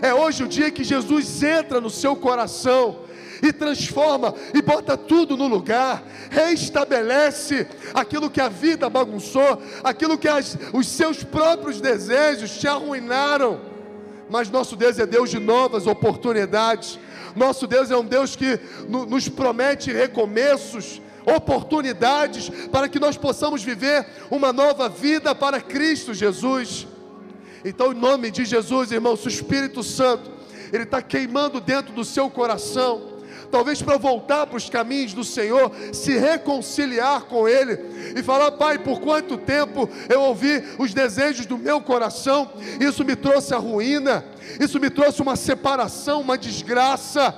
É 0.00 0.14
hoje 0.14 0.42
o 0.42 0.48
dia 0.48 0.70
que 0.70 0.82
Jesus 0.82 1.42
entra 1.42 1.82
no 1.82 1.90
seu 1.90 2.16
coração 2.16 3.00
e 3.42 3.52
transforma 3.52 4.34
e 4.54 4.62
bota 4.62 4.96
tudo 4.96 5.36
no 5.36 5.46
lugar, 5.46 6.02
reestabelece 6.30 7.66
aquilo 7.92 8.30
que 8.30 8.40
a 8.40 8.48
vida 8.48 8.88
bagunçou, 8.88 9.62
aquilo 9.84 10.16
que 10.16 10.28
as, 10.28 10.56
os 10.72 10.88
seus 10.88 11.22
próprios 11.22 11.78
desejos 11.78 12.56
te 12.56 12.66
arruinaram. 12.66 13.60
Mas 14.30 14.48
nosso 14.48 14.76
Deus 14.76 14.98
é 14.98 15.04
Deus 15.04 15.28
de 15.28 15.38
novas 15.38 15.86
oportunidades. 15.86 16.98
Nosso 17.36 17.66
Deus 17.66 17.90
é 17.90 17.96
um 17.98 18.04
Deus 18.04 18.34
que 18.34 18.58
no, 18.88 19.04
nos 19.04 19.28
promete 19.28 19.92
recomeços, 19.92 21.02
oportunidades 21.36 22.48
para 22.70 22.88
que 22.88 22.98
nós 22.98 23.16
possamos 23.16 23.62
viver 23.62 24.06
uma 24.30 24.52
nova 24.52 24.88
vida 24.88 25.34
para 25.34 25.60
Cristo 25.60 26.14
Jesus. 26.14 26.86
Então, 27.64 27.92
em 27.92 27.96
nome 27.96 28.30
de 28.30 28.44
Jesus, 28.44 28.92
irmãos, 28.92 29.24
o 29.24 29.28
Espírito 29.28 29.82
Santo, 29.82 30.30
ele 30.72 30.84
está 30.84 31.02
queimando 31.02 31.60
dentro 31.60 31.92
do 31.92 32.04
seu 32.04 32.30
coração. 32.30 33.18
Talvez 33.50 33.80
para 33.80 33.96
voltar 33.96 34.46
para 34.46 34.58
os 34.58 34.68
caminhos 34.68 35.14
do 35.14 35.24
Senhor, 35.24 35.72
se 35.92 36.18
reconciliar 36.18 37.22
com 37.22 37.48
Ele 37.48 37.78
e 38.14 38.22
falar: 38.22 38.52
Pai, 38.52 38.78
por 38.78 39.00
quanto 39.00 39.38
tempo 39.38 39.88
eu 40.08 40.20
ouvi 40.20 40.62
os 40.78 40.92
desejos 40.92 41.46
do 41.46 41.56
meu 41.56 41.80
coração, 41.80 42.50
isso 42.78 43.04
me 43.04 43.16
trouxe 43.16 43.54
a 43.54 43.58
ruína, 43.58 44.24
isso 44.60 44.78
me 44.78 44.90
trouxe 44.90 45.22
uma 45.22 45.34
separação, 45.34 46.20
uma 46.20 46.36
desgraça. 46.36 47.34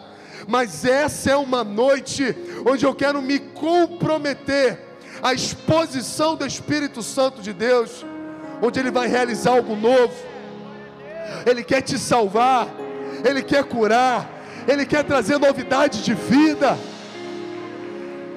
Mas 0.48 0.84
essa 0.84 1.30
é 1.30 1.36
uma 1.36 1.62
noite 1.62 2.34
onde 2.66 2.84
eu 2.84 2.94
quero 2.94 3.20
me 3.20 3.38
comprometer 3.38 4.78
à 5.22 5.34
exposição 5.34 6.36
do 6.36 6.46
Espírito 6.46 7.02
Santo 7.02 7.42
de 7.42 7.52
Deus 7.52 8.04
onde 8.62 8.78
Ele 8.78 8.90
vai 8.90 9.08
realizar 9.08 9.52
algo 9.52 9.74
novo. 9.74 10.14
Ele 11.46 11.62
quer 11.64 11.80
te 11.80 11.98
salvar, 11.98 12.68
Ele 13.24 13.42
quer 13.42 13.64
curar, 13.64 14.28
Ele 14.66 14.84
quer 14.84 15.04
trazer 15.04 15.38
novidade 15.38 16.02
de 16.02 16.14
vida. 16.14 16.78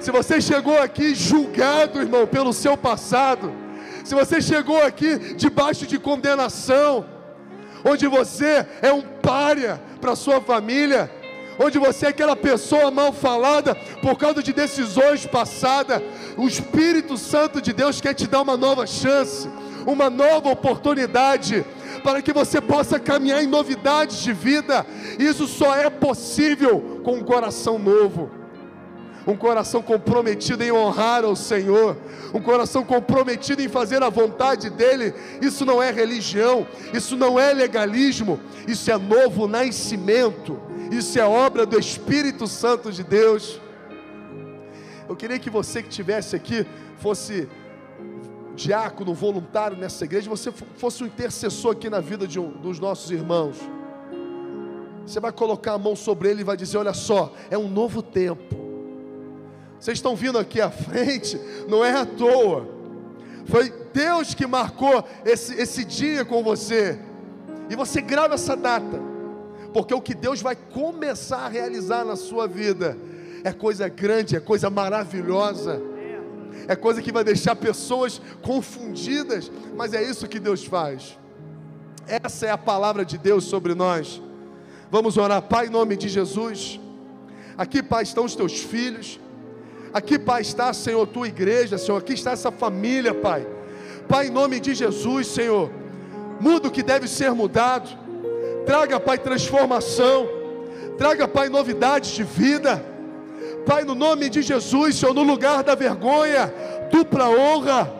Se 0.00 0.10
você 0.10 0.40
chegou 0.40 0.78
aqui 0.78 1.14
julgado, 1.14 2.00
irmão, 2.00 2.26
pelo 2.26 2.52
seu 2.52 2.76
passado, 2.76 3.52
se 4.04 4.14
você 4.14 4.40
chegou 4.40 4.82
aqui 4.82 5.34
debaixo 5.34 5.86
de 5.86 5.98
condenação, 5.98 7.06
onde 7.84 8.06
você 8.06 8.66
é 8.82 8.92
um 8.92 9.02
párea 9.02 9.80
para 10.00 10.14
sua 10.14 10.40
família, 10.40 11.10
onde 11.58 11.78
você 11.78 12.06
é 12.06 12.08
aquela 12.08 12.36
pessoa 12.36 12.90
mal 12.90 13.12
falada 13.12 13.74
por 14.02 14.16
causa 14.16 14.42
de 14.42 14.52
decisões 14.52 15.26
passadas, 15.26 16.02
o 16.36 16.46
Espírito 16.46 17.16
Santo 17.16 17.60
de 17.60 17.72
Deus 17.72 18.00
quer 18.00 18.14
te 18.14 18.26
dar 18.26 18.42
uma 18.42 18.56
nova 18.56 18.86
chance 18.86 19.48
uma 19.86 20.08
nova 20.10 20.50
oportunidade 20.50 21.64
para 22.02 22.20
que 22.20 22.32
você 22.32 22.60
possa 22.60 22.98
caminhar 22.98 23.42
em 23.42 23.46
novidades 23.46 24.18
de 24.18 24.32
vida. 24.32 24.86
Isso 25.18 25.46
só 25.46 25.74
é 25.74 25.88
possível 25.88 27.00
com 27.02 27.16
um 27.16 27.24
coração 27.24 27.78
novo. 27.78 28.30
Um 29.26 29.36
coração 29.36 29.80
comprometido 29.80 30.62
em 30.62 30.70
honrar 30.70 31.24
ao 31.24 31.34
Senhor, 31.34 31.96
um 32.34 32.42
coração 32.42 32.84
comprometido 32.84 33.62
em 33.62 33.68
fazer 33.68 34.02
a 34.02 34.10
vontade 34.10 34.68
dEle. 34.68 35.14
Isso 35.40 35.64
não 35.64 35.82
é 35.82 35.90
religião, 35.90 36.66
isso 36.92 37.16
não 37.16 37.40
é 37.40 37.54
legalismo, 37.54 38.38
isso 38.68 38.90
é 38.90 38.98
novo 38.98 39.48
nascimento, 39.48 40.60
isso 40.90 41.18
é 41.18 41.24
obra 41.24 41.64
do 41.66 41.78
Espírito 41.78 42.46
Santo 42.46 42.92
de 42.92 43.02
Deus. 43.02 43.60
Eu 45.08 45.16
queria 45.16 45.38
que 45.38 45.50
você 45.50 45.82
que 45.82 45.88
estivesse 45.88 46.34
aqui 46.34 46.66
fosse 46.96 47.48
diácono, 48.54 49.12
voluntário 49.12 49.76
nessa 49.76 50.04
igreja, 50.04 50.30
você 50.30 50.52
fosse 50.76 51.02
um 51.02 51.06
intercessor 51.06 51.72
aqui 51.72 51.90
na 51.90 52.00
vida 52.00 52.26
de 52.26 52.38
um, 52.38 52.50
dos 52.50 52.78
nossos 52.78 53.10
irmãos. 53.10 53.56
Você 55.06 55.20
vai 55.20 55.32
colocar 55.32 55.72
a 55.72 55.78
mão 55.78 55.94
sobre 55.94 56.30
ele 56.30 56.40
e 56.40 56.44
vai 56.44 56.56
dizer: 56.56 56.78
Olha 56.78 56.94
só, 56.94 57.32
é 57.50 57.58
um 57.58 57.68
novo 57.68 58.02
tempo. 58.02 58.64
Vocês 59.78 59.98
estão 59.98 60.16
vindo 60.16 60.38
aqui 60.38 60.60
à 60.60 60.70
frente, 60.70 61.38
não 61.68 61.84
é 61.84 61.92
à 61.92 62.06
toa. 62.06 62.66
Foi 63.44 63.70
Deus 63.92 64.32
que 64.32 64.46
marcou 64.46 65.04
esse, 65.24 65.54
esse 65.60 65.84
dia 65.84 66.24
com 66.24 66.42
você. 66.42 66.98
E 67.68 67.76
você 67.76 68.00
grava 68.00 68.34
essa 68.34 68.56
data, 68.56 69.00
porque 69.74 69.92
o 69.92 70.00
que 70.00 70.14
Deus 70.14 70.40
vai 70.40 70.56
começar 70.56 71.40
a 71.44 71.48
realizar 71.48 72.02
na 72.02 72.16
sua 72.16 72.46
vida 72.46 72.96
é 73.42 73.52
coisa 73.52 73.88
grande, 73.88 74.36
é 74.36 74.40
coisa 74.40 74.70
maravilhosa 74.70 75.82
é 76.66 76.74
coisa 76.74 77.02
que 77.02 77.12
vai 77.12 77.24
deixar 77.24 77.56
pessoas 77.56 78.20
confundidas, 78.42 79.50
mas 79.76 79.92
é 79.92 80.02
isso 80.02 80.28
que 80.28 80.38
Deus 80.38 80.64
faz. 80.64 81.18
Essa 82.06 82.46
é 82.46 82.50
a 82.50 82.58
palavra 82.58 83.04
de 83.04 83.18
Deus 83.18 83.44
sobre 83.44 83.74
nós. 83.74 84.22
Vamos 84.90 85.16
orar, 85.16 85.42
Pai, 85.42 85.66
em 85.66 85.70
nome 85.70 85.96
de 85.96 86.08
Jesus. 86.08 86.80
Aqui, 87.56 87.82
Pai, 87.82 88.02
estão 88.02 88.24
os 88.24 88.34
teus 88.34 88.60
filhos. 88.60 89.20
Aqui, 89.92 90.18
Pai, 90.18 90.42
está, 90.42 90.72
Senhor, 90.72 91.06
tua 91.06 91.28
igreja, 91.28 91.78
Senhor. 91.78 91.98
Aqui 91.98 92.14
está 92.14 92.32
essa 92.32 92.50
família, 92.50 93.14
Pai. 93.14 93.46
Pai, 94.08 94.28
em 94.28 94.30
nome 94.30 94.60
de 94.60 94.74
Jesus, 94.74 95.28
Senhor. 95.28 95.70
Muda 96.40 96.68
o 96.68 96.70
que 96.70 96.82
deve 96.82 97.08
ser 97.08 97.30
mudado. 97.32 98.03
Traga, 98.66 98.98
Pai, 98.98 99.18
transformação. 99.18 100.28
Traga, 100.96 101.26
Pai, 101.26 101.48
novidades 101.48 102.10
de 102.10 102.22
vida. 102.22 102.84
Pai, 103.66 103.84
no 103.84 103.94
nome 103.94 104.28
de 104.28 104.42
Jesus, 104.42 104.96
Senhor, 104.96 105.14
no 105.14 105.22
lugar 105.22 105.62
da 105.62 105.74
vergonha, 105.74 106.52
dupla 106.90 107.28
honra. 107.30 107.92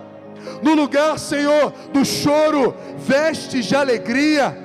No 0.63 0.75
lugar, 0.75 1.19
Senhor, 1.19 1.73
do 1.93 2.05
choro, 2.05 2.75
vestes 2.99 3.65
de 3.65 3.75
alegria. 3.75 4.57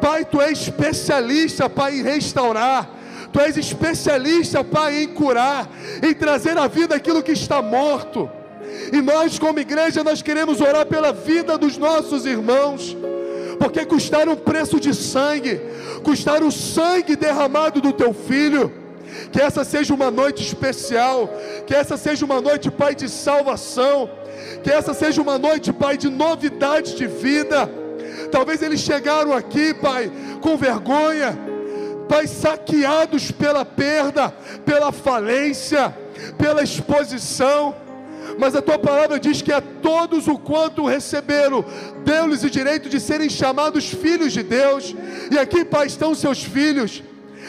Pai, 0.00 0.24
tu 0.24 0.40
és 0.40 0.60
especialista, 0.60 1.68
Pai, 1.68 1.98
em 1.98 2.02
restaurar. 2.02 2.90
Tu 3.32 3.40
és 3.40 3.56
especialista, 3.56 4.64
Pai, 4.64 5.02
em 5.02 5.08
curar, 5.08 5.68
em 6.02 6.14
trazer 6.14 6.56
à 6.56 6.66
vida 6.66 6.94
aquilo 6.94 7.22
que 7.22 7.32
está 7.32 7.60
morto. 7.60 8.30
E 8.92 9.00
nós, 9.02 9.38
como 9.38 9.58
igreja, 9.58 10.02
nós 10.02 10.22
queremos 10.22 10.60
orar 10.60 10.86
pela 10.86 11.12
vida 11.12 11.58
dos 11.58 11.76
nossos 11.76 12.24
irmãos, 12.24 12.96
porque 13.66 13.84
custaram 13.84 14.34
um 14.34 14.36
preço 14.36 14.78
de 14.78 14.94
sangue, 14.94 15.60
custaram 16.04 16.46
o 16.46 16.52
sangue 16.52 17.16
derramado 17.16 17.80
do 17.80 17.92
teu 17.92 18.14
filho. 18.14 18.72
Que 19.32 19.40
essa 19.40 19.64
seja 19.64 19.92
uma 19.92 20.08
noite 20.08 20.40
especial, 20.42 21.28
que 21.66 21.74
essa 21.74 21.96
seja 21.96 22.24
uma 22.24 22.40
noite, 22.40 22.70
Pai, 22.70 22.94
de 22.94 23.08
salvação, 23.08 24.08
que 24.62 24.70
essa 24.70 24.94
seja 24.94 25.20
uma 25.20 25.36
noite, 25.36 25.72
Pai, 25.72 25.96
de 25.96 26.08
novidade 26.08 26.94
de 26.94 27.08
vida. 27.08 27.68
Talvez 28.30 28.62
eles 28.62 28.80
chegaram 28.80 29.32
aqui, 29.32 29.74
Pai, 29.74 30.12
com 30.40 30.56
vergonha, 30.56 31.36
Pai, 32.08 32.28
saqueados 32.28 33.32
pela 33.32 33.64
perda, 33.64 34.32
pela 34.64 34.92
falência, 34.92 35.92
pela 36.38 36.62
exposição. 36.62 37.74
Mas 38.38 38.54
a 38.54 38.62
tua 38.62 38.78
palavra 38.78 39.18
diz 39.18 39.40
que 39.40 39.52
a 39.52 39.60
todos 39.60 40.28
o 40.28 40.38
quanto 40.38 40.86
receberam, 40.86 41.64
deu-lhes 42.04 42.42
o 42.42 42.50
direito 42.50 42.88
de 42.88 43.00
serem 43.00 43.30
chamados 43.30 43.88
filhos 43.88 44.32
de 44.32 44.42
Deus. 44.42 44.94
E 45.30 45.38
aqui, 45.38 45.64
Pai, 45.64 45.86
estão 45.86 46.14
seus 46.14 46.42
filhos. 46.42 47.02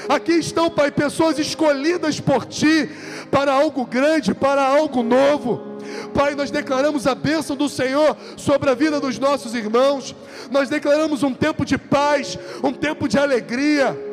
Aqui 0.07 0.33
estão, 0.33 0.69
Pai, 0.69 0.91
pessoas 0.91 1.37
escolhidas 1.39 2.19
por 2.19 2.45
Ti 2.45 2.89
para 3.29 3.51
algo 3.51 3.85
grande, 3.85 4.33
para 4.33 4.61
algo 4.61 5.03
novo. 5.03 5.77
Pai, 6.13 6.35
nós 6.35 6.51
declaramos 6.51 7.07
a 7.07 7.15
bênção 7.15 7.55
do 7.55 7.67
Senhor 7.67 8.15
sobre 8.35 8.69
a 8.69 8.73
vida 8.73 8.99
dos 8.99 9.19
nossos 9.19 9.53
irmãos. 9.53 10.15
Nós 10.51 10.69
declaramos 10.69 11.23
um 11.23 11.33
tempo 11.33 11.65
de 11.65 11.77
paz, 11.77 12.37
um 12.63 12.71
tempo 12.71 13.07
de 13.07 13.17
alegria 13.17 14.06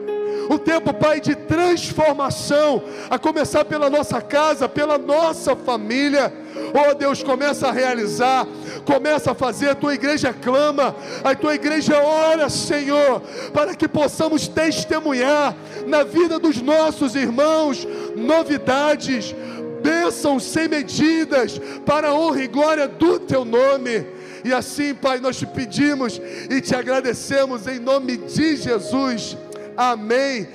um 0.50 0.58
tempo, 0.58 0.92
Pai, 0.92 1.20
de 1.20 1.34
transformação, 1.34 2.82
a 3.10 3.18
começar 3.18 3.64
pela 3.64 3.88
nossa 3.88 4.20
casa, 4.20 4.68
pela 4.68 4.98
nossa 4.98 5.56
família. 5.56 6.32
Oh 6.72 6.94
Deus, 6.94 7.22
começa 7.22 7.68
a 7.68 7.72
realizar, 7.72 8.46
começa 8.84 9.32
a 9.32 9.34
fazer, 9.34 9.70
a 9.70 9.74
tua 9.74 9.94
igreja 9.94 10.32
clama, 10.32 10.94
a 11.22 11.34
tua 11.34 11.54
igreja 11.54 11.98
ora, 11.98 12.48
Senhor, 12.48 13.20
para 13.52 13.74
que 13.74 13.88
possamos 13.88 14.46
testemunhar 14.48 15.56
na 15.86 16.02
vida 16.02 16.38
dos 16.38 16.60
nossos 16.60 17.14
irmãos 17.14 17.86
novidades, 18.16 19.34
bênçãos 19.82 20.44
sem 20.44 20.68
medidas, 20.68 21.60
para 21.84 22.08
a 22.08 22.14
honra 22.14 22.42
e 22.42 22.48
glória 22.48 22.88
do 22.88 23.18
teu 23.18 23.44
nome. 23.44 24.06
E 24.44 24.52
assim, 24.52 24.94
Pai, 24.94 25.20
nós 25.20 25.38
te 25.38 25.46
pedimos 25.46 26.20
e 26.50 26.60
te 26.60 26.74
agradecemos 26.74 27.66
em 27.66 27.78
nome 27.78 28.18
de 28.18 28.56
Jesus. 28.56 29.36
Amém. 29.76 30.46